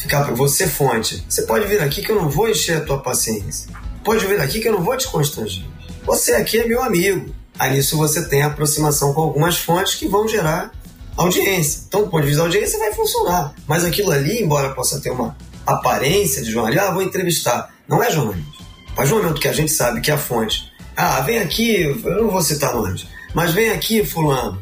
ficar 0.00 0.22
você 0.32 0.66
fonte. 0.66 1.22
Você 1.28 1.42
pode 1.42 1.66
vir 1.66 1.80
aqui 1.80 2.02
que 2.02 2.10
eu 2.10 2.16
não 2.16 2.28
vou 2.28 2.48
encher 2.48 2.78
a 2.78 2.80
tua 2.80 2.98
paciência. 2.98 3.70
Pode 4.02 4.26
vir 4.26 4.40
aqui 4.40 4.58
que 4.58 4.68
eu 4.68 4.72
não 4.72 4.82
vou 4.82 4.96
te 4.96 5.06
constranger. 5.08 5.64
Você 6.04 6.32
aqui 6.32 6.58
é 6.58 6.66
meu 6.66 6.82
amigo. 6.82 7.34
Aí 7.58 7.74
nisso 7.74 7.98
você 7.98 8.26
tem 8.26 8.42
aproximação 8.42 9.12
com 9.12 9.20
algumas 9.20 9.58
fontes 9.58 9.94
que 9.94 10.08
vão 10.08 10.26
gerar 10.26 10.72
audiência. 11.16 11.82
Então, 11.86 12.04
do 12.04 12.08
ponto 12.08 12.22
de 12.22 12.28
vista 12.28 12.42
da 12.42 12.48
audiência, 12.48 12.78
vai 12.78 12.94
funcionar. 12.94 13.54
Mas 13.66 13.84
aquilo 13.84 14.10
ali, 14.10 14.42
embora 14.42 14.70
possa 14.70 14.98
ter 15.00 15.10
uma 15.10 15.36
aparência 15.66 16.42
de 16.42 16.50
jornalismo, 16.50 16.86
ah, 16.86 16.92
vou 16.92 17.02
entrevistar. 17.02 17.74
Não 17.86 18.02
é 18.02 18.10
jornalismo. 18.10 18.50
Partir 18.96 19.10
do 19.10 19.22
momento 19.22 19.40
que 19.40 19.48
a 19.48 19.52
gente 19.52 19.70
sabe 19.70 20.00
que 20.00 20.10
a 20.10 20.16
fonte, 20.16 20.72
ah, 20.96 21.20
vem 21.20 21.38
aqui, 21.38 21.82
eu 21.82 22.22
não 22.22 22.30
vou 22.30 22.42
citar 22.42 22.74
nomes, 22.74 23.06
mas 23.34 23.52
vem 23.52 23.70
aqui, 23.70 24.04
fulano, 24.04 24.60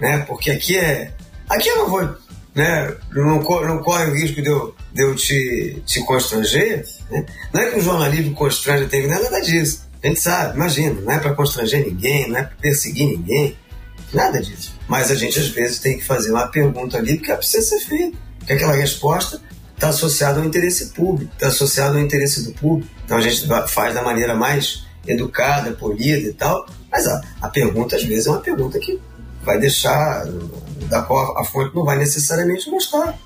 né? 0.00 0.18
Porque 0.26 0.50
aqui 0.50 0.76
é. 0.76 1.12
Aqui 1.48 1.68
eu 1.68 1.76
não 1.76 1.88
vou 1.88 2.16
né, 2.54 2.96
não, 3.12 3.42
não 3.42 3.78
corre 3.78 4.10
o 4.10 4.14
risco 4.14 4.42
de 4.42 4.48
eu, 4.48 4.74
de 4.92 5.02
eu 5.02 5.14
te, 5.14 5.82
te 5.86 6.00
constranger. 6.04 6.84
Né? 7.10 7.26
Não 7.52 7.60
é 7.60 7.70
que 7.70 7.78
o 7.78 7.82
jornalismo 7.82 8.34
constrange, 8.34 8.86
tem 8.86 9.04
é 9.04 9.06
nada 9.06 9.40
disso. 9.40 9.88
A 10.02 10.06
gente 10.06 10.20
sabe, 10.20 10.56
imagina, 10.56 11.00
não 11.00 11.12
é 11.12 11.18
para 11.18 11.34
constranger 11.34 11.84
ninguém, 11.84 12.28
não 12.28 12.38
é 12.38 12.42
para 12.44 12.56
perseguir 12.56 13.06
ninguém, 13.06 13.56
nada 14.12 14.40
disso. 14.40 14.74
Mas 14.88 15.10
a 15.10 15.14
gente 15.14 15.38
às 15.38 15.48
vezes 15.48 15.78
tem 15.78 15.98
que 15.98 16.04
fazer 16.04 16.30
uma 16.30 16.48
pergunta 16.48 16.96
ali 16.96 17.16
porque 17.16 17.34
precisa 17.34 17.62
ser 17.62 17.80
feita, 17.86 18.16
porque 18.38 18.54
aquela 18.54 18.74
resposta 18.74 19.40
está 19.74 19.90
associada 19.90 20.40
ao 20.40 20.46
interesse 20.46 20.86
público, 20.86 21.32
está 21.34 21.48
associada 21.48 21.96
ao 21.96 22.00
interesse 22.00 22.44
do 22.44 22.52
público. 22.52 22.90
Então 23.04 23.16
a 23.16 23.20
gente 23.20 23.46
faz 23.68 23.94
da 23.94 24.02
maneira 24.02 24.34
mais 24.34 24.84
educada, 25.06 25.72
polida 25.72 26.28
e 26.28 26.32
tal, 26.32 26.66
mas 26.90 27.06
a, 27.06 27.20
a 27.42 27.48
pergunta 27.48 27.96
às 27.96 28.04
vezes 28.04 28.26
é 28.26 28.30
uma 28.30 28.40
pergunta 28.40 28.78
que 28.78 29.00
vai 29.50 29.58
deixar 29.58 30.24
da 30.88 31.02
qual 31.02 31.36
a 31.36 31.44
fonte 31.44 31.74
não 31.74 31.84
vai 31.84 31.98
necessariamente 31.98 32.70
gostar. 32.70 33.18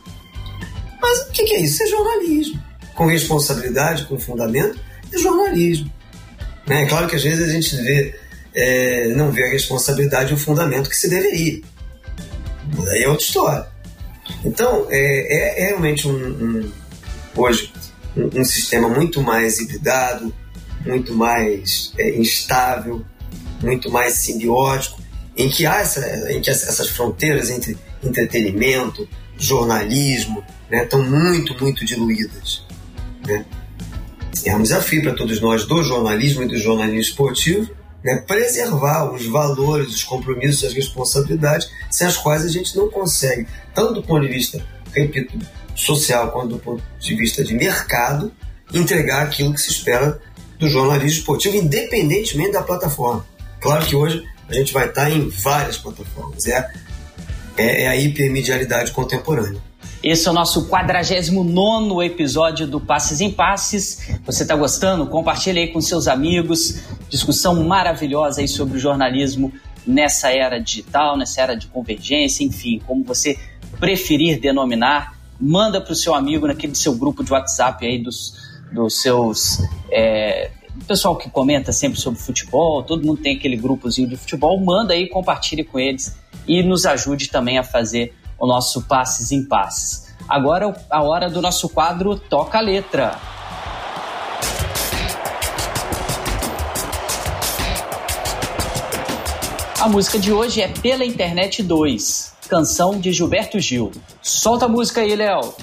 Mas 1.01 1.20
o 1.20 1.33
que 1.33 1.55
é 1.55 1.61
isso? 1.61 1.83
É 1.83 1.87
jornalismo. 1.87 2.62
Com 2.95 3.07
responsabilidade, 3.07 4.07
com 4.07 4.18
fundamento, 4.18 4.81
é 5.12 5.18
jornalismo. 5.18 5.93
É 6.66 6.87
claro 6.87 7.07
que 7.07 7.16
às 7.16 7.22
vezes 7.22 7.47
a 7.47 7.53
gente 7.53 7.77
vê, 7.77 8.18
é, 8.55 9.09
não 9.09 9.31
vê 9.31 9.45
a 9.45 9.51
responsabilidade 9.51 10.33
e 10.33 10.35
o 10.35 10.39
fundamento 10.39 10.89
que 10.89 10.97
se 10.97 11.11
deveria. 11.11 11.61
Daí 12.85 13.03
é 13.03 13.09
outra 13.09 13.25
história. 13.25 13.66
Então, 14.43 14.87
é, 14.89 14.97
é, 14.97 15.64
é 15.64 15.66
realmente 15.68 16.09
um, 16.09 16.12
um 16.14 16.72
hoje 17.37 17.70
um, 18.16 18.41
um, 18.41 18.45
sistema 18.45 18.89
muito 18.89 19.20
mais 19.20 19.59
hibridado, 19.59 20.33
muito 20.87 21.12
mais 21.12 21.93
é, 21.99 22.16
instável, 22.16 23.05
muito 23.62 23.91
mais 23.91 24.14
simbiótico, 24.14 25.04
em 25.37 25.49
que 25.49 25.66
há 25.66 25.80
essa, 25.80 26.32
em 26.32 26.41
que 26.41 26.51
essas 26.51 26.89
fronteiras 26.89 27.51
entre 27.51 27.76
entretenimento, 28.03 29.09
jornalismo, 29.39 30.45
né, 30.70 30.85
estão 30.85 31.03
muito, 31.03 31.59
muito 31.62 31.85
diluídas. 31.85 32.64
Né? 33.26 33.45
É 34.45 34.55
um 34.55 34.62
desafio 34.62 35.03
para 35.03 35.14
todos 35.14 35.41
nós 35.41 35.64
do 35.64 35.82
jornalismo 35.82 36.43
e 36.43 36.49
do 36.49 36.59
jornalismo 36.59 37.01
esportivo 37.01 37.70
né, 38.05 38.22
preservar 38.26 39.11
os 39.11 39.26
valores, 39.26 39.89
os 39.89 40.05
compromissos, 40.05 40.62
as 40.64 40.74
responsabilidades, 40.74 41.70
sem 41.91 42.07
as 42.07 42.16
quais 42.16 42.45
a 42.45 42.49
gente 42.49 42.76
não 42.76 42.91
consegue, 42.91 43.47
tanto 43.74 43.95
do 43.95 44.03
ponto 44.03 44.26
de 44.26 44.32
vista, 44.32 44.64
repito, 44.93 45.39
social, 45.74 46.30
quanto 46.30 46.49
do 46.49 46.59
ponto 46.59 46.82
de 47.01 47.14
vista 47.16 47.43
de 47.43 47.55
mercado, 47.55 48.30
entregar 48.72 49.22
aquilo 49.22 49.55
que 49.55 49.61
se 49.61 49.70
espera 49.70 50.20
do 50.59 50.68
jornalismo 50.68 51.20
esportivo, 51.20 51.57
independentemente 51.57 52.53
da 52.53 52.62
plataforma. 52.62 53.26
Claro 53.61 53.87
que 53.87 53.97
hoje 53.97 54.22
a 54.49 54.55
gente 54.55 54.73
vai 54.73 54.89
estar 54.89 55.11
em 55.11 55.29
várias 55.29 55.77
plataformas. 55.77 56.47
É, 56.47 56.71
é, 57.57 57.83
é 57.85 57.89
a 57.89 57.97
hipermedialidade 57.97 58.93
contemporânea. 58.93 59.61
Esse 60.03 60.29
é 60.29 60.31
o 60.31 60.35
nosso 60.35 60.67
49 60.69 62.05
episódio 62.05 62.67
do 62.67 62.79
Passes 62.79 63.23
em 63.23 63.31
Passes. 63.31 64.11
Você 64.27 64.43
está 64.43 64.55
gostando? 64.55 65.07
Compartilhe 65.07 65.61
aí 65.61 65.69
com 65.69 65.81
seus 65.81 66.07
amigos. 66.07 66.83
Discussão 67.09 67.65
maravilhosa 67.65 68.43
aí 68.43 68.49
sobre 68.49 68.77
o 68.77 68.81
jornalismo 68.81 69.51
nessa 69.87 70.31
era 70.31 70.59
digital, 70.59 71.17
nessa 71.17 71.41
era 71.41 71.55
de 71.55 71.67
convergência, 71.69 72.45
enfim, 72.45 72.81
como 72.87 73.03
você 73.05 73.39
preferir 73.79 74.41
denominar. 74.41 75.15
Manda 75.41 75.81
para 75.81 75.93
o 75.93 75.97
seu 75.97 76.15
amigo 76.15 76.47
naquele 76.47 76.75
seu 76.75 76.95
grupo 76.95 77.25
de 77.25 77.33
WhatsApp 77.33 77.87
aí 77.87 77.99
dos, 77.99 78.35
dos 78.73 79.01
seus 79.01 79.59
é, 79.91 80.51
o 80.81 80.85
pessoal 80.85 81.16
que 81.16 81.31
comenta 81.31 81.72
sempre 81.72 82.01
sobre 82.01 82.18
futebol, 82.20 82.83
todo 82.83 83.05
mundo 83.05 83.20
tem 83.22 83.37
aquele 83.37 83.57
grupozinho 83.57 84.09
de 84.09 84.16
futebol, 84.16 84.59
manda 84.61 84.93
aí, 84.93 85.09
compartilhe 85.09 85.64
com 85.64 85.79
eles 85.79 86.16
e 86.47 86.62
nos 86.62 86.85
ajude 86.85 87.29
também 87.29 87.59
a 87.59 87.62
fazer 87.62 88.14
o 88.39 88.47
nosso 88.47 88.83
Passes 88.83 89.33
em 89.33 89.45
Passes. 89.45 90.12
Agora 90.29 90.75
a 90.91 91.03
hora 91.03 91.31
do 91.31 91.41
nosso 91.41 91.68
quadro 91.68 92.18
Toca 92.18 92.59
a 92.59 92.61
Letra. 92.61 93.18
A 99.81 99.89
música 99.89 100.18
de 100.18 100.33
hoje 100.33 100.62
é 100.62 100.68
Pela 100.68 101.05
Internet 101.05 101.62
2, 101.62 102.33
Canção 102.49 102.99
de 102.99 103.12
Gilberto 103.12 103.61
Gil. 103.61 103.93
Solta 104.22 104.64
a 104.64 104.68
música 104.68 105.03
aí, 105.03 105.14
Léo. 105.14 105.55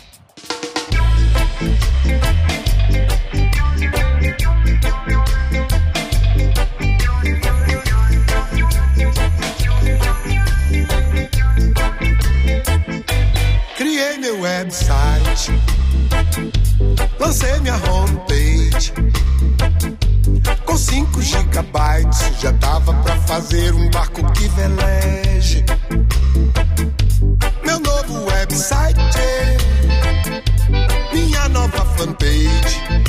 Website, 14.52 15.52
lancei 17.20 17.58
minha 17.62 17.76
homepage. 17.76 18.93
Com 20.66 20.78
5 20.78 21.22
gigabytes 21.22 22.32
já 22.39 22.52
dava 22.52 22.93
pra 22.95 23.16
fazer 23.22 23.74
um 23.74 23.89
barco 23.89 24.30
que 24.34 24.47
veleje. 24.49 25.64
Meu 27.66 27.80
novo 27.80 28.26
website, 28.30 28.99
minha 31.14 31.47
nova 31.47 31.86
fanpage. 31.95 33.01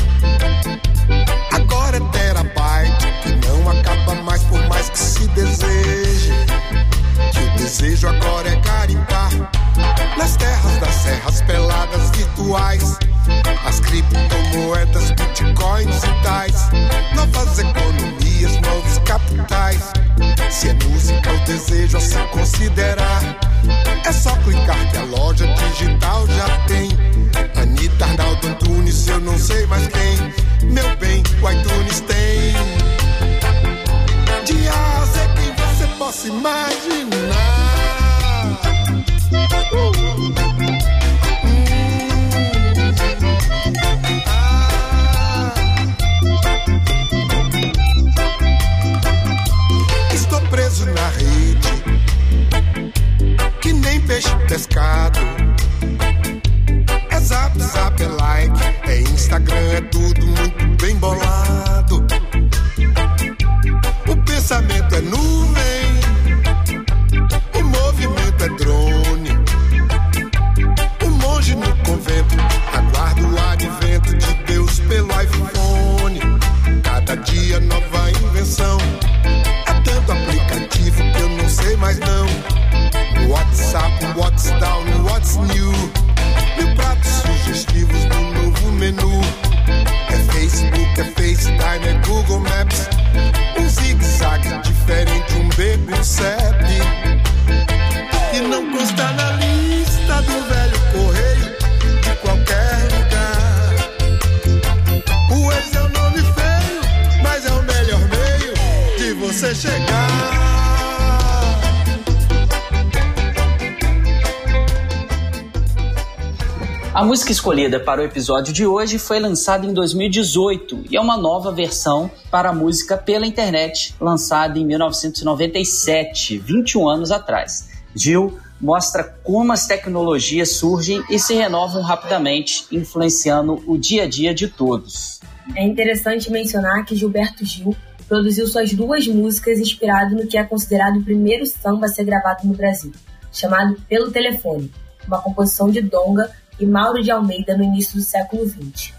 Escolhida 117.73 117.81
para 117.81 118.03
o 118.03 118.05
episódio 118.05 118.53
de 118.53 118.67
hoje 118.67 118.99
foi 118.99 119.19
lançada 119.19 119.65
em 119.65 119.73
2018 119.73 120.85
e 120.91 120.97
é 120.97 121.01
uma 121.01 121.17
nova 121.17 121.51
versão 121.53 122.11
para 122.31 122.51
a 122.51 122.53
música 122.53 122.97
pela 122.97 123.27
internet, 123.27 123.95
lançada 124.01 124.59
em 124.59 124.67
1997, 124.67 126.39
21 126.39 126.89
anos 126.89 127.11
atrás. 127.11 127.71
Gil 127.95 128.39
mostra 128.61 129.05
como 129.23 129.53
as 129.53 129.67
tecnologias 129.67 130.51
surgem 130.51 131.03
e 131.09 131.19
se 131.19 131.35
renovam 131.35 131.83
rapidamente, 131.83 132.67
influenciando 132.71 133.63
o 133.67 133.79
dia 133.79 134.05
a 134.05 134.09
dia 134.09 134.35
de 134.35 134.49
todos. 134.49 135.21
É 135.57 135.65
interessante 135.65 136.31
mencionar 136.31 136.85
que 136.85 136.95
Gilberto 136.95 137.45
Gil 137.45 137.75
produziu 138.07 138.47
suas 138.47 138.73
duas 138.73 139.07
músicas 139.07 139.59
inspirado 139.59 140.15
no 140.15 140.27
que 140.27 140.37
é 140.37 140.45
considerado 140.45 140.99
o 140.99 141.05
primeiro 141.05 141.47
samba 141.47 141.87
a 141.87 141.89
ser 141.89 142.05
gravado 142.05 142.47
no 142.47 142.55
Brasil, 142.55 142.93
chamado 143.33 143.77
Pelo 143.89 144.11
Telefone, 144.11 144.71
uma 145.07 145.21
composição 145.21 145.71
de 145.71 145.81
Donga 145.81 146.31
e 146.59 146.67
Mauro 146.67 147.03
de 147.03 147.11
Almeida 147.11 147.57
no 147.57 147.65
início 147.65 147.97
do 147.97 148.03
século 148.03 148.47
XX. 148.47 148.93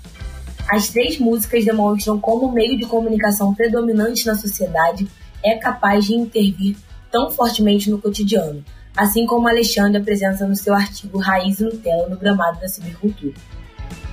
As 0.70 0.90
três 0.90 1.20
músicas 1.20 1.66
demonstram 1.66 2.20
como 2.20 2.48
o 2.48 2.52
meio 2.52 2.78
de 2.78 2.86
comunicação 2.86 3.54
predominante 3.54 4.26
na 4.26 4.36
sociedade 4.36 5.08
é 5.44 5.56
capaz 5.58 6.06
de 6.06 6.16
intervir 6.16 6.78
tão 7.12 7.30
fortemente 7.30 7.90
no 7.90 8.02
cotidiano, 8.02 8.64
assim 8.96 9.26
como 9.26 9.48
Alexandre 9.48 10.02
apresenta 10.02 10.48
no 10.48 10.56
seu 10.56 10.74
artigo 10.74 11.20
Raiz 11.20 11.60
e 11.60 11.64
Nutella 11.64 12.08
no 12.08 12.18
gramado 12.18 12.60
da 12.60 12.68
cibercultura. 12.68 13.34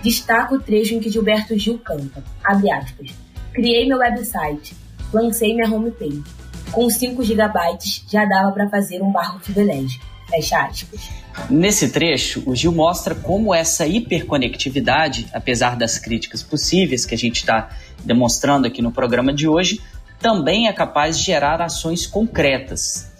Destaca 0.02 0.54
o 0.54 0.60
trecho 0.60 0.94
em 0.94 1.00
que 1.00 1.10
Gilberto 1.10 1.56
Gil 1.58 1.78
canta, 1.78 2.22
abre 2.44 2.70
aspas, 2.70 3.10
Criei 3.52 3.88
meu 3.88 3.98
website, 3.98 4.76
lancei 5.12 5.54
minha 5.54 5.68
homepage. 5.68 6.22
Com 6.70 6.88
5 6.88 7.22
GB 7.24 7.78
já 8.08 8.24
dava 8.24 8.52
para 8.52 8.68
fazer 8.68 9.02
um 9.02 9.10
barco 9.10 9.40
privilégio. 9.40 10.00
Fecha 10.30 10.62
aspas. 10.62 11.00
Nesse 11.48 11.90
trecho, 11.90 12.42
o 12.46 12.54
Gil 12.54 12.72
mostra 12.72 13.14
como 13.14 13.54
essa 13.54 13.86
hiperconectividade, 13.86 15.28
apesar 15.32 15.76
das 15.76 15.98
críticas 15.98 16.42
possíveis 16.42 17.04
que 17.04 17.14
a 17.14 17.18
gente 17.18 17.36
está 17.36 17.70
demonstrando 18.04 18.66
aqui 18.66 18.82
no 18.82 18.92
programa 18.92 19.32
de 19.32 19.48
hoje, 19.48 19.80
também 20.18 20.68
é 20.68 20.72
capaz 20.72 21.18
de 21.18 21.24
gerar 21.24 21.60
ações 21.62 22.06
concretas. 22.06 23.10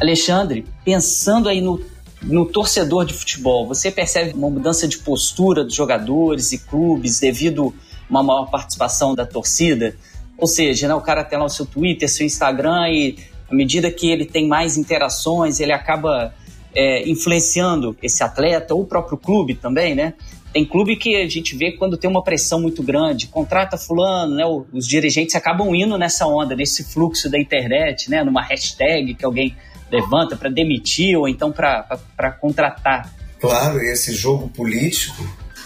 Alexandre, 0.00 0.66
pensando 0.84 1.48
aí 1.48 1.60
no, 1.60 1.80
no 2.22 2.46
torcedor 2.46 3.04
de 3.04 3.14
futebol, 3.14 3.66
você 3.66 3.90
percebe 3.90 4.32
uma 4.34 4.50
mudança 4.50 4.86
de 4.86 4.98
postura 4.98 5.64
dos 5.64 5.74
jogadores 5.74 6.52
e 6.52 6.58
clubes 6.58 7.18
devido 7.20 7.74
a 8.08 8.10
uma 8.10 8.22
maior 8.22 8.50
participação 8.50 9.14
da 9.14 9.24
torcida? 9.24 9.96
Ou 10.36 10.46
seja, 10.46 10.88
né, 10.88 10.94
o 10.94 11.00
cara 11.00 11.24
tem 11.24 11.38
lá 11.38 11.44
o 11.44 11.48
seu 11.48 11.64
Twitter, 11.64 12.08
seu 12.08 12.26
Instagram 12.26 12.88
e 12.90 13.16
à 13.50 13.54
medida 13.54 13.90
que 13.90 14.10
ele 14.10 14.24
tem 14.24 14.46
mais 14.48 14.76
interações, 14.76 15.60
ele 15.60 15.72
acaba 15.72 16.34
é, 16.74 17.08
influenciando 17.08 17.96
esse 18.02 18.22
atleta 18.22 18.74
ou 18.74 18.82
o 18.82 18.86
próprio 18.86 19.18
clube 19.18 19.54
também, 19.54 19.94
né? 19.94 20.14
Tem 20.52 20.66
clube 20.66 20.96
que 20.96 21.16
a 21.16 21.28
gente 21.28 21.56
vê 21.56 21.72
quando 21.72 21.96
tem 21.96 22.10
uma 22.10 22.22
pressão 22.22 22.60
muito 22.60 22.82
grande, 22.82 23.26
contrata 23.26 23.78
fulano, 23.78 24.34
né? 24.34 24.44
Os 24.72 24.86
dirigentes 24.86 25.34
acabam 25.34 25.74
indo 25.74 25.96
nessa 25.96 26.26
onda, 26.26 26.54
nesse 26.54 26.84
fluxo 26.84 27.30
da 27.30 27.38
internet, 27.38 28.10
né? 28.10 28.22
Numa 28.22 28.42
hashtag 28.42 29.14
que 29.14 29.24
alguém 29.24 29.56
levanta 29.90 30.36
para 30.36 30.50
demitir 30.50 31.16
ou 31.16 31.26
então 31.26 31.50
para 31.50 32.32
contratar. 32.40 33.10
Claro, 33.40 33.80
esse 33.80 34.12
jogo 34.14 34.48
político, 34.48 35.22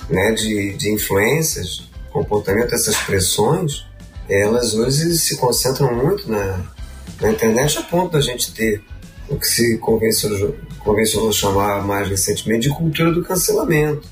né? 0.08 0.32
De, 0.32 0.76
de 0.76 0.92
influências, 0.92 1.88
comportamento, 2.12 2.72
essas 2.72 2.96
pressões, 2.96 3.84
elas 4.28 4.74
hoje 4.74 5.16
se 5.16 5.36
concentram 5.36 5.94
muito 5.94 6.30
na, 6.30 6.64
na 7.20 7.30
internet 7.30 7.78
a 7.78 7.82
ponto 7.82 8.12
da 8.12 8.20
gente 8.20 8.52
ter 8.52 8.82
o 9.28 9.36
que 9.36 9.46
se 9.46 9.78
convencionou, 9.78 10.54
convencionou 10.80 11.32
chamar 11.32 11.84
mais 11.84 12.08
recentemente 12.08 12.68
de 12.68 12.74
cultura 12.74 13.12
do 13.12 13.22
cancelamento. 13.22 14.08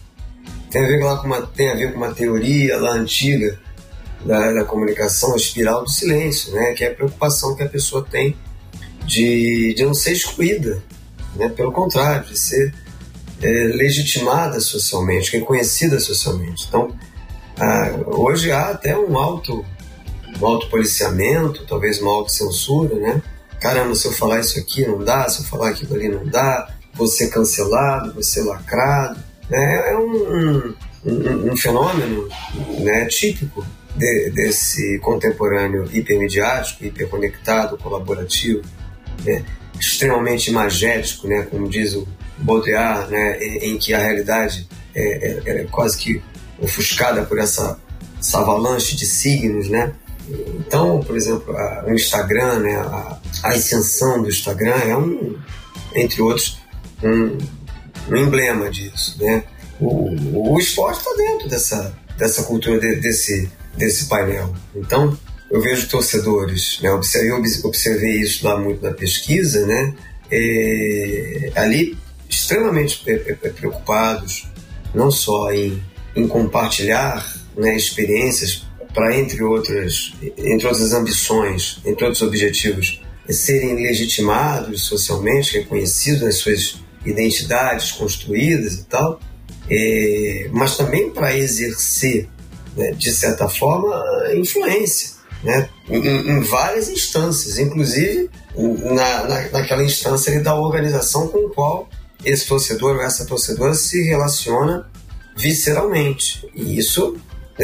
Tem 0.71 0.85
a 0.85 0.87
ver, 0.87 1.05
lá 1.05 1.17
com 1.19 1.27
uma, 1.27 1.43
tem 1.43 1.71
a 1.71 1.75
ver 1.75 1.93
com 1.93 1.99
uma 1.99 2.13
teoria 2.13 2.77
lá 2.79 2.93
antiga 2.93 3.59
da, 4.25 4.53
da 4.53 4.65
comunicação, 4.65 5.35
a 5.35 5.37
espiral 5.37 5.85
do 5.85 5.91
silêncio, 5.91 6.53
né? 6.53 6.73
que 6.73 6.85
é 6.85 6.89
a 6.89 6.95
preocupação 6.95 7.55
que 7.55 7.63
a 7.63 7.69
pessoa 7.69 8.05
tem 8.09 8.37
de, 9.07 9.75
de 9.75 9.85
não 9.85 9.95
ser 9.95 10.13
excluída, 10.13 10.83
né? 11.37 11.49
pelo 11.49 11.71
contrário, 11.71 12.27
de 12.27 12.39
ser 12.39 12.75
é, 13.41 13.49
legitimada 13.49 14.59
socialmente, 14.61 15.37
reconhecida 15.37 16.01
socialmente. 16.01 16.67
Então, 16.69 16.93
ah, 17.59 18.01
hoje 18.07 18.51
há 18.51 18.71
até 18.71 18.99
um 18.99 19.17
alto, 19.17 19.65
um 20.41 20.47
alto 20.47 20.69
policiamento, 20.69 21.65
talvez 21.67 22.01
uma 22.01 22.11
autocensura, 22.11 22.97
né? 22.97 23.23
Caramba, 23.65 23.95
se 23.95 24.07
eu 24.07 24.13
falar 24.13 24.41
isso 24.41 24.59
aqui 24.59 24.87
não 24.87 25.03
dá, 25.03 25.27
se 25.27 25.41
eu 25.41 25.47
falar 25.47 25.71
aquilo 25.71 25.95
ali 25.95 26.07
não 26.07 26.27
dá, 26.27 26.69
você 26.93 27.29
cancelado, 27.29 28.13
você 28.13 28.43
lacrado. 28.43 29.19
Né? 29.49 29.91
É 29.91 29.97
um, 29.97 30.75
um, 31.07 31.51
um 31.51 31.57
fenômeno 31.57 32.29
né, 32.81 33.07
típico 33.07 33.65
de, 33.97 34.31
desse 34.33 34.99
contemporâneo 34.99 35.89
hipermediático, 35.91 36.85
hiperconectado, 36.85 37.79
colaborativo, 37.79 38.61
né? 39.25 39.43
extremamente 39.81 40.51
imagético, 40.51 41.27
né? 41.27 41.47
como 41.51 41.67
diz 41.67 41.95
o 41.95 42.07
Baudrillard, 42.37 43.11
né? 43.11 43.43
em, 43.43 43.73
em 43.73 43.79
que 43.79 43.95
a 43.95 43.99
realidade 43.99 44.69
é, 44.95 45.03
é, 45.03 45.43
é, 45.47 45.65
quase 45.71 45.97
que 45.97 46.23
ofuscada 46.61 47.23
por 47.23 47.39
essa, 47.39 47.81
essa 48.21 48.41
avalanche 48.41 48.95
de 48.95 49.07
signos, 49.07 49.71
né? 49.71 49.95
Então, 50.29 51.01
por 51.01 51.17
exemplo, 51.17 51.57
a, 51.57 51.85
o 51.87 51.93
Instagram, 51.93 52.61
né, 52.61 52.77
a, 52.77 53.19
a 53.43 53.49
ascensão 53.51 54.23
do 54.23 54.29
Instagram 54.29 54.75
é 54.75 54.97
um, 54.97 55.37
entre 55.95 56.23
outros, 56.23 56.59
um, 57.03 57.39
um 58.11 58.17
emblema 58.17 58.71
disso, 58.71 59.17
né? 59.21 59.45
O, 59.81 60.53
o 60.55 60.59
esporte 60.59 60.99
está 60.99 61.11
dentro 61.17 61.49
dessa, 61.49 61.95
dessa 62.17 62.43
cultura, 62.45 62.79
de, 62.79 62.97
desse, 62.97 63.51
desse 63.77 64.07
painel. 64.07 64.55
Então, 64.75 65.17
eu 65.51 65.61
vejo 65.61 65.89
torcedores, 65.89 66.81
né? 66.83 66.91
Observei, 66.91 67.33
observei 67.63 68.21
isso 68.21 68.47
lá 68.47 68.59
muito 68.59 68.83
na 68.83 68.93
pesquisa, 68.93 69.67
né? 69.67 69.95
É, 70.31 71.53
ali 71.55 71.97
extremamente 72.29 73.05
preocupados, 73.55 74.49
não 74.95 75.11
só 75.11 75.53
em, 75.53 75.83
em 76.17 76.27
compartilhar 76.27 77.25
né, 77.57 77.77
experiências 77.77 78.67
para 78.95 79.19
entre 79.19 79.43
outras, 79.43 80.15
entre 80.39 80.67
outras 80.67 80.93
ambições, 80.93 81.81
entre 81.85 82.05
outros 82.05 82.23
objetivos, 82.23 83.03
serem 83.29 83.75
legitimados 83.75 84.85
socialmente, 84.85 85.59
reconhecidos 85.59 86.23
nas 86.23 86.37
suas 86.37 86.77
identidades 87.05 87.93
construídas 87.93 88.75
e 88.75 88.85
tal, 88.85 89.21
é, 89.69 90.49
mas 90.53 90.77
também 90.77 91.11
para 91.11 91.37
exercer, 91.37 92.29
né, 92.77 92.93
de 92.93 93.13
certa 93.13 93.49
forma, 93.49 93.95
influência 94.35 95.15
né, 95.43 95.69
em, 95.89 96.07
em, 96.07 96.41
várias 96.41 96.89
instâncias, 96.89 97.59
inclusive 97.59 98.31
na, 98.57 99.27
na, 99.27 99.49
naquela 99.51 99.85
instância 99.85 100.41
da 100.41 100.55
organização 100.55 101.29
com 101.29 101.49
qual 101.51 101.89
esse 102.25 102.47
torcedor 102.47 102.97
ou 102.97 103.03
essa 103.03 103.27
torcedora 103.27 103.75
se 103.75 104.03
relaciona 104.05 104.91
visceralmente. 105.37 106.49
E 106.55 106.79
isso 106.79 107.17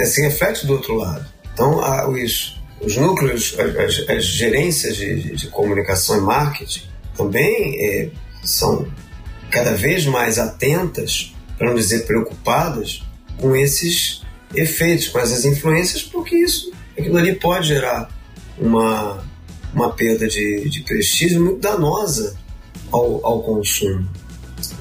se 0.05 0.22
reflete 0.22 0.66
do 0.66 0.74
outro 0.74 0.95
lado. 0.95 1.26
Então, 1.53 1.80
a, 1.80 2.09
os, 2.09 2.61
os 2.80 2.97
núcleos, 2.97 3.57
as, 3.59 4.09
as 4.09 4.24
gerências 4.24 4.97
de, 4.97 5.36
de, 5.36 5.47
comunicação 5.49 6.16
e 6.18 6.20
marketing 6.20 6.82
também 7.16 7.76
é, 7.78 8.11
são 8.43 8.86
cada 9.51 9.72
vez 9.72 10.07
mais 10.07 10.38
atentas, 10.38 11.34
para 11.59 11.68
não 11.68 11.74
dizer 11.74 12.07
preocupadas, 12.07 13.03
com 13.36 13.55
esses 13.55 14.22
efeitos, 14.55 15.09
com 15.09 15.18
essas 15.18 15.45
influências, 15.45 16.03
porque 16.03 16.36
isso, 16.36 16.72
aquilo 16.99 17.16
ali 17.16 17.34
pode 17.34 17.68
gerar 17.68 18.09
uma, 18.59 19.24
uma 19.74 19.93
perda 19.93 20.26
de, 20.28 20.68
de 20.68 20.82
prestígio 20.82 21.43
muito 21.43 21.61
danosa 21.61 22.36
ao, 22.93 23.24
ao 23.24 23.43
consumo. 23.43 24.09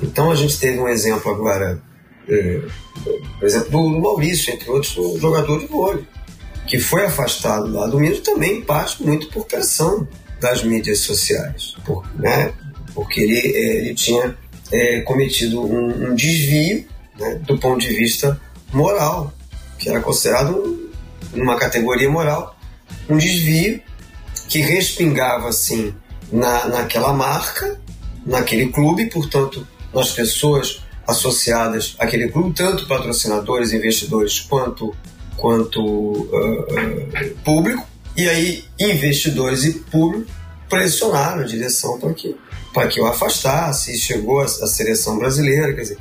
Então 0.02 0.32
a 0.32 0.36
gente 0.36 0.60
teve 0.60 0.80
um 0.80 0.88
exemplo 0.88 1.32
agora, 1.32 1.82
é, 2.30 2.62
por 3.40 3.46
exemplo, 3.46 3.70
do 3.72 4.00
Maurício, 4.00 4.54
entre 4.54 4.70
outros, 4.70 4.98
um 4.98 5.20
jogador 5.20 5.60
de 5.60 5.68
vôlei, 5.68 6.06
que 6.68 6.80
foi 6.80 7.06
afastado 7.06 7.72
lá 7.72 7.88
do 7.88 8.00
mídia 8.00 8.22
também 8.22 8.62
parte 8.62 9.04
muito 9.04 9.28
por 9.30 9.46
pressão 9.46 10.08
das 10.40 10.64
mídias 10.64 11.00
sociais, 11.00 11.76
por, 11.86 12.06
né, 12.16 12.54
porque 12.94 13.22
ele, 13.22 13.38
é, 13.38 13.78
ele 13.78 13.96
tinha 13.96 14.38
é, 14.72 15.02
cometido 15.02 15.62
um, 15.62 16.10
um 16.10 16.16
desvio 16.16 16.86
né, 17.18 17.36
do 17.46 17.58
ponto 17.58 17.80
de 17.80 17.94
vista 17.94 18.40
moral, 18.72 19.34
que 19.78 19.90
era 19.90 20.00
considerado 20.00 20.92
uma 21.34 21.58
categoria 21.58 22.10
moral, 22.10 22.56
um 23.10 23.18
desvio 23.18 23.82
que 24.48 24.60
respingava 24.60 25.50
assim 25.50 25.94
na, 26.32 26.68
naquela 26.68 27.14
marca, 27.14 27.80
naquele 28.26 28.68
clube, 28.68 29.08
portanto 29.08 29.66
nas 29.94 30.12
pessoas 30.12 30.82
associadas 31.10 31.96
àquele 32.00 32.30
clube, 32.30 32.56
tanto 32.56 32.88
patrocinadores, 32.88 33.74
investidores, 33.74 34.40
quanto, 34.40 34.96
quanto 35.36 35.82
uh, 35.82 37.36
público. 37.44 37.86
E 38.16 38.28
aí, 38.28 38.64
investidores 38.80 39.64
e 39.64 39.74
público 39.74 40.32
pressionaram 40.70 41.42
a 41.42 41.46
direção 41.46 42.00
para 42.00 42.14
que, 42.14 42.36
para 42.74 42.88
que 42.88 43.00
eu 43.00 43.08
afastasse, 43.08 43.94
e 43.94 43.98
chegou 43.98 44.40
a, 44.40 44.46
a 44.46 44.68
seleção 44.68 45.18
brasileira. 45.18 45.74
Quer 45.74 45.82
dizer, 45.82 45.98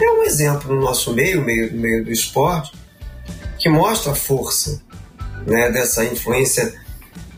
é 0.00 0.10
um 0.10 0.22
exemplo 0.24 0.74
no 0.74 0.80
nosso 0.80 1.12
meio, 1.12 1.42
meio, 1.42 1.72
meio 1.72 2.04
do 2.04 2.10
esporte, 2.10 2.72
que 3.58 3.68
mostra 3.68 4.12
a 4.12 4.14
força 4.14 4.82
né, 5.46 5.70
dessa 5.70 6.04
influência 6.04 6.74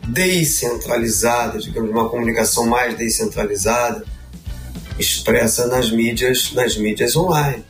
descentralizada, 0.09 1.59
digamos, 1.59 1.91
uma 1.91 2.09
comunicação 2.09 2.67
mais 2.67 2.97
descentralizada, 2.97 4.05
expressa 4.99 5.67
nas 5.67 5.91
mídias, 5.91 6.53
nas 6.53 6.77
mídias 6.77 7.17
online. 7.17 7.65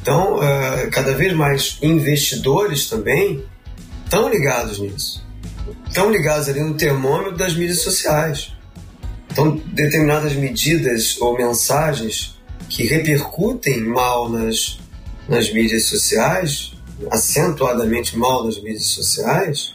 Então, 0.00 0.36
uh, 0.36 0.90
cada 0.90 1.12
vez 1.12 1.32
mais 1.32 1.78
investidores 1.82 2.88
também 2.88 3.44
estão 4.04 4.28
ligados 4.28 4.78
nisso. 4.78 5.24
Estão 5.86 6.10
ligados 6.10 6.48
ali 6.48 6.60
no 6.60 6.74
termômetro 6.74 7.36
das 7.36 7.54
mídias 7.54 7.80
sociais. 7.80 8.52
Então, 9.30 9.56
determinadas 9.66 10.34
medidas 10.34 11.16
ou 11.20 11.36
mensagens 11.36 12.36
que 12.68 12.86
repercutem 12.86 13.80
mal 13.80 14.28
nas, 14.28 14.78
nas 15.28 15.52
mídias 15.52 15.84
sociais, 15.84 16.72
acentuadamente 17.10 18.16
mal 18.16 18.44
nas 18.44 18.60
mídias 18.60 18.86
sociais, 18.86 19.74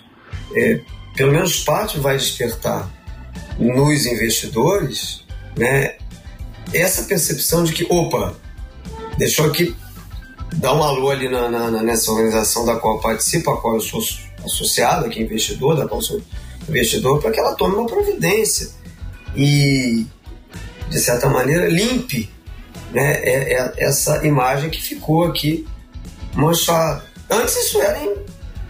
é, 0.55 0.79
pelo 1.15 1.31
menos 1.31 1.63
parte 1.63 1.99
vai 1.99 2.17
despertar 2.17 2.89
nos 3.59 4.05
investidores 4.05 5.25
né, 5.57 5.95
essa 6.73 7.03
percepção 7.03 7.63
de 7.63 7.73
que, 7.73 7.85
opa, 7.89 8.35
deixou 9.17 9.45
aqui 9.45 9.75
dar 10.55 10.73
um 10.73 10.83
alô 10.83 11.09
ali 11.09 11.29
na, 11.29 11.49
na, 11.49 11.83
nessa 11.83 12.11
organização 12.11 12.65
da 12.65 12.75
qual 12.75 12.99
participo, 12.99 13.51
a 13.51 13.61
qual 13.61 13.75
eu 13.75 13.81
sou 13.81 14.01
associado 14.43 15.05
aqui, 15.05 15.21
investidor, 15.21 15.75
da 15.75 15.87
qual 15.87 16.01
sou 16.01 16.21
investidor, 16.67 17.19
para 17.21 17.31
que 17.31 17.39
ela 17.39 17.55
tome 17.55 17.75
uma 17.75 17.85
providência 17.85 18.69
e, 19.35 20.05
de 20.89 20.99
certa 20.99 21.29
maneira, 21.29 21.67
limpe 21.67 22.29
né, 22.91 23.19
é, 23.23 23.53
é 23.53 23.73
essa 23.77 24.25
imagem 24.25 24.69
que 24.69 24.81
ficou 24.81 25.25
aqui 25.25 25.67
manchada. 26.33 27.03
Antes 27.29 27.55
isso 27.55 27.81
era, 27.81 27.99
em, 27.99 28.15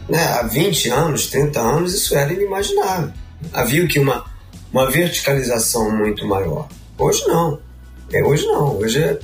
né, 0.10 0.24
há 0.24 0.44
20 0.44 0.90
anos, 0.90 1.28
30 1.28 1.60
anos, 1.60 1.94
isso 1.94 2.16
era 2.16 2.34
inimaginável. 2.34 3.12
Havia 3.54 3.88
que 3.88 4.00
uma, 4.00 4.26
uma 4.72 4.90
verticalização 4.90 5.96
muito 5.96 6.28
maior. 6.28 6.68
Hoje 6.98 7.26
não. 7.28 7.60
É, 8.12 8.24
hoje 8.24 8.46
não, 8.46 8.78
hoje 8.78 9.04
é, 9.04 9.20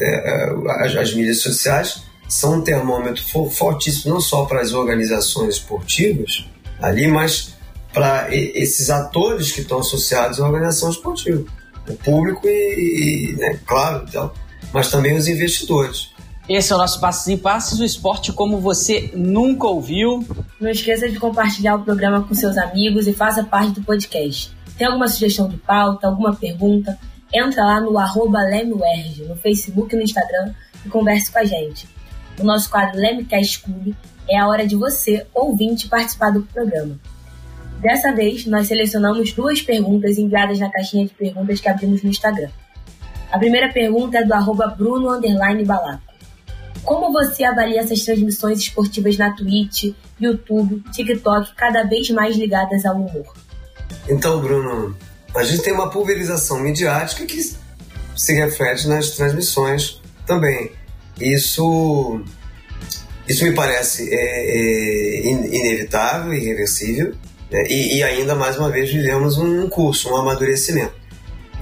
é, 0.00 0.50
as, 0.84 0.96
as, 0.96 1.14
mídias 1.14 1.40
sociais 1.40 2.02
são 2.28 2.58
um 2.58 2.60
termômetro 2.62 3.22
fortíssimo 3.50 4.14
não 4.14 4.20
só 4.20 4.44
para 4.44 4.60
as 4.60 4.72
organizações 4.72 5.56
esportivas 5.56 6.46
ali, 6.80 7.08
mas 7.08 7.54
para 7.92 8.28
esses 8.34 8.88
atores 8.88 9.50
que 9.50 9.62
estão 9.62 9.80
associados 9.80 10.40
à 10.40 10.46
organização 10.46 10.90
esportiva, 10.90 11.44
o 11.88 11.94
público 11.96 12.46
e, 12.46 13.32
e 13.32 13.36
né, 13.36 13.58
claro, 13.66 14.04
então, 14.08 14.32
mas 14.72 14.90
também 14.90 15.16
os 15.16 15.26
investidores. 15.26 16.10
Esse 16.48 16.72
é 16.72 16.76
o 16.76 16.78
nosso 16.78 17.00
Passos 17.00 17.28
em 17.28 17.36
Passos, 17.36 17.80
o 17.80 17.84
esporte 17.84 18.32
como 18.32 18.58
você 18.58 19.10
nunca 19.14 19.66
ouviu. 19.66 20.26
Não 20.60 20.70
esqueça 20.70 21.08
de 21.08 21.18
compartilhar 21.18 21.76
o 21.76 21.84
programa 21.84 22.22
com 22.22 22.34
seus 22.34 22.56
amigos 22.56 23.06
e 23.06 23.12
faça 23.12 23.44
parte 23.44 23.72
do 23.72 23.82
podcast. 23.82 24.52
Tem 24.76 24.86
alguma 24.86 25.08
sugestão 25.08 25.48
de 25.48 25.56
pauta, 25.58 26.08
alguma 26.08 26.34
pergunta? 26.34 26.98
Entra 27.32 27.64
lá 27.64 27.80
no 27.80 27.98
arroba 27.98 28.40
no 28.66 29.36
Facebook 29.36 29.94
e 29.94 29.98
no 29.98 30.02
Instagram 30.02 30.52
e 30.84 30.88
converse 30.88 31.30
com 31.30 31.38
a 31.38 31.44
gente. 31.44 31.88
O 32.38 32.44
nosso 32.44 32.70
quadro 32.70 32.98
Lemecast 32.98 33.62
Club 33.62 33.94
é 34.28 34.38
a 34.38 34.48
hora 34.48 34.66
de 34.66 34.76
você, 34.76 35.26
ouvinte, 35.34 35.88
participar 35.88 36.30
do 36.30 36.42
programa. 36.42 36.98
Dessa 37.80 38.12
vez, 38.12 38.46
nós 38.46 38.68
selecionamos 38.68 39.32
duas 39.32 39.62
perguntas 39.62 40.18
enviadas 40.18 40.58
na 40.58 40.70
caixinha 40.70 41.06
de 41.06 41.14
perguntas 41.14 41.60
que 41.60 41.68
abrimos 41.68 42.02
no 42.02 42.10
Instagram. 42.10 42.50
A 43.32 43.38
primeira 43.38 43.72
pergunta 43.72 44.18
é 44.18 44.24
do 44.24 44.34
arroba 44.34 44.66
Bruno 44.68 45.08
Balaco. 45.64 46.02
Como 46.84 47.12
você 47.12 47.44
avalia 47.44 47.80
essas 47.80 48.04
transmissões 48.04 48.58
esportivas 48.58 49.16
na 49.16 49.32
Twitch, 49.32 49.94
YouTube, 50.20 50.82
TikTok, 50.92 51.54
cada 51.54 51.84
vez 51.84 52.10
mais 52.10 52.36
ligadas 52.36 52.84
ao 52.84 52.96
humor? 52.96 53.34
Então, 54.08 54.40
Bruno, 54.40 54.96
a 55.34 55.44
gente 55.44 55.62
tem 55.62 55.72
uma 55.72 55.90
pulverização 55.90 56.60
midiática 56.60 57.24
que 57.24 57.40
se 58.16 58.32
reflete 58.34 58.88
nas 58.88 59.10
transmissões 59.10 60.00
também. 60.26 60.72
Isso, 61.20 62.20
isso 63.28 63.44
me 63.44 63.54
parece 63.54 64.12
é, 64.12 64.16
é 64.16 65.30
inevitável, 65.30 66.32
irreversível, 66.32 67.14
né? 67.50 67.64
e, 67.68 67.98
e, 67.98 68.02
ainda 68.02 68.34
mais 68.34 68.56
uma 68.56 68.70
vez 68.70 68.90
vivemos 68.90 69.38
um 69.38 69.68
curso, 69.68 70.10
um 70.10 70.16
amadurecimento. 70.16 70.94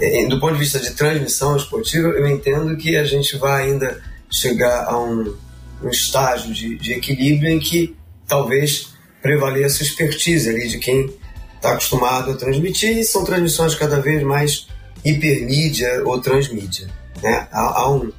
é, 0.01 0.27
do 0.27 0.41
ponto 0.41 0.55
de 0.55 0.61
vista 0.61 0.79
de 0.79 0.91
transmissão 0.91 1.57
esportiva, 1.57 2.09
eu 2.09 2.27
entendo 2.29 2.77
que 2.77 2.97
a 2.97 3.05
gente 3.05 3.37
vai 3.37 3.65
ainda 3.65 4.01
chegar 4.31 4.85
a 4.85 4.99
um, 4.99 5.37
um 5.83 5.89
estágio 5.89 6.53
de, 6.53 6.77
de 6.77 6.93
equilíbrio 6.93 7.51
em 7.51 7.59
que 7.59 7.97
talvez 8.27 8.95
prevaleça 9.23 9.83
a 9.83 9.87
expertise 9.87 10.49
ali 10.49 10.69
de 10.69 10.79
quem 10.79 11.13
está 11.59 11.73
acostumado 11.73 12.31
a 12.31 12.35
transmitir 12.37 12.97
e 12.97 13.05
são 13.05 13.25
transmissões 13.25 13.75
cada 13.75 14.01
vez 14.01 14.23
mais 14.23 14.67
hipermídia 15.05 16.03
ou 16.05 16.21
transmídia. 16.21 16.89
Né? 17.23 17.47
Há, 17.53 17.81
há 17.81 17.91
um, 17.91 18.11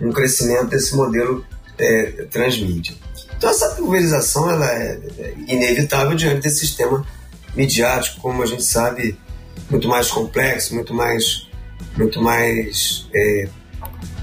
um, 0.00 0.12
crescimento 0.12 0.66
desse 0.66 0.94
modelo 0.94 1.44
é, 1.78 2.26
transmídia. 2.30 2.94
Então 3.36 3.48
essa 3.48 3.70
pulverização 3.70 4.50
ela 4.50 4.70
é, 4.70 5.00
é 5.18 5.34
inevitável 5.48 6.14
diante 6.14 6.42
desse 6.42 6.60
sistema 6.60 7.06
midiático, 7.54 8.20
como 8.20 8.42
a 8.42 8.46
gente 8.46 8.64
sabe, 8.64 9.16
muito 9.70 9.88
mais 9.88 10.08
complexo, 10.08 10.74
muito 10.74 10.92
mais, 10.92 11.48
muito 11.96 12.20
mais 12.20 13.08
é, 13.14 13.48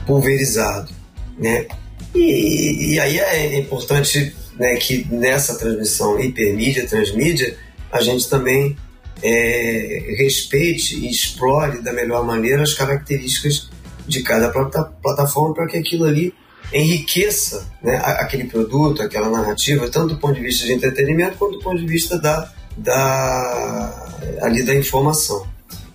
pulverizado, 0.06 0.92
né? 1.38 1.68
E, 2.16 2.94
e, 2.94 3.00
aí 3.00 3.20
é 3.20 3.60
importante 3.60 4.36
né, 4.58 4.76
que 4.78 5.06
nessa 5.12 5.56
transmissão 5.56 6.20
hipermídia, 6.20 6.88
transmídia, 6.88 7.56
a 7.92 8.02
gente 8.02 8.30
também 8.30 8.78
é, 9.22 10.16
respeite 10.18 10.96
e 10.96 11.10
explore 11.10 11.82
da 11.82 11.92
melhor 11.92 12.26
maneira 12.26 12.64
as 12.64 12.74
características 12.74 13.70
de 14.08 14.22
cada 14.24 14.50
plataforma 14.50 15.54
para 15.54 15.68
que 15.68 15.78
aquilo 15.78 16.06
ali 16.06 16.34
enriqueça 16.72 17.66
né, 17.82 17.96
aquele 17.98 18.46
produto, 18.46 19.02
aquela 19.02 19.30
narrativa, 19.30 19.90
tanto 19.90 20.16
do 20.16 20.20
ponto 20.20 20.36
de 20.36 20.42
vista 20.42 20.66
de 20.66 20.74
entretenimento 20.74 21.38
quanto 21.38 21.58
do 21.58 21.64
ponto 21.64 21.80
de 21.80 21.88
vista 21.88 22.18
da, 22.20 22.52
da, 22.78 24.08
ali 24.42 24.64
da 24.64 24.76
informação. 24.76 25.48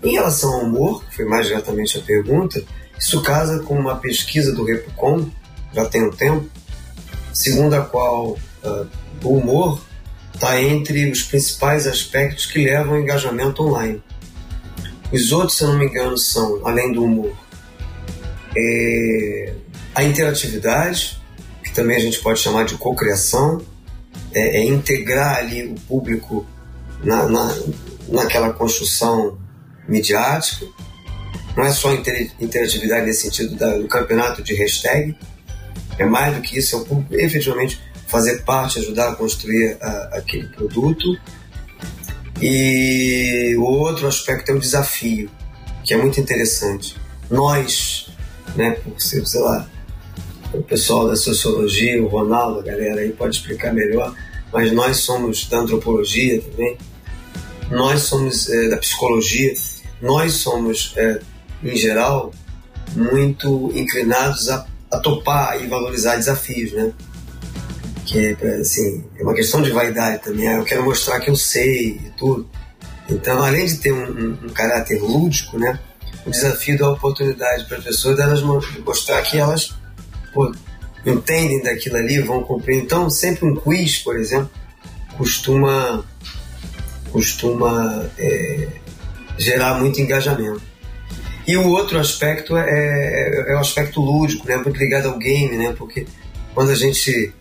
Em 0.03 0.13
relação 0.13 0.53
ao 0.53 0.61
humor, 0.63 1.05
que 1.05 1.17
foi 1.17 1.25
mais 1.27 1.47
diretamente 1.47 1.99
a 1.99 2.03
pergunta, 2.03 2.63
isso 2.99 3.23
casa 3.23 3.61
com 3.61 3.75
uma 3.75 3.97
pesquisa 3.97 4.53
do 4.53 4.65
Repucom, 4.65 5.29
já 5.73 5.85
tem 5.85 6.03
um 6.03 6.11
tempo, 6.11 6.49
segundo 7.33 7.75
a 7.75 7.83
qual 7.83 8.39
uh, 8.65 8.87
o 9.23 9.39
humor 9.39 9.81
está 10.35 10.61
entre 10.61 11.11
os 11.11 11.23
principais 11.23 11.87
aspectos 11.87 12.47
que 12.47 12.65
levam 12.65 12.95
ao 12.95 13.01
engajamento 13.01 13.63
online. 13.63 14.03
Os 15.13 15.31
outros, 15.31 15.59
se 15.59 15.65
eu 15.65 15.69
não 15.69 15.79
me 15.79 15.87
engano, 15.87 16.17
são, 16.17 16.67
além 16.67 16.93
do 16.93 17.05
humor, 17.05 17.33
é 18.57 19.55
a 19.95 20.03
interatividade, 20.03 21.21
que 21.63 21.73
também 21.73 21.97
a 21.97 22.01
gente 22.01 22.19
pode 22.21 22.41
chamar 22.41 22.65
de 22.65 22.75
cocriação, 22.77 23.61
é, 24.35 24.59
é 24.59 24.65
integrar 24.65 25.37
ali 25.37 25.65
o 25.65 25.75
público 25.75 26.47
na, 27.05 27.29
na, 27.29 27.55
naquela 28.09 28.53
construção 28.53 29.39
midiática. 29.87 30.67
Não 31.57 31.65
é 31.65 31.71
só 31.71 31.93
interatividade 31.93 33.05
nesse 33.05 33.23
sentido 33.23 33.55
da, 33.57 33.77
do 33.77 33.87
campeonato 33.87 34.43
de 34.43 34.55
hashtag, 34.55 35.15
é 35.99 36.07
mais 36.07 36.35
do 36.35 36.41
que 36.41 36.59
isso, 36.59 36.75
é 36.75 36.79
o 36.79 36.85
público 36.85 37.15
efetivamente 37.15 37.79
fazer 38.13 38.43
parte, 38.45 38.79
ajudar 38.79 39.09
a 39.09 39.15
construir 39.17 39.79
a, 39.81 40.19
aquele 40.19 40.47
produto. 40.49 41.19
E 42.43 43.57
o 43.57 43.63
outro 43.63 44.07
aspecto 44.07 44.53
é 44.53 44.55
o 44.55 44.59
desafio, 44.59 45.31
que 45.83 45.95
é 45.95 45.97
muito 45.97 46.21
interessante. 46.21 46.95
Nós, 47.31 48.11
né, 48.55 48.73
por 48.73 49.01
ser, 49.01 49.27
sei 49.27 49.41
lá, 49.41 49.67
o 50.53 50.63
pessoal 50.63 51.09
da 51.09 51.17
sociologia, 51.17 52.03
o 52.03 52.09
Ronaldo, 52.09 52.61
a 52.61 52.63
galera 52.63 53.01
aí 53.01 53.13
pode 53.13 53.37
explicar 53.37 53.73
melhor, 53.73 54.15
mas 54.53 54.71
nós 54.73 54.99
somos 54.99 55.47
da 55.47 55.61
antropologia 55.61 56.43
também, 56.43 56.77
nós 57.71 58.03
somos 58.03 58.51
é, 58.51 58.69
da 58.69 58.77
psicologia, 58.77 59.55
nós 60.03 60.35
somos, 60.35 60.93
é, 60.97 61.21
em 61.65 61.77
geral, 61.77 62.35
muito 62.95 63.73
inclinados 63.75 64.51
a, 64.51 64.67
a 64.91 64.99
topar 64.99 65.63
e 65.63 65.67
valorizar 65.67 66.17
desafios, 66.17 66.73
né? 66.73 66.93
Que 68.13 68.37
é, 68.39 68.57
assim, 68.61 69.03
é 69.19 69.23
uma 69.23 69.33
questão 69.33 69.63
de 69.63 69.71
vaidade 69.71 70.23
também, 70.23 70.47
eu 70.47 70.65
quero 70.65 70.85
mostrar 70.85 71.19
que 71.19 71.31
eu 71.31 71.37
sei 71.37 71.93
e 71.93 72.13
tudo. 72.17 72.47
Então, 73.09 73.43
além 73.43 73.65
de 73.65 73.79
ter 73.79 73.91
um, 73.91 74.05
um, 74.05 74.39
um 74.45 74.49
caráter 74.51 75.01
lúdico, 75.01 75.59
né? 75.59 75.81
O 76.27 76.31
desafio 76.31 76.79
dá 76.79 76.91
oportunidade 76.91 77.65
para 77.65 77.79
as 77.79 77.85
pessoas 77.85 78.17
delas 78.17 78.43
mostrar 78.43 79.23
que 79.23 79.39
elas 79.39 79.75
pô, 80.33 80.53
entendem 81.07 81.63
daquilo 81.63 81.97
ali, 81.97 82.21
vão 82.21 82.43
cumprir. 82.43 82.77
Então, 82.77 83.09
sempre 83.09 83.47
um 83.47 83.57
quiz, 83.57 83.99
por 83.99 84.17
exemplo, 84.17 84.51
costuma, 85.17 86.05
costuma 87.11 88.07
é, 88.19 88.69
gerar 89.39 89.81
muito 89.81 90.01
engajamento. 90.01 90.63
E 91.47 91.57
o 91.57 91.69
outro 91.69 91.99
aspecto 91.99 92.57
é, 92.57 92.69
é, 92.69 93.53
é, 93.53 93.57
o 93.57 93.59
aspecto 93.59 94.01
lúdico, 94.01 94.47
né? 94.47 94.57
muito 94.57 94.79
ligado 94.79 95.09
ao 95.09 95.19
game, 95.19 95.57
né? 95.57 95.75
porque 95.77 96.07
quando 96.55 96.71
a 96.71 96.75
gente 96.75 97.33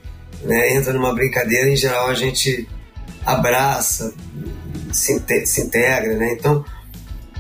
né, 0.44 0.76
entra 0.76 0.94
numa 0.94 1.14
brincadeira, 1.14 1.70
em 1.70 1.76
geral 1.76 2.08
a 2.08 2.14
gente 2.14 2.68
abraça, 3.26 4.14
se, 4.92 5.14
integra. 5.14 6.16
Né? 6.16 6.34
Então, 6.34 6.66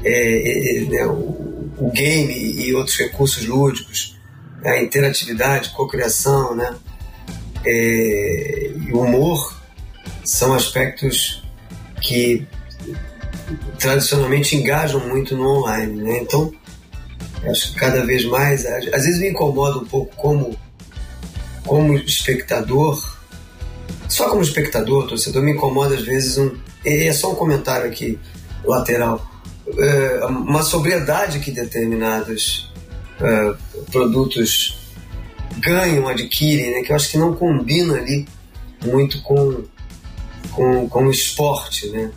é, 0.03 0.77
é, 0.77 0.81
né, 0.81 1.05
o, 1.05 1.69
o, 1.77 1.91
game 1.93 2.33
e 2.33 2.73
outros 2.73 2.97
recursos 2.97 3.45
lúdicos 3.45 4.19
a 4.63 4.81
interatividade, 4.81 5.71
cocriação, 5.71 6.55
né? 6.55 6.75
É, 7.65 8.71
e 8.87 8.91
o 8.91 9.01
humor 9.01 9.55
são 10.23 10.53
aspectos 10.53 11.43
que 12.01 12.47
tradicionalmente 13.79 14.55
engajam 14.55 15.07
muito 15.07 15.35
no 15.35 15.47
online, 15.57 16.01
né? 16.01 16.19
Então, 16.19 16.51
acho 17.49 17.71
que 17.71 17.79
cada 17.79 18.05
vez 18.05 18.25
mais, 18.25 18.65
às 18.65 18.85
vezes 18.85 19.19
me 19.19 19.29
incomoda 19.29 19.79
um 19.79 19.85
pouco 19.85 20.15
como 20.15 20.55
como 21.65 21.93
espectador, 21.95 23.17
só 24.07 24.29
como 24.29 24.41
espectador, 24.41 25.07
torcedor, 25.07 25.41
me 25.41 25.51
incomoda 25.51 25.95
às 25.95 26.01
vezes 26.01 26.37
um, 26.37 26.51
é 26.83 27.11
só 27.13 27.31
um 27.31 27.35
comentário 27.35 27.87
aqui 27.87 28.19
lateral, 28.63 29.25
é, 29.77 30.25
uma 30.25 30.63
sobriedade 30.63 31.39
que 31.39 31.51
determinadas 31.51 32.71
uh, 33.19 33.55
produtos 33.91 34.77
ganham, 35.59 36.07
adquirem, 36.07 36.71
né, 36.71 36.81
que 36.81 36.91
eu 36.91 36.95
acho 36.95 37.11
que 37.11 37.17
não 37.17 37.35
combina 37.35 37.95
ali 37.95 38.27
muito 38.85 39.21
com, 39.21 39.63
com, 40.51 40.89
com 40.89 41.05
o 41.05 41.11
esporte, 41.11 41.89
né? 41.89 42.11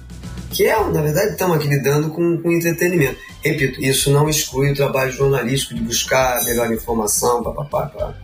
Que 0.50 0.66
é, 0.66 0.76
na 0.88 1.02
verdade, 1.02 1.32
estamos 1.32 1.56
aqui 1.56 1.66
lidando 1.66 2.10
com, 2.10 2.38
com 2.38 2.52
entretenimento. 2.52 3.18
Repito, 3.42 3.82
isso 3.82 4.10
não 4.10 4.28
exclui 4.28 4.70
o 4.70 4.74
trabalho 4.74 5.10
jornalístico 5.10 5.74
de 5.74 5.80
buscar 5.80 6.42
melhor 6.44 6.72
informação, 6.72 7.42
papapá, 7.42 7.86
pá. 7.86 8.14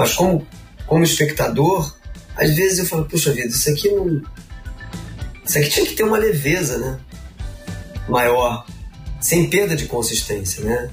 Mas 0.00 0.14
como, 0.14 0.46
como 0.86 1.04
espectador, 1.04 1.94
às 2.36 2.54
vezes 2.54 2.78
eu 2.80 2.86
falo, 2.86 3.04
puxa 3.04 3.32
vida, 3.32 3.48
isso 3.48 3.70
aqui 3.70 3.88
não. 3.90 4.22
Isso 5.44 5.58
aqui 5.58 5.68
tinha 5.68 5.86
que 5.86 5.94
ter 5.94 6.04
uma 6.04 6.18
leveza, 6.18 6.78
né? 6.78 6.98
Maior, 8.08 8.66
sem 9.20 9.48
perda 9.48 9.76
de 9.76 9.86
consistência, 9.86 10.64
né? 10.64 10.90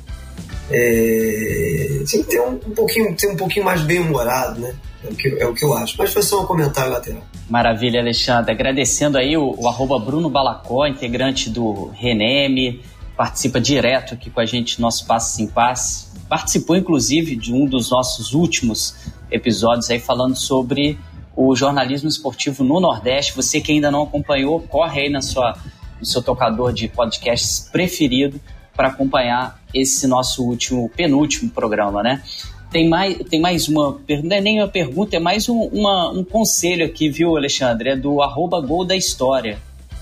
é, 0.70 2.04
tinha 2.06 2.24
que 2.24 2.30
ter 2.30 2.42
um, 2.42 2.54
um, 2.54 2.74
pouquinho, 2.74 3.16
ter 3.16 3.28
um 3.28 3.36
pouquinho 3.36 3.66
mais 3.66 3.82
bem 3.82 4.00
humorado, 4.00 4.60
né? 4.60 4.76
É 5.04 5.08
o, 5.08 5.16
que, 5.16 5.28
é 5.40 5.48
o 5.48 5.54
que 5.54 5.64
eu 5.64 5.74
acho. 5.74 5.96
Mas 5.98 6.12
foi 6.12 6.22
só 6.22 6.44
um 6.44 6.46
comentário 6.46 6.92
lateral. 6.92 7.24
Maravilha, 7.50 8.02
Alexandre. 8.02 8.52
Agradecendo 8.52 9.18
aí 9.18 9.38
o, 9.38 9.56
o 9.58 10.00
Bruno 10.00 10.30
Balacó, 10.30 10.86
integrante 10.86 11.50
do 11.50 11.92
Reneme, 11.96 12.82
participa 13.18 13.60
direto 13.60 14.14
aqui 14.14 14.30
com 14.30 14.40
a 14.40 14.46
gente 14.46 14.80
no 14.80 14.84
nosso 14.84 15.06
Passo 15.08 15.36
Sem 15.36 15.48
Passe. 15.48 16.08
Participou, 16.30 16.76
inclusive, 16.76 17.36
de 17.36 17.52
um 17.52 17.66
dos 17.66 17.90
nossos 17.90 18.34
últimos 18.34 18.96
episódios 19.32 19.90
aí 19.90 20.00
falando 20.00 20.36
sobre 20.36 21.00
o 21.36 21.56
jornalismo 21.56 22.08
esportivo 22.08 22.64
no 22.64 22.80
Nordeste. 22.80 23.36
Você 23.36 23.60
que 23.60 23.72
ainda 23.72 23.90
não 23.90 24.04
acompanhou, 24.04 24.62
corre 24.62 25.02
aí 25.02 25.10
na 25.10 25.22
sua, 25.22 25.58
no 26.00 26.06
seu 26.06 26.22
tocador 26.22 26.72
de 26.72 26.88
podcasts 26.88 27.68
preferido 27.72 28.40
para 28.76 28.90
acompanhar 28.90 29.60
esse 29.74 30.06
nosso 30.06 30.44
último, 30.44 30.88
penúltimo 30.90 31.50
programa, 31.50 32.04
né? 32.04 32.22
Tem 32.70 32.88
mais, 32.88 33.18
tem 33.30 33.40
mais 33.40 33.68
uma 33.68 33.94
pergunta, 33.94 34.30
não 34.30 34.36
é 34.36 34.42
nem 34.42 34.60
uma 34.60 34.68
pergunta, 34.68 35.16
é 35.16 35.20
mais 35.20 35.50
um, 35.50 35.62
uma, 35.62 36.12
um 36.12 36.24
conselho 36.24 36.86
aqui, 36.86 37.10
viu, 37.10 37.36
Alexandre? 37.36 37.90
É 37.90 37.96
do 37.96 38.22
arroba 38.22 38.62
Gol 38.62 38.86
da 38.86 38.96
História. 38.96 39.58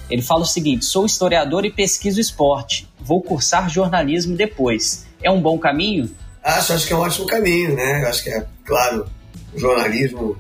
Ele 0.09 0.22
fala 0.22 0.41
o 0.41 0.45
seguinte: 0.45 0.84
sou 0.84 1.05
historiador 1.05 1.63
e 1.63 1.72
pesquiso 1.72 2.20
esporte. 2.20 2.88
Vou 3.06 3.22
cursar 3.22 3.70
jornalismo 3.70 4.36
depois. 4.36 5.06
É 5.22 5.30
um 5.30 5.39
bom 5.39 5.60
caminho? 5.60 6.10
Acho, 6.43 6.74
acho 6.74 6.88
que 6.88 6.93
é 6.93 6.95
um 6.95 6.99
ótimo 6.99 7.28
caminho, 7.28 7.76
né? 7.76 8.03
Acho 8.08 8.24
que 8.24 8.30
é, 8.32 8.45
claro, 8.66 9.08
jornalismo, 9.56 10.36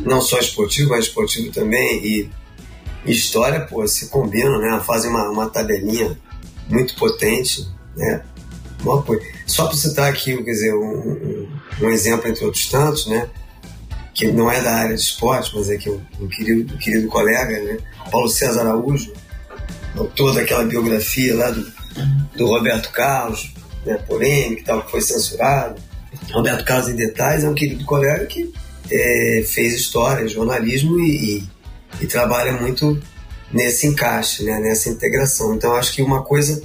não 0.00 0.20
só 0.20 0.38
esportivo, 0.38 0.90
mas 0.90 1.06
esportivo 1.06 1.50
também, 1.50 2.04
e 2.04 2.30
história, 3.06 3.60
pô, 3.60 3.86
se 3.88 4.08
combinam, 4.08 4.58
né? 4.60 4.80
Fazem 4.86 5.10
uma, 5.10 5.30
uma 5.30 5.48
tabelinha 5.48 6.18
muito 6.68 6.94
potente, 6.94 7.66
né? 7.96 8.22
Só 9.46 9.66
para 9.66 9.76
citar 9.76 10.10
aqui, 10.10 10.36
quer 10.36 10.50
dizer, 10.50 10.74
um, 10.74 11.48
um, 11.80 11.90
exemplo 11.90 12.28
entre 12.28 12.44
outros 12.44 12.66
tantos, 12.68 13.06
né? 13.06 13.28
Que 14.14 14.30
não 14.30 14.50
é 14.50 14.60
da 14.60 14.74
área 14.74 14.94
de 14.94 15.00
esporte, 15.00 15.50
mas 15.54 15.70
é 15.70 15.76
que 15.76 15.88
um, 15.90 16.00
um 16.20 16.28
querido, 16.28 16.74
um 16.74 16.78
querido 16.78 17.08
colega, 17.08 17.60
né? 17.62 17.78
Paulo 18.10 18.28
César 18.28 18.60
Araújo, 18.60 19.12
autor 19.96 20.34
daquela 20.34 20.64
biografia 20.64 21.34
lá 21.34 21.50
do, 21.50 21.77
do 22.36 22.46
Roberto 22.46 22.90
Carlos, 22.90 23.52
né, 23.84 23.96
polêmica 24.06 24.60
e 24.60 24.64
tal, 24.64 24.82
que 24.82 24.90
foi 24.90 25.00
censurado. 25.00 25.80
Roberto 26.32 26.64
Carlos 26.64 26.88
em 26.88 26.96
Detalhes 26.96 27.44
é 27.44 27.48
um 27.48 27.54
querido 27.54 27.84
colega 27.84 28.26
que 28.26 28.52
é, 28.90 29.44
fez 29.46 29.74
história, 29.74 30.28
jornalismo 30.28 30.98
e, 31.00 31.38
e, 31.38 31.48
e, 32.02 32.06
trabalha 32.06 32.52
muito 32.52 33.00
nesse 33.52 33.86
encaixe, 33.86 34.44
né, 34.44 34.58
nessa 34.60 34.88
integração. 34.88 35.54
Então 35.54 35.74
acho 35.74 35.92
que 35.92 36.02
uma 36.02 36.22
coisa 36.22 36.62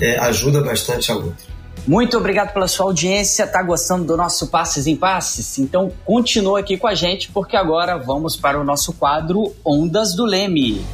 é, 0.00 0.18
ajuda 0.18 0.62
bastante 0.62 1.10
a 1.12 1.16
outra. 1.16 1.54
Muito 1.86 2.16
obrigado 2.16 2.52
pela 2.52 2.66
sua 2.66 2.86
audiência. 2.86 3.46
Tá 3.46 3.62
gostando 3.62 4.04
do 4.04 4.16
nosso 4.16 4.46
Passes 4.46 4.86
em 4.86 4.96
Passes? 4.96 5.58
Então 5.58 5.92
continua 6.04 6.60
aqui 6.60 6.78
com 6.78 6.86
a 6.86 6.94
gente, 6.94 7.30
porque 7.30 7.56
agora 7.56 7.98
vamos 7.98 8.36
para 8.36 8.58
o 8.58 8.64
nosso 8.64 8.92
quadro 8.94 9.54
Ondas 9.64 10.14
do 10.14 10.24
Leme. 10.24 10.84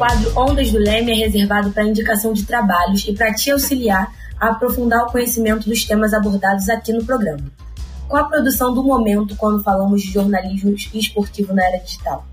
Quadro 0.00 0.32
Ondas 0.34 0.72
do 0.72 0.78
Leme 0.78 1.12
é 1.12 1.14
reservado 1.14 1.70
para 1.72 1.84
indicação 1.84 2.32
de 2.32 2.46
trabalhos 2.46 3.04
e 3.06 3.12
para 3.12 3.34
te 3.34 3.50
auxiliar 3.50 4.10
a 4.40 4.48
aprofundar 4.48 5.04
o 5.04 5.12
conhecimento 5.12 5.68
dos 5.68 5.84
temas 5.84 6.14
abordados 6.14 6.70
aqui 6.70 6.90
no 6.90 7.04
programa. 7.04 7.52
Com 8.08 8.16
a 8.16 8.24
produção 8.24 8.72
do 8.72 8.82
momento 8.82 9.36
quando 9.36 9.62
falamos 9.62 10.00
de 10.00 10.10
jornalismo 10.10 10.74
esportivo 10.94 11.52
na 11.52 11.66
era 11.66 11.84
digital. 11.84 12.26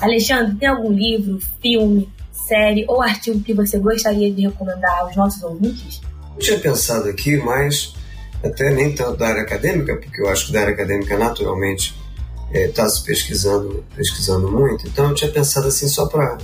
Alexandre, 0.00 0.56
tem 0.56 0.66
algum 0.66 0.90
livro, 0.90 1.38
filme, 1.60 2.10
série 2.32 2.86
ou 2.88 3.02
artigo 3.02 3.40
que 3.40 3.52
você 3.52 3.78
gostaria 3.78 4.32
de 4.32 4.46
recomendar 4.46 5.00
aos 5.00 5.14
nossos 5.14 5.42
ouvintes? 5.42 6.00
Eu 6.36 6.40
tinha 6.40 6.58
pensado 6.60 7.10
aqui, 7.10 7.36
mas 7.36 7.94
até 8.42 8.70
nem 8.70 8.94
tanto 8.94 9.18
da 9.18 9.28
área 9.28 9.42
acadêmica, 9.42 9.96
porque 9.96 10.18
eu 10.18 10.30
acho 10.30 10.46
que 10.46 10.52
da 10.54 10.62
área 10.62 10.72
acadêmica 10.72 11.18
naturalmente 11.18 11.94
está 12.50 12.84
é, 12.84 12.88
se 12.88 13.04
pesquisando, 13.04 13.84
pesquisando 13.94 14.50
muito. 14.50 14.88
Então 14.88 15.10
eu 15.10 15.14
tinha 15.14 15.30
pensado 15.30 15.68
assim 15.68 15.86
só 15.86 16.06
para 16.06 16.38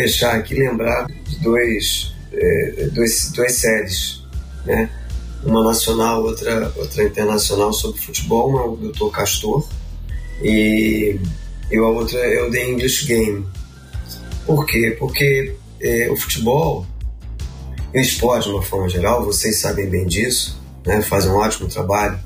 fechar 0.00 0.36
aqui, 0.36 0.54
lembrar 0.54 1.06
de 1.06 1.38
dois, 1.40 2.14
é, 2.32 2.88
dois, 2.92 3.32
duas 3.32 3.52
séries, 3.52 4.22
né? 4.64 4.90
Uma 5.44 5.64
nacional, 5.64 6.22
outra, 6.22 6.72
outra 6.76 7.04
internacional 7.04 7.72
sobre 7.72 8.00
futebol, 8.00 8.50
uma 8.50 8.76
do 8.76 8.92
Dr. 8.92 9.10
Castor 9.10 9.68
e 10.42 11.18
e 11.70 11.76
a 11.76 11.82
outra 11.82 12.18
é 12.18 12.42
o 12.42 12.50
The 12.50 12.66
English 12.66 13.06
Game. 13.06 13.46
Por 14.46 14.64
quê? 14.64 14.96
Porque 14.98 15.54
é, 15.80 16.10
o 16.10 16.16
futebol 16.16 16.86
e 17.92 17.98
o 17.98 18.00
esporte, 18.00 18.48
de 18.48 18.54
uma 18.54 18.62
forma 18.62 18.88
geral, 18.88 19.24
vocês 19.24 19.58
sabem 19.60 19.86
bem 19.86 20.06
disso, 20.06 20.58
né? 20.86 21.02
fazem 21.02 21.30
um 21.30 21.36
ótimo 21.36 21.68
trabalho 21.68 22.18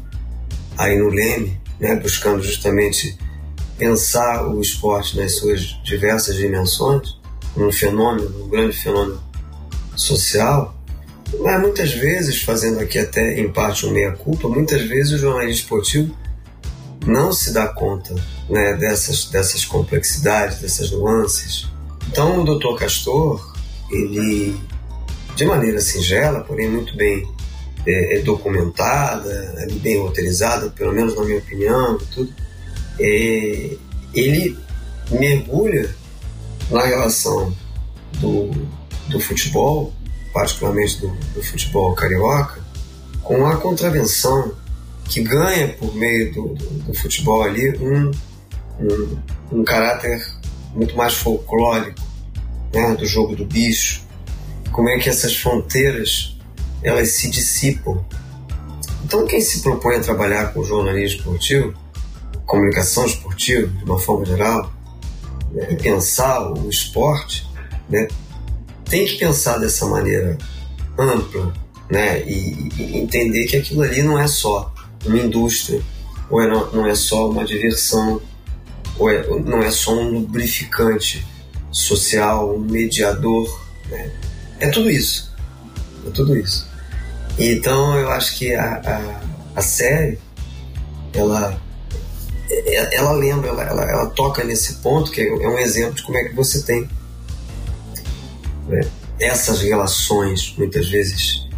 aí 0.78 0.96
no 0.96 1.08
Leme, 1.08 1.60
né? 1.80 1.96
buscando 1.96 2.42
justamente 2.42 3.18
pensar 3.76 4.46
o 4.46 4.60
esporte 4.60 5.16
nas 5.16 5.36
suas 5.36 5.60
diversas 5.82 6.36
dimensões, 6.36 7.16
um 7.56 7.70
fenômeno, 7.70 8.44
um 8.44 8.48
grande 8.48 8.76
fenômeno 8.76 9.22
social, 9.96 10.76
mas 11.40 11.60
muitas 11.60 11.92
vezes, 11.92 12.42
fazendo 12.42 12.80
aqui 12.80 12.98
até 12.98 13.40
em 13.40 13.50
parte 13.50 13.86
um 13.86 13.90
meia-culpa, 13.90 14.48
muitas 14.48 14.82
vezes 14.82 15.12
o 15.12 15.18
jornalismo 15.18 15.62
esportivo 15.62 16.16
não 17.06 17.32
se 17.32 17.52
dá 17.52 17.66
conta 17.68 18.14
né, 18.48 18.74
dessas, 18.74 19.26
dessas 19.26 19.64
complexidades, 19.64 20.60
dessas 20.60 20.90
nuances. 20.90 21.66
Então, 22.08 22.42
o 22.42 22.44
Dr. 22.44 22.78
Castor, 22.78 23.54
ele, 23.90 24.56
de 25.34 25.44
maneira 25.44 25.80
singela, 25.80 26.40
porém 26.40 26.68
muito 26.68 26.94
bem 26.96 27.26
é, 27.86 28.18
é 28.18 28.22
documentada, 28.22 29.66
bem 29.80 29.98
roteirizada, 29.98 30.70
pelo 30.70 30.92
menos 30.92 31.16
na 31.16 31.24
minha 31.24 31.38
opinião, 31.38 31.98
tudo, 32.14 32.32
é, 33.00 33.76
ele 34.14 34.56
mergulha 35.10 35.94
na 36.72 36.82
relação 36.82 37.54
do, 38.18 38.50
do 39.08 39.20
futebol, 39.20 39.92
particularmente 40.32 41.00
do, 41.00 41.08
do 41.34 41.42
futebol 41.42 41.94
carioca, 41.94 42.60
com 43.22 43.46
a 43.46 43.56
contravenção 43.56 44.54
que 45.04 45.22
ganha 45.22 45.68
por 45.68 45.94
meio 45.94 46.32
do, 46.32 46.54
do, 46.54 46.68
do 46.84 46.94
futebol 46.94 47.42
ali 47.42 47.76
um, 47.78 48.10
um, 48.80 49.18
um, 49.52 49.64
caráter 49.64 50.24
muito 50.74 50.96
mais 50.96 51.14
folclórico, 51.14 52.00
né, 52.72 52.94
do 52.94 53.04
jogo 53.06 53.36
do 53.36 53.44
bicho. 53.44 54.02
Como 54.72 54.88
é 54.88 54.98
que 54.98 55.08
essas 55.08 55.36
fronteiras 55.36 56.32
elas 56.82 57.10
se 57.10 57.30
dissipam. 57.30 58.04
Então 59.04 59.26
quem 59.26 59.40
se 59.40 59.62
propõe 59.62 59.96
a 59.96 60.00
trabalhar 60.00 60.52
com 60.52 60.64
jornalismo 60.64 61.18
esportivo, 61.18 61.74
comunicação 62.46 63.06
esportiva 63.06 63.66
de 63.68 63.84
uma 63.84 63.98
forma 63.98 64.24
geral, 64.24 64.72
pensar 65.82 66.50
o 66.52 66.68
esporte, 66.68 67.46
né, 67.88 68.08
tem 68.88 69.06
que 69.06 69.18
pensar 69.18 69.58
dessa 69.58 69.86
maneira 69.86 70.36
ampla, 70.98 71.52
né, 71.90 72.22
e, 72.22 72.68
e 72.78 72.98
entender 72.98 73.46
que 73.46 73.56
aquilo 73.56 73.82
ali 73.82 74.02
não 74.02 74.18
é 74.18 74.26
só 74.26 74.72
uma 75.04 75.18
indústria, 75.18 75.82
ou 76.30 76.40
é, 76.40 76.48
não 76.48 76.86
é 76.86 76.94
só 76.94 77.30
uma 77.30 77.44
diversão, 77.44 78.20
ou 78.98 79.10
é, 79.10 79.26
não 79.40 79.62
é 79.62 79.70
só 79.70 79.94
um 79.94 80.10
lubrificante 80.10 81.26
social, 81.70 82.54
um 82.54 82.60
mediador. 82.60 83.60
Né? 83.90 84.10
É 84.60 84.68
tudo 84.68 84.90
isso. 84.90 85.32
É 86.06 86.10
tudo 86.10 86.36
isso. 86.36 86.68
Então 87.38 87.98
eu 87.98 88.10
acho 88.10 88.36
que 88.38 88.54
a, 88.54 88.74
a, 88.74 89.58
a 89.58 89.62
série, 89.62 90.18
ela, 91.14 91.60
ela 92.92 93.12
lembra, 93.12 93.48
ela, 93.48 93.62
ela, 93.62 93.82
ela, 93.82 94.06
toca 94.10 94.44
nesse 94.44 94.74
ponto, 94.74 95.10
que 95.10 95.20
é 95.20 95.48
um 95.48 95.58
exemplo 95.58 95.94
de 95.94 96.02
como 96.02 96.18
é 96.18 96.24
que 96.24 96.34
você 96.34 96.62
tem 96.62 96.88
né? 98.68 98.80
essas 99.18 99.60
relações, 99.60 100.54
muitas 100.58 100.88
vezes, 100.88 101.48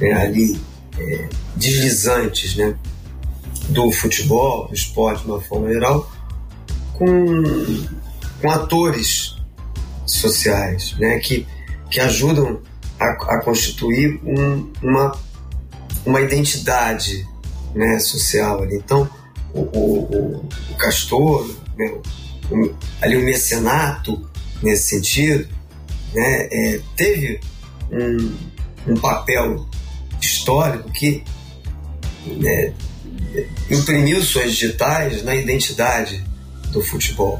né? 0.00 0.12
ali 0.12 0.60
é, 0.98 1.28
deslizantes 1.56 2.56
né, 2.56 2.74
do 3.68 3.90
futebol, 3.92 4.68
do 4.68 4.74
esporte 4.74 5.24
de 5.24 5.30
uma 5.30 5.40
forma 5.40 5.72
geral, 5.72 6.10
com, 6.94 7.42
com 8.40 8.50
atores 8.50 9.36
sociais 10.06 10.94
né, 10.98 11.18
que, 11.18 11.46
que 11.90 12.00
ajudam 12.00 12.60
a, 12.98 13.06
a 13.06 13.42
constituir 13.42 14.20
um, 14.24 14.70
uma, 14.82 15.16
uma 16.04 16.20
identidade 16.20 17.26
né, 17.74 17.98
social 17.98 18.62
ali. 18.62 18.76
Então, 18.76 19.08
o, 19.54 19.60
o, 19.60 20.48
o 20.70 20.74
Castor, 20.76 21.50
né, 21.76 21.94
ali 23.00 23.16
o 23.16 23.22
mecenato 23.22 24.28
nesse 24.62 24.90
sentido, 24.90 25.48
né, 26.14 26.48
é, 26.50 26.80
teve 26.96 27.40
um, 27.90 28.92
um 28.92 28.96
papel 28.96 29.66
histórico 30.20 30.90
que 30.92 31.24
né, 32.26 32.72
imprimiu 33.70 34.22
suas 34.22 34.52
digitais 34.52 35.22
na 35.22 35.34
identidade 35.34 36.24
do 36.70 36.82
futebol 36.82 37.38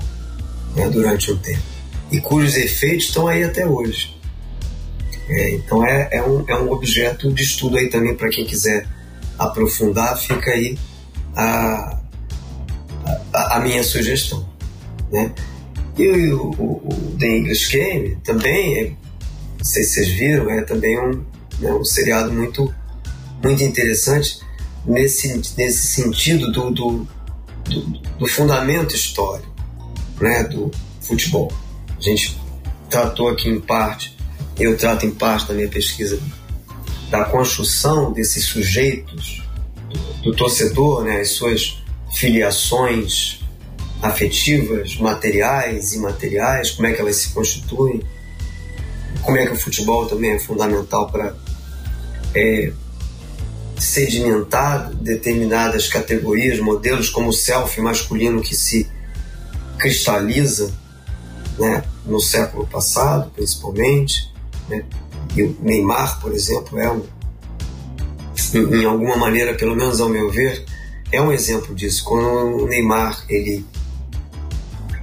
né, 0.74 0.88
durante 0.88 1.30
um 1.30 1.36
tempo 1.36 1.70
e 2.10 2.20
cujos 2.20 2.56
efeitos 2.56 3.06
estão 3.06 3.26
aí 3.26 3.44
até 3.44 3.66
hoje. 3.66 4.16
É, 5.28 5.50
então 5.52 5.84
é, 5.84 6.08
é, 6.10 6.22
um, 6.22 6.44
é 6.48 6.56
um 6.56 6.72
objeto 6.72 7.32
de 7.32 7.42
estudo 7.42 7.76
aí 7.76 7.88
também 7.88 8.14
para 8.16 8.28
quem 8.28 8.44
quiser 8.44 8.86
aprofundar, 9.38 10.18
fica 10.18 10.50
aí 10.50 10.76
a, 11.36 11.99
a, 13.40 13.56
a 13.56 13.60
minha 13.60 13.82
sugestão. 13.82 14.48
Né? 15.10 15.32
E 15.98 16.08
o, 16.32 16.50
o, 16.58 16.64
o, 16.88 17.16
The 17.18 17.26
English 17.26 17.70
Game 17.70 18.16
também, 18.24 18.78
é, 18.78 18.84
não 19.58 19.64
sei 19.64 19.84
se 19.84 19.94
vocês 19.94 20.08
viram, 20.08 20.50
é 20.50 20.62
também 20.62 20.98
um, 20.98 21.24
né, 21.60 21.72
um 21.72 21.84
seriado 21.84 22.32
muito 22.32 22.72
muito 23.42 23.62
interessante 23.62 24.40
nesse, 24.84 25.40
nesse 25.56 25.86
sentido 25.86 26.52
do, 26.52 26.70
do, 26.70 27.08
do, 27.64 27.80
do 28.18 28.26
fundamento 28.26 28.94
histórico 28.94 29.50
né, 30.20 30.44
do 30.44 30.70
futebol. 31.00 31.50
A 31.98 32.00
gente 32.00 32.38
tratou 32.88 33.28
aqui 33.28 33.48
em 33.48 33.60
parte, 33.60 34.16
eu 34.58 34.76
trato 34.76 35.06
em 35.06 35.10
parte 35.10 35.48
da 35.48 35.54
minha 35.54 35.68
pesquisa 35.68 36.20
da 37.10 37.24
construção 37.24 38.12
desses 38.12 38.44
sujeitos, 38.44 39.42
do, 39.88 40.30
do 40.30 40.36
torcedor, 40.36 41.02
né, 41.02 41.20
as 41.20 41.30
suas 41.30 41.79
filiações 42.12 43.40
afetivas, 44.02 44.96
materiais 44.96 45.92
e 45.92 45.96
imateriais, 45.96 46.70
como 46.70 46.88
é 46.88 46.92
que 46.92 47.00
elas 47.00 47.16
se 47.16 47.30
constituem, 47.30 48.02
como 49.22 49.36
é 49.36 49.46
que 49.46 49.52
o 49.52 49.58
futebol 49.58 50.06
também 50.06 50.32
é 50.32 50.38
fundamental 50.38 51.10
para 51.10 51.34
é, 52.34 52.72
sedimentar 53.78 54.92
determinadas 54.94 55.88
categorias, 55.88 56.58
modelos 56.60 57.10
como 57.10 57.28
o 57.28 57.32
selfie 57.32 57.82
masculino 57.82 58.40
que 58.40 58.54
se 58.54 58.88
cristaliza 59.78 60.72
né, 61.58 61.84
no 62.06 62.20
século 62.20 62.66
passado, 62.66 63.30
principalmente. 63.34 64.30
Né? 64.68 64.84
E 65.36 65.42
o 65.42 65.56
Neymar, 65.60 66.20
por 66.20 66.32
exemplo, 66.32 66.78
é 66.78 66.90
um, 66.90 67.02
em 68.54 68.84
alguma 68.84 69.16
maneira, 69.16 69.54
pelo 69.54 69.76
menos 69.76 70.00
ao 70.00 70.08
meu 70.08 70.30
ver, 70.30 70.64
é 71.12 71.20
um 71.20 71.32
exemplo 71.32 71.74
disso. 71.74 72.04
Quando 72.04 72.64
o 72.64 72.66
Neymar 72.66 73.24
ele 73.28 73.64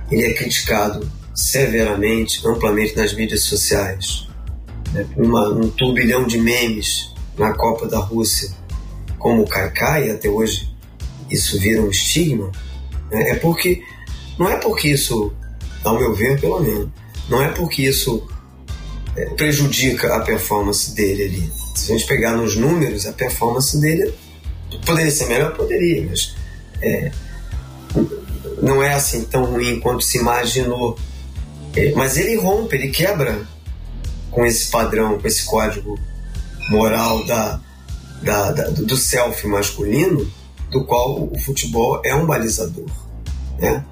ele 0.10 0.24
é 0.24 0.34
criticado 0.34 1.10
severamente, 1.36 2.42
amplamente 2.48 2.96
nas 2.96 3.14
mídias 3.14 3.42
sociais. 3.44 4.28
Né? 4.94 5.06
Uma, 5.16 5.50
um 5.50 5.70
turbilhão 5.70 6.26
de 6.26 6.38
memes 6.38 7.14
na 7.38 7.54
Copa 7.54 7.88
da 7.88 8.00
Rússia, 8.00 8.50
como 9.20 9.44
o 9.44 9.48
Kaikai, 9.48 10.10
até 10.10 10.30
hoje 10.30 10.74
isso 11.30 11.60
vira 11.60 11.82
um 11.82 11.90
estigma, 11.90 12.52
né? 13.12 13.32
é 13.32 13.36
porque 13.36 13.84
não 14.40 14.50
é 14.50 14.58
porque 14.58 14.90
isso, 14.90 15.34
ao 15.84 15.98
meu 15.98 16.14
ver, 16.14 16.40
pelo 16.40 16.60
menos, 16.62 16.90
não 17.30 17.42
é 17.42 17.50
porque 17.50 17.84
isso 17.84 18.26
é, 19.16 19.26
prejudica 19.32 20.16
a 20.16 20.22
performance 20.22 20.96
dele 20.96 21.24
ali. 21.24 21.52
Se 21.76 21.92
a 21.92 21.98
gente 21.98 22.08
pegar 22.08 22.38
nos 22.38 22.56
números, 22.56 23.06
a 23.06 23.12
performance 23.12 23.78
dele 23.80 24.14
poderia 24.86 25.12
ser 25.12 25.28
melhor, 25.28 25.54
poderia, 25.54 26.06
mas 26.10 26.36
é, 26.82 27.12
não 28.62 28.82
é 28.82 28.94
assim 28.94 29.24
tão 29.24 29.46
ruim 29.46 29.80
quanto 29.80 30.04
se 30.04 30.18
imaginou. 30.18 30.98
É, 31.76 31.92
mas 31.92 32.18
ele 32.18 32.36
rompe, 32.36 32.76
ele 32.76 32.90
quebra 32.90 33.48
com 34.32 34.46
esse 34.46 34.68
padrão, 34.68 35.20
com 35.20 35.28
esse 35.28 35.46
código 35.46 36.00
moral 36.70 37.26
da, 37.26 37.60
da, 38.22 38.52
da 38.52 38.70
do 38.70 38.98
self 38.98 39.46
masculino, 39.48 40.30
do 40.72 40.84
qual 40.86 41.24
o 41.24 41.40
futebol 41.40 42.02
é 42.04 42.14
um 42.16 42.26
balizador. 42.26 42.86
Né? 43.60 43.84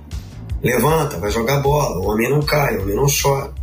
Levanta, 0.61 1.19
vai 1.19 1.31
jogar 1.31 1.59
bola, 1.59 1.99
o 1.99 2.09
homem 2.09 2.29
não 2.29 2.41
cai, 2.41 2.77
o 2.77 2.81
homem 2.81 2.95
não 2.95 3.07
chora. 3.07 3.53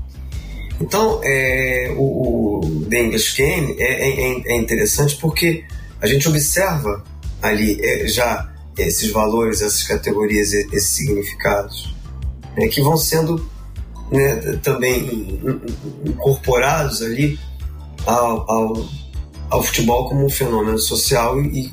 Então, 0.80 1.20
é, 1.22 1.94
o, 1.96 2.60
o 2.64 2.86
The 2.88 3.02
English 3.02 3.36
Game 3.36 3.76
é, 3.78 4.08
é, 4.08 4.52
é, 4.52 4.56
interessante 4.56 5.16
porque 5.16 5.64
a 6.00 6.06
gente 6.06 6.28
observa 6.28 7.04
ali 7.42 7.78
é, 7.82 8.06
já 8.06 8.50
esses 8.78 9.10
valores, 9.10 9.60
essas 9.60 9.82
categorias, 9.82 10.52
esses 10.52 10.90
significados, 10.90 11.94
né, 12.56 12.68
que 12.68 12.80
vão 12.80 12.96
sendo 12.96 13.50
né, 14.10 14.58
também 14.62 15.40
incorporados 16.04 17.02
ali 17.02 17.38
ao, 18.06 18.50
ao, 18.50 18.88
ao, 19.50 19.62
futebol 19.62 20.08
como 20.08 20.24
um 20.24 20.30
fenômeno 20.30 20.78
social 20.78 21.40
e, 21.40 21.72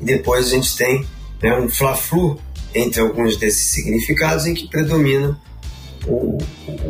e 0.00 0.04
depois 0.04 0.46
a 0.46 0.50
gente 0.50 0.76
tem 0.76 1.04
né, 1.42 1.58
um 1.58 1.68
fla-flu 1.68 2.38
entre 2.74 3.00
alguns 3.00 3.36
desses 3.36 3.70
significados 3.72 4.46
em 4.46 4.54
que 4.54 4.68
predomina 4.68 5.40
o, 6.06 6.38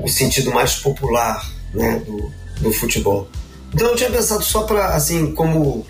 o 0.02 0.08
sentido 0.08 0.52
mais 0.52 0.76
popular 0.76 1.50
né, 1.72 2.02
do, 2.04 2.30
do 2.60 2.72
futebol. 2.72 3.28
Então 3.74 3.88
eu 3.88 3.96
tinha 3.96 4.10
pensado 4.10 4.42
só 4.42 4.62
para 4.62 4.94
assim 4.94 5.34
como 5.34 5.86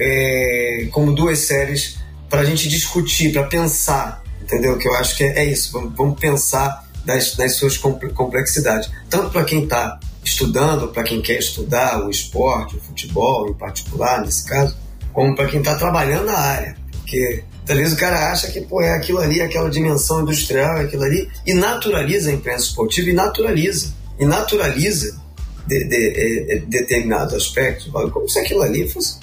é, 0.00 0.88
como 0.90 1.12
duas 1.12 1.40
séries 1.40 1.98
para 2.28 2.40
a 2.40 2.44
gente 2.44 2.68
discutir, 2.68 3.32
para 3.32 3.44
pensar, 3.44 4.22
entendeu? 4.40 4.78
Que 4.78 4.88
eu 4.88 4.94
acho 4.94 5.16
que 5.16 5.24
é, 5.24 5.40
é 5.40 5.44
isso. 5.44 5.72
Vamos, 5.72 5.94
vamos, 5.96 6.18
pensar 6.18 6.88
nas, 7.04 7.36
nas 7.36 7.56
suas 7.56 7.76
complexidades, 7.78 8.90
tanto 9.08 9.30
para 9.30 9.44
quem 9.44 9.64
está 9.64 10.00
estudando, 10.24 10.88
para 10.88 11.02
quem 11.02 11.20
quer 11.20 11.38
estudar 11.38 12.04
o 12.04 12.10
esporte, 12.10 12.76
o 12.76 12.80
futebol 12.80 13.48
em 13.48 13.54
particular, 13.54 14.20
nesse 14.20 14.44
caso, 14.46 14.76
como 15.12 15.34
para 15.34 15.48
quem 15.48 15.60
está 15.60 15.74
trabalhando 15.74 16.26
na 16.26 16.38
área, 16.38 16.76
porque 16.92 17.44
vezes 17.74 17.94
o 17.94 17.96
cara 17.96 18.30
acha 18.30 18.50
que 18.50 18.60
pô, 18.60 18.80
é 18.80 18.94
aquilo 18.94 19.18
ali, 19.18 19.40
aquela 19.40 19.70
dimensão 19.70 20.22
industrial, 20.22 20.78
é 20.78 20.82
aquilo 20.82 21.02
ali, 21.02 21.28
e 21.46 21.54
naturaliza 21.54 22.30
a 22.30 22.32
imprensa 22.32 22.64
esportiva 22.64 23.10
e 23.10 23.12
naturaliza. 23.12 23.94
E 24.18 24.24
naturaliza 24.24 25.18
de, 25.66 25.84
de, 25.84 26.12
de, 26.12 26.44
de 26.60 26.66
determinados 26.66 27.34
aspectos, 27.34 27.90
como 28.12 28.28
se 28.28 28.38
aquilo 28.38 28.62
ali 28.62 28.88
fosse. 28.88 29.18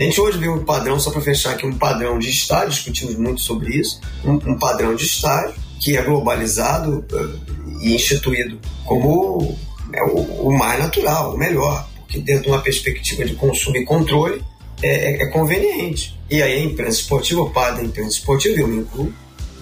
A 0.00 0.02
gente 0.02 0.18
hoje 0.18 0.38
vê 0.38 0.48
um 0.48 0.64
padrão, 0.64 0.98
só 0.98 1.10
para 1.10 1.20
fechar 1.20 1.50
aqui, 1.50 1.66
um 1.66 1.76
padrão 1.76 2.18
de 2.18 2.30
estágio, 2.30 2.70
discutimos 2.70 3.16
muito 3.16 3.42
sobre 3.42 3.76
isso, 3.76 4.00
um, 4.24 4.52
um 4.52 4.58
padrão 4.58 4.94
de 4.94 5.04
estágio 5.04 5.54
que 5.78 5.94
é 5.94 6.02
globalizado 6.02 7.04
uh, 7.12 7.80
e 7.82 7.94
instituído 7.94 8.58
como 8.86 9.58
é, 9.92 10.02
o, 10.04 10.48
o, 10.48 10.58
mais 10.58 10.78
natural, 10.78 11.34
o 11.34 11.38
melhor, 11.38 11.86
porque 11.98 12.18
dentro 12.18 12.44
de 12.44 12.48
uma 12.48 12.62
perspectiva 12.62 13.26
de 13.26 13.34
consumo 13.34 13.76
e 13.76 13.84
controle 13.84 14.42
é, 14.82 14.88
é, 14.88 15.22
é 15.22 15.26
conveniente. 15.26 16.18
E 16.30 16.40
aí 16.40 16.62
a 16.62 16.64
imprensa 16.64 17.00
esportiva, 17.00 17.42
o 17.42 17.50
padre 17.50 17.82
da 17.82 17.88
imprensa 17.88 18.16
esportiva, 18.16 18.58
eu 18.58 18.68
me 18.68 18.78
incluo, 18.78 19.12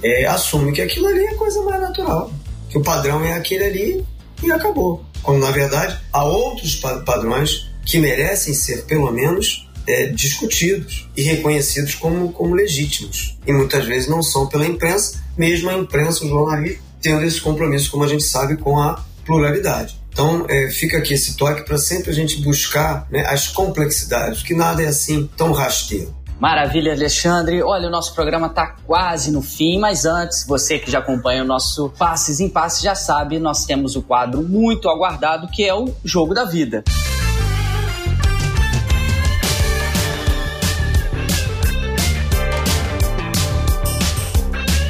é, 0.04 0.24
assume 0.26 0.70
que 0.70 0.80
aquilo 0.80 1.08
ali 1.08 1.24
é 1.24 1.30
a 1.30 1.36
coisa 1.36 1.60
mais 1.62 1.80
natural, 1.80 2.32
que 2.70 2.78
o 2.78 2.82
padrão 2.82 3.24
é 3.24 3.32
aquele 3.32 3.64
ali 3.64 4.06
e 4.40 4.52
acabou. 4.52 5.04
Quando 5.20 5.40
na 5.40 5.50
verdade 5.50 5.98
há 6.12 6.24
outros 6.24 6.76
padrões 6.76 7.68
que 7.84 7.98
merecem 7.98 8.54
ser 8.54 8.84
pelo 8.84 9.10
menos 9.10 9.67
é, 9.88 10.06
discutidos 10.06 11.08
e 11.16 11.22
reconhecidos 11.22 11.94
como, 11.94 12.30
como 12.30 12.54
legítimos. 12.54 13.38
E 13.46 13.52
muitas 13.52 13.86
vezes 13.86 14.08
não 14.08 14.22
são 14.22 14.46
pela 14.46 14.66
imprensa, 14.66 15.18
mesmo 15.36 15.70
a 15.70 15.74
imprensa, 15.74 16.26
o 16.26 16.28
jornalismo, 16.28 16.82
tendo 17.00 17.24
esse 17.24 17.40
compromisso, 17.40 17.90
como 17.90 18.04
a 18.04 18.08
gente 18.08 18.24
sabe, 18.24 18.58
com 18.58 18.78
a 18.78 19.02
pluralidade. 19.24 19.98
Então, 20.12 20.44
é, 20.48 20.68
fica 20.70 20.98
aqui 20.98 21.14
esse 21.14 21.36
toque 21.36 21.62
para 21.62 21.78
sempre 21.78 22.10
a 22.10 22.14
gente 22.14 22.40
buscar 22.42 23.06
né, 23.10 23.24
as 23.26 23.48
complexidades, 23.48 24.42
que 24.42 24.54
nada 24.54 24.82
é 24.82 24.88
assim 24.88 25.28
tão 25.36 25.52
rasteiro. 25.52 26.14
Maravilha, 26.38 26.92
Alexandre. 26.92 27.62
Olha, 27.62 27.88
o 27.88 27.90
nosso 27.90 28.14
programa 28.14 28.48
está 28.48 28.66
quase 28.86 29.30
no 29.30 29.42
fim, 29.42 29.78
mas 29.78 30.04
antes, 30.04 30.44
você 30.46 30.78
que 30.78 30.90
já 30.90 30.98
acompanha 30.98 31.42
o 31.42 31.46
nosso 31.46 31.90
Passes 31.98 32.40
em 32.40 32.48
Passes 32.48 32.82
já 32.82 32.94
sabe, 32.94 33.38
nós 33.38 33.64
temos 33.64 33.96
o 33.96 34.02
quadro 34.02 34.42
muito 34.42 34.88
aguardado 34.88 35.48
que 35.48 35.64
é 35.64 35.74
o 35.74 35.92
Jogo 36.04 36.34
da 36.34 36.44
Vida. 36.44 36.84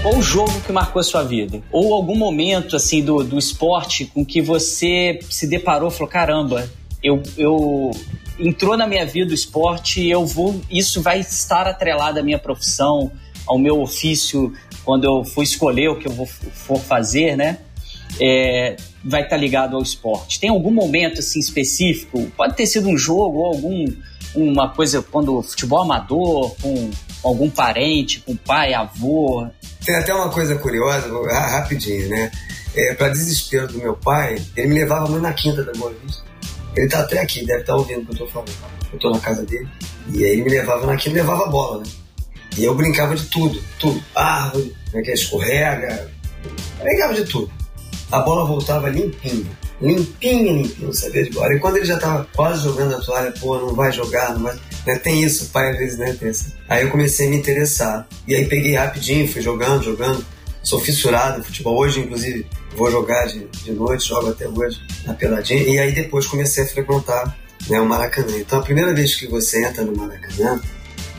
Qual 0.09 0.21
o 0.21 0.23
jogo 0.23 0.59
que 0.63 0.73
marcou 0.73 1.01
a 1.01 1.03
sua 1.03 1.23
vida? 1.23 1.63
Ou 1.71 1.93
algum 1.93 2.17
momento, 2.17 2.75
assim, 2.75 3.05
do, 3.05 3.23
do 3.23 3.39
esporte 3.39 4.07
com 4.07 4.25
que 4.25 4.41
você 4.41 5.19
se 5.29 5.47
deparou 5.47 5.91
e 5.91 5.93
falou, 5.93 6.09
caramba, 6.09 6.67
eu, 7.03 7.23
eu 7.37 7.91
entrou 8.41 8.75
na 8.75 8.87
minha 8.87 9.05
vida 9.05 9.33
o 9.33 9.35
esporte 9.35 10.09
eu 10.09 10.25
vou, 10.25 10.59
isso 10.71 11.03
vai 11.03 11.21
estar 11.21 11.67
atrelado 11.67 12.19
à 12.19 12.23
minha 12.23 12.39
profissão, 12.39 13.13
ao 13.47 13.59
meu 13.59 13.83
ofício, 13.83 14.51
quando 14.83 15.05
eu 15.05 15.27
for 15.27 15.43
escolher 15.43 15.91
o 15.91 15.97
que 15.99 16.09
eu 16.09 16.13
vou, 16.13 16.25
for 16.25 16.81
fazer, 16.81 17.37
né? 17.37 17.59
É, 18.19 18.77
vai 19.05 19.25
estar 19.25 19.37
ligado 19.37 19.77
ao 19.77 19.83
esporte. 19.83 20.41
Tem 20.41 20.49
algum 20.49 20.71
momento 20.71 21.19
assim 21.19 21.39
específico? 21.39 22.33
Pode 22.35 22.57
ter 22.57 22.65
sido 22.65 22.89
um 22.89 22.97
jogo 22.97 23.41
ou 23.41 23.47
algum 23.49 23.85
uma 24.35 24.71
coisa 24.71 25.03
quando 25.03 25.43
futebol 25.43 25.83
amador 25.83 26.55
com 26.63 26.91
algum 27.23 27.51
parente, 27.51 28.21
com 28.21 28.37
pai, 28.37 28.75
avô. 28.75 29.47
Tem 29.85 29.97
até 29.97 30.15
uma 30.15 30.31
coisa 30.31 30.57
curiosa, 30.57 31.09
rapidinho, 31.31 32.09
né? 32.09 32.31
É, 32.75 32.95
para 32.95 33.09
desespero 33.09 33.67
do 33.69 33.79
meu 33.79 33.95
pai, 33.95 34.41
ele 34.57 34.69
me 34.69 34.75
levava 34.75 35.09
muito 35.09 35.23
na 35.23 35.33
quinta 35.33 35.63
da 35.65 35.73
Boa 35.73 35.93
Vista. 36.05 36.23
Ele 36.77 36.89
tá 36.89 37.01
até 37.01 37.21
aqui, 37.21 37.45
deve 37.45 37.61
estar 37.61 37.73
tá 37.73 37.79
ouvindo 37.79 38.03
o 38.03 38.07
que 38.07 38.13
eu 38.13 38.27
tô 38.27 38.27
falando. 38.27 38.53
Eu 38.93 38.99
tô 38.99 39.11
na 39.11 39.19
casa 39.19 39.45
dele. 39.45 39.69
E 40.13 40.25
aí 40.25 40.33
ele 40.33 40.43
me 40.43 40.51
levava 40.51 40.87
na 40.87 40.97
quinta, 40.97 41.17
levava 41.17 41.45
a 41.45 41.49
bola, 41.49 41.79
né? 41.79 41.91
E 42.57 42.65
eu 42.65 42.75
brincava 42.75 43.15
de 43.15 43.25
tudo, 43.27 43.63
tudo. 43.79 44.03
Árvore, 44.15 44.75
né, 44.93 45.03
que 45.03 45.11
é 45.11 45.15
escorrega. 45.15 46.11
Brincava 46.81 47.15
de 47.15 47.25
tudo. 47.25 47.51
A 48.11 48.21
bola 48.21 48.47
voltava 48.47 48.89
limpinha 48.89 49.47
limpinha, 49.81 50.53
limpinha, 50.53 50.93
sabia 50.93 51.25
de 51.25 51.31
bola. 51.31 51.55
E 51.55 51.59
quando 51.59 51.77
ele 51.77 51.87
já 51.87 51.99
tava 51.99 52.27
quase 52.35 52.65
jogando 52.65 52.95
a 52.95 53.01
toalha, 53.01 53.33
pô, 53.39 53.59
não 53.59 53.75
vai 53.75 53.93
jogar, 53.93 54.35
não 54.35 54.43
vai. 54.43 54.59
Né? 54.87 54.97
Tem 54.99 55.23
isso, 55.23 55.47
o 55.47 55.49
pai 55.49 55.71
às 55.71 55.79
vezes, 55.79 55.99
né? 55.99 56.17
Essa. 56.23 56.53
Aí 56.69 56.83
eu 56.83 56.91
comecei 56.91 57.27
a 57.27 57.31
me 57.31 57.37
interessar. 57.37 58.07
E 58.27 58.35
aí 58.35 58.47
peguei 58.47 58.75
rapidinho, 58.75 59.29
fui 59.29 59.43
jogando, 59.43 59.85
jogando. 59.85 60.25
Sou 60.63 60.81
fissurado 60.81 61.39
no 61.39 61.45
futebol. 61.45 61.79
Hoje, 61.79 62.01
inclusive, 62.01 62.47
vou 62.77 62.91
jogar 62.91 63.27
de, 63.27 63.47
de 63.47 63.73
noite, 63.73 64.09
jogo 64.09 64.29
até 64.31 64.49
hoje 64.49 64.81
na 65.07 65.15
peladinha. 65.15 65.63
E 65.63 65.79
aí 65.79 65.93
depois 65.93 66.27
comecei 66.27 66.65
a 66.65 66.67
frequentar 66.67 67.37
né, 67.69 67.81
o 67.81 67.87
Maracanã. 67.87 68.37
Então 68.37 68.59
a 68.59 68.63
primeira 68.63 68.93
vez 68.95 69.15
que 69.15 69.27
você 69.27 69.65
entra 69.65 69.85
no 69.85 69.97
Maracanã, 69.97 70.61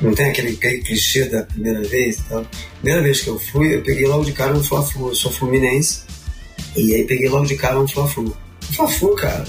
não 0.01 0.13
tem 0.13 0.29
aquele, 0.29 0.53
aquele 0.53 0.79
clichê 0.79 1.25
da 1.25 1.43
primeira 1.43 1.81
vez 1.81 2.19
e 2.19 2.23
tal. 2.23 2.45
Primeira 2.81 3.01
vez 3.01 3.21
que 3.21 3.27
eu 3.27 3.39
fui, 3.39 3.75
eu 3.75 3.81
peguei 3.81 4.07
logo 4.07 4.23
de 4.23 4.31
cara 4.31 4.53
um 4.53 4.63
Fla-Flu. 4.63 5.09
Eu 5.09 5.15
sou 5.15 5.31
fluminense. 5.31 6.01
E 6.75 6.95
aí 6.95 7.03
peguei 7.05 7.27
logo 7.27 7.45
de 7.45 7.55
cara 7.55 7.79
um 7.79 7.87
Fla-Flu. 7.87 8.35
Fla-Flu, 8.73 9.15
cara, 9.15 9.43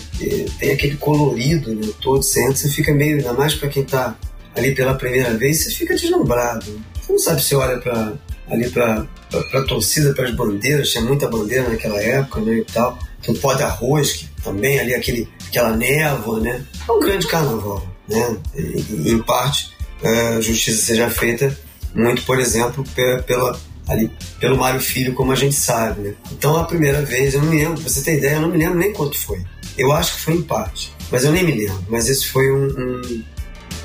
tem 0.58 0.72
aquele 0.72 0.96
colorido 0.96 1.74
né, 1.74 1.88
todo, 2.00 2.22
você 2.22 2.42
entra, 2.42 2.56
você 2.56 2.70
fica 2.70 2.92
meio, 2.92 3.18
ainda 3.18 3.32
mais 3.32 3.54
para 3.54 3.68
quem 3.68 3.84
tá 3.84 4.16
ali 4.56 4.74
pela 4.74 4.94
primeira 4.94 5.36
vez, 5.36 5.62
você 5.62 5.70
fica 5.70 5.94
deslumbrado. 5.94 6.66
Você 7.00 7.12
não 7.12 7.18
sabe 7.18 7.42
se 7.42 7.54
olha 7.54 7.78
para 7.78 8.14
ali 8.50 8.68
para 8.68 9.06
a 9.32 9.62
torcida, 9.62 10.12
para 10.12 10.24
as 10.24 10.34
bandeiras, 10.34 10.90
tinha 10.90 11.04
muita 11.04 11.28
bandeira 11.28 11.68
naquela 11.68 12.00
época, 12.02 12.40
né, 12.40 12.56
e 12.56 12.64
tal. 12.64 12.98
Tem 13.22 13.34
o 13.34 13.38
pó 13.38 13.54
de 13.54 13.62
arroz, 13.62 14.12
que 14.12 14.28
também 14.42 14.80
ali 14.80 14.94
aquele, 14.94 15.28
aquela 15.46 15.76
névoa, 15.76 16.40
né? 16.40 16.64
É 16.88 16.92
um 16.92 16.98
grande 16.98 17.26
carnaval, 17.28 17.86
né? 18.08 18.36
E, 18.56 19.10
em 19.10 19.22
parte, 19.22 19.70
a 20.02 20.40
justiça 20.40 20.84
seja 20.84 21.08
feita 21.08 21.56
muito, 21.94 22.22
por 22.22 22.38
exemplo, 22.40 22.84
pela, 23.26 23.58
ali 23.90 24.10
pelo 24.38 24.56
Mário 24.56 24.80
Filho, 24.80 25.14
como 25.14 25.32
a 25.32 25.34
gente 25.34 25.54
sabe, 25.56 26.00
né? 26.00 26.14
Então 26.32 26.56
a 26.56 26.64
primeira 26.64 27.02
vez, 27.02 27.34
eu 27.34 27.42
não 27.42 27.50
me 27.50 27.58
lembro, 27.58 27.80
pra 27.80 27.90
você 27.90 28.00
ter 28.02 28.18
ideia, 28.18 28.36
eu 28.36 28.40
não 28.40 28.48
me 28.48 28.56
lembro 28.56 28.78
nem 28.78 28.92
quanto 28.92 29.18
foi. 29.18 29.42
Eu 29.76 29.92
acho 29.92 30.14
que 30.14 30.20
foi 30.20 30.34
empate, 30.34 30.94
mas 31.10 31.24
eu 31.24 31.32
nem 31.32 31.44
me 31.44 31.52
lembro. 31.52 31.84
Mas 31.88 32.08
esse 32.08 32.28
foi 32.28 32.50
um, 32.52 32.66
um 32.66 33.22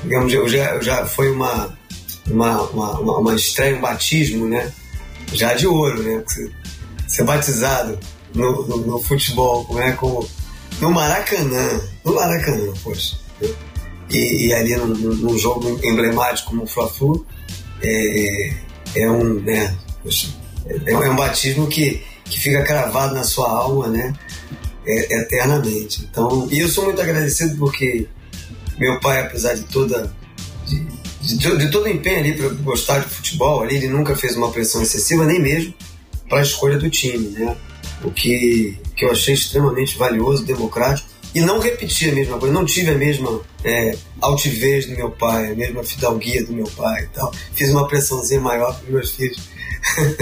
digamos, 0.04 0.32
eu 0.32 0.48
já, 0.48 0.74
eu 0.74 0.82
já 0.82 1.04
foi 1.04 1.30
uma, 1.30 1.76
uma, 2.28 2.62
uma, 2.70 3.18
uma, 3.18 3.34
estreia, 3.34 3.76
um 3.76 3.80
batismo, 3.80 4.48
né? 4.48 4.72
Já 5.32 5.54
de 5.54 5.66
ouro, 5.66 6.02
né? 6.02 6.22
Ser 7.08 7.24
batizado 7.24 7.98
no, 8.34 8.66
no, 8.66 8.76
no 8.78 9.02
futebol, 9.02 9.64
como 9.64 9.80
é 9.80 9.92
como 9.92 10.28
no 10.80 10.90
Maracanã, 10.90 11.80
no 12.04 12.14
Maracanã, 12.14 12.72
poxa. 12.82 13.18
E, 14.08 14.46
e 14.46 14.54
ali 14.54 14.76
num, 14.76 14.86
num, 14.86 15.36
jogo 15.38 15.80
emblemático 15.82 16.50
como 16.50 16.62
o 16.62 16.66
Fla-Flu, 16.66 17.26
é, 17.82 18.52
é, 18.94 19.10
um, 19.10 19.40
né, 19.40 19.76
é, 20.68 20.92
é, 20.92 21.10
um 21.10 21.16
batismo 21.16 21.66
que, 21.66 22.02
que 22.24 22.40
fica 22.40 22.62
cravado 22.62 23.14
na 23.14 23.24
sua 23.24 23.48
alma, 23.50 23.88
né, 23.88 24.14
é, 24.86 25.20
eternamente. 25.20 26.06
Então, 26.10 26.48
e 26.50 26.60
eu 26.60 26.68
sou 26.68 26.84
muito 26.84 27.00
agradecido 27.00 27.56
porque 27.56 28.06
meu 28.78 29.00
pai, 29.00 29.20
apesar 29.20 29.54
de 29.54 29.62
toda 29.64 30.12
de, 30.66 31.36
de, 31.36 31.56
de 31.56 31.70
todo 31.70 31.84
o 31.84 31.88
empenho 31.88 32.18
ali 32.18 32.32
para 32.34 32.48
gostar 32.48 33.00
de 33.00 33.08
futebol, 33.08 33.62
ali 33.62 33.76
ele 33.76 33.88
nunca 33.88 34.14
fez 34.16 34.36
uma 34.36 34.50
pressão 34.50 34.82
excessiva, 34.82 35.24
nem 35.24 35.40
mesmo 35.40 35.74
para 36.28 36.38
a 36.38 36.42
escolha 36.42 36.78
do 36.78 36.90
time, 36.90 37.28
né? 37.28 37.56
O 38.04 38.10
que, 38.10 38.78
que 38.94 39.04
eu 39.04 39.10
achei 39.10 39.34
extremamente 39.34 39.96
valioso, 39.96 40.44
democrático 40.44 41.15
e 41.36 41.40
não 41.42 41.58
repeti 41.58 42.08
a 42.08 42.14
mesma 42.14 42.38
coisa, 42.38 42.54
não 42.54 42.64
tive 42.64 42.92
a 42.92 42.94
mesma 42.94 43.42
é, 43.62 43.94
altivez 44.22 44.86
do 44.86 44.96
meu 44.96 45.10
pai, 45.10 45.52
a 45.52 45.54
mesma 45.54 45.84
fidalguia 45.84 46.42
do 46.42 46.54
meu 46.54 46.64
pai 46.64 47.02
e 47.02 47.06
tal. 47.08 47.30
Fiz 47.52 47.68
uma 47.68 47.86
pressãozinha 47.86 48.40
maior 48.40 48.74
para 48.80 48.90
meus 48.90 49.10
filhos 49.10 49.46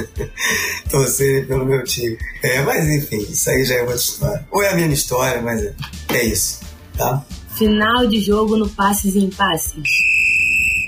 torcerem 0.91 1.45
pelo 1.45 1.65
meu 1.65 1.85
time. 1.85 2.19
É, 2.43 2.63
mas 2.63 2.89
enfim, 2.89 3.19
isso 3.19 3.49
aí 3.49 3.65
já 3.65 3.77
é 3.77 3.81
outra 3.83 3.95
história. 3.95 4.49
Ou 4.51 4.61
é 4.61 4.71
a 4.71 4.75
minha 4.75 4.89
história, 4.89 5.41
mas 5.41 5.63
é, 5.63 5.73
é 6.09 6.25
isso, 6.25 6.63
tá? 6.99 7.25
Final 7.57 8.09
de 8.09 8.19
jogo 8.19 8.57
no 8.57 8.69
Passes 8.71 9.15
em 9.15 9.31
Passes. 9.31 10.14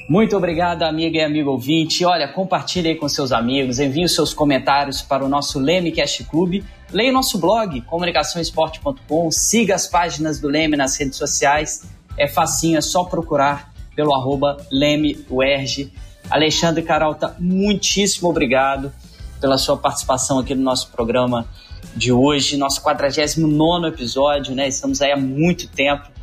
Muito 0.09 0.37
obrigado, 0.37 0.85
amiga 0.85 1.19
e 1.19 1.25
amigo 1.25 1.51
ouvinte. 1.51 2.05
Olha, 2.05 2.29
compartilhe 2.29 2.91
aí 2.91 2.95
com 2.95 3.09
seus 3.09 3.33
amigos, 3.33 3.81
envie 3.81 4.05
os 4.05 4.15
seus 4.15 4.33
comentários 4.33 5.03
para 5.03 5.25
o 5.25 5.29
nosso 5.29 5.59
Lemecast 5.59 6.23
Clube. 6.25 6.65
Leia 6.93 7.11
o 7.11 7.13
nosso 7.13 7.39
blog, 7.39 7.81
comunicaçãoesporte.com, 7.81 9.31
siga 9.33 9.75
as 9.75 9.89
páginas 9.89 10.39
do 10.39 10.47
Leme 10.47 10.77
nas 10.77 10.97
redes 10.97 11.17
sociais. 11.17 11.83
É 12.17 12.29
facinho, 12.29 12.79
é 12.79 12.81
só 12.81 13.03
procurar 13.03 13.73
pelo 13.97 14.15
arroba 14.15 14.57
LemeUerge. 14.71 15.93
Alexandre 16.31 16.85
Caralta, 16.85 17.35
muitíssimo 17.41 18.29
obrigado 18.29 18.93
pela 19.41 19.59
sua 19.59 19.77
participação 19.77 20.39
aqui 20.39 20.55
no 20.55 20.63
nosso 20.63 20.89
programa 20.93 21.49
de 21.97 22.13
hoje, 22.13 22.57
nosso 22.57 22.81
49 22.81 23.89
episódio, 23.89 24.55
né? 24.55 24.69
Estamos 24.69 25.03
aí 25.03 25.11
há 25.11 25.17
muito 25.17 25.67
tempo 25.69 26.16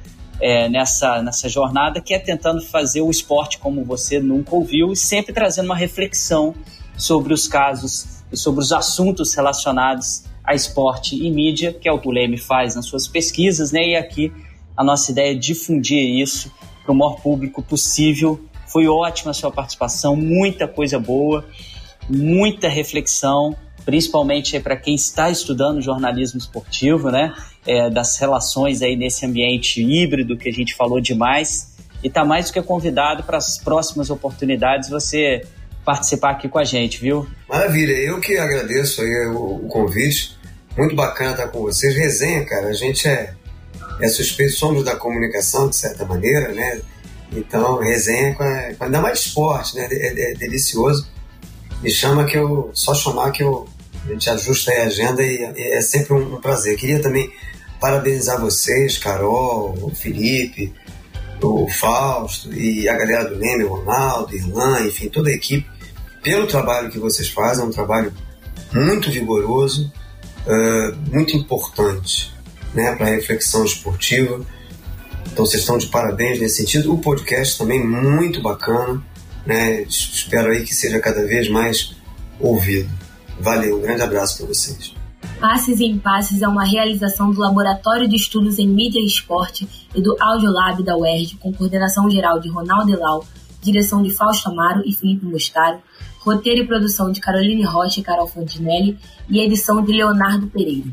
é, 0.43 0.67
nessa, 0.67 1.21
nessa 1.21 1.47
jornada, 1.47 2.01
que 2.01 2.13
é 2.13 2.19
tentando 2.19 2.61
fazer 2.61 2.99
o 2.99 3.09
esporte 3.09 3.57
como 3.59 3.85
você 3.85 4.19
nunca 4.19 4.53
ouviu 4.53 4.91
e 4.91 4.95
sempre 4.97 5.31
trazendo 5.31 5.67
uma 5.67 5.75
reflexão 5.75 6.53
sobre 6.97 7.33
os 7.33 7.47
casos 7.47 8.21
e 8.29 8.35
sobre 8.35 8.59
os 8.61 8.73
assuntos 8.73 9.33
relacionados 9.33 10.25
a 10.43 10.53
esporte 10.53 11.15
e 11.15 11.31
mídia, 11.31 11.71
que 11.71 11.87
é 11.87 11.91
o 11.93 11.97
que 11.97 12.09
o 12.09 12.11
Leme 12.11 12.37
faz 12.37 12.75
nas 12.75 12.85
suas 12.87 13.07
pesquisas, 13.07 13.71
né? 13.71 13.91
E 13.91 13.95
aqui 13.95 14.33
a 14.75 14.83
nossa 14.83 15.11
ideia 15.11 15.31
é 15.31 15.33
difundir 15.33 16.21
isso 16.21 16.51
para 16.83 16.91
o 16.91 16.95
maior 16.95 17.21
público 17.21 17.63
possível. 17.63 18.43
Foi 18.67 18.85
ótima 18.85 19.31
a 19.31 19.33
sua 19.33 19.49
participação, 19.49 20.13
muita 20.13 20.67
coisa 20.67 20.99
boa, 20.99 21.45
muita 22.09 22.67
reflexão 22.67 23.55
principalmente 23.86 24.59
para 24.59 24.75
quem 24.75 24.95
está 24.95 25.29
estudando 25.29 25.81
jornalismo 25.81 26.38
esportivo, 26.38 27.09
né? 27.09 27.34
É, 27.65 27.89
das 27.89 28.17
relações 28.17 28.81
aí 28.81 28.95
nesse 28.95 29.25
ambiente 29.25 29.81
híbrido 29.81 30.38
que 30.38 30.49
a 30.49 30.51
gente 30.51 30.75
falou 30.75 30.99
demais. 30.99 31.73
E 32.03 32.07
está 32.07 32.25
mais 32.25 32.47
do 32.47 32.53
que 32.53 32.61
convidado 32.61 33.23
para 33.23 33.38
as 33.38 33.57
próximas 33.57 34.09
oportunidades 34.09 34.89
você 34.89 35.45
participar 35.86 36.31
aqui 36.31 36.49
com 36.49 36.59
a 36.59 36.63
gente, 36.63 36.99
viu? 36.99 37.27
Maravilha, 37.47 37.93
eu 37.93 38.19
que 38.19 38.38
agradeço 38.38 39.01
aí 39.01 39.27
o, 39.27 39.65
o 39.65 39.67
convite. 39.67 40.38
Muito 40.77 40.95
bacana 40.95 41.31
estar 41.31 41.47
com 41.47 41.61
vocês. 41.61 41.95
Resenha, 41.95 42.45
cara, 42.45 42.67
a 42.67 42.73
gente 42.73 43.07
é, 43.07 43.34
é 44.01 44.07
suspeito, 44.07 44.53
somos 44.53 44.84
da 44.84 44.95
comunicação, 44.95 45.69
de 45.69 45.75
certa 45.75 46.05
maneira, 46.05 46.49
né? 46.49 46.81
Então, 47.31 47.79
resenha, 47.79 48.36
com 48.36 48.43
ainda 48.84 49.01
mais 49.01 49.19
esporte, 49.19 49.75
né? 49.75 49.88
É, 49.91 50.07
é, 50.07 50.31
é 50.31 50.34
delicioso. 50.36 51.07
Me 51.81 51.89
chama 51.89 52.25
que 52.25 52.38
eu. 52.38 52.69
Só 52.73 52.93
chamar 52.93 53.31
que 53.31 53.43
eu 53.43 53.67
a 54.06 54.08
gente 54.12 54.30
ajusta 54.30 54.72
a 54.72 54.84
agenda 54.84 55.24
e, 55.24 55.43
é 55.58 55.82
sempre 55.82 56.14
um, 56.14 56.39
prazer. 56.41 56.78
Queria 56.78 57.01
também 57.01 57.32
parabenizar 57.80 58.39
vocês, 58.39 58.97
Carol, 58.97 59.78
o 59.82 59.93
Felipe, 59.93 60.74
o 61.41 61.70
Fausto 61.70 62.54
e 62.54 62.88
a 62.88 62.95
galera 62.95 63.26
do 63.26 63.36
Leme, 63.36 63.64
o 63.64 63.76
Ronaldo, 63.76 64.36
Irlan, 64.36 64.82
enfim, 64.82 65.10
toda 65.10 65.30
a 65.30 65.34
equipe, 65.34 65.68
pelo 66.22 66.47
trabalho 66.47 66.89
que 66.89 66.99
vocês 66.99 67.28
fazem, 67.30 67.64
é 67.64 67.68
um 67.68 67.72
trabalho 67.72 68.14
muito 68.72 69.12
vigoroso, 69.12 69.91
uh, 70.47 70.95
muito 71.12 71.36
importante 71.36 72.34
né, 72.74 72.95
para 72.95 73.08
a 73.08 73.10
reflexão 73.10 73.66
esportiva. 73.66 74.45
Então 75.32 75.45
vocês 75.45 75.62
estão 75.62 75.78
de 75.78 75.88
parabéns 75.88 76.39
nesse 76.39 76.58
sentido. 76.58 76.93
O 76.93 76.99
podcast 76.99 77.58
também 77.58 77.84
muito 77.86 78.41
bacana, 78.41 79.04
né? 79.45 79.82
Espero 79.84 80.51
aí 80.51 80.64
que 80.64 80.74
seja 80.74 80.99
cada 80.99 81.26
vez 81.26 81.49
mais 81.49 81.95
ouvido. 82.39 82.89
Valeu, 83.39 83.77
um 83.77 83.81
grande 83.81 84.01
abraço 84.01 84.38
para 84.38 84.47
vocês. 84.47 84.93
Passes 85.39 85.81
em 85.81 85.97
Passes 85.97 86.41
é 86.41 86.47
uma 86.47 86.63
realização 86.63 87.31
do 87.31 87.39
Laboratório 87.39 88.07
de 88.07 88.15
Estudos 88.15 88.59
em 88.59 88.67
Mídia 88.67 88.99
e 88.99 89.05
Esporte 89.05 89.67
e 89.93 90.01
do 90.01 90.15
Audiolab 90.19 90.81
da 90.84 90.95
UERJ, 90.95 91.38
com 91.38 91.53
coordenação 91.53 92.09
geral 92.09 92.39
de 92.39 92.49
Ronaldo 92.49 92.93
Elau, 92.93 93.25
direção 93.61 94.01
de 94.01 94.09
Fausto 94.09 94.49
Amaro 94.49 94.84
e 94.86 94.93
Felipe 94.93 95.25
Mostaro, 95.25 95.79
roteiro 96.19 96.61
e 96.61 96.67
produção 96.67 97.11
de 97.11 97.19
Caroline 97.19 97.63
Rocha 97.63 97.99
e 97.99 98.03
Carol 98.03 98.27
Fontinelli 98.27 98.97
e 99.29 99.39
edição 99.39 99.84
de 99.84 99.91
Leonardo 99.91 100.47
Pereira. 100.47 100.88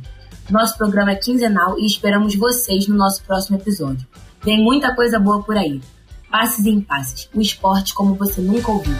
Nosso 0.50 0.76
programa 0.76 1.12
é 1.12 1.16
quinzenal 1.16 1.78
e 1.78 1.86
esperamos 1.86 2.34
vocês 2.34 2.88
no 2.88 2.96
nosso 2.96 3.22
próximo 3.22 3.56
episódio. 3.56 4.06
Tem 4.42 4.60
muita 4.60 4.94
coisa 4.94 5.18
boa 5.18 5.42
por 5.42 5.56
aí. 5.56 5.80
Passes 6.28 6.66
em 6.66 6.80
Passes, 6.80 7.28
o 7.32 7.40
esporte 7.40 7.94
como 7.94 8.14
você 8.14 8.40
nunca 8.40 8.70
ouviu. 8.70 8.96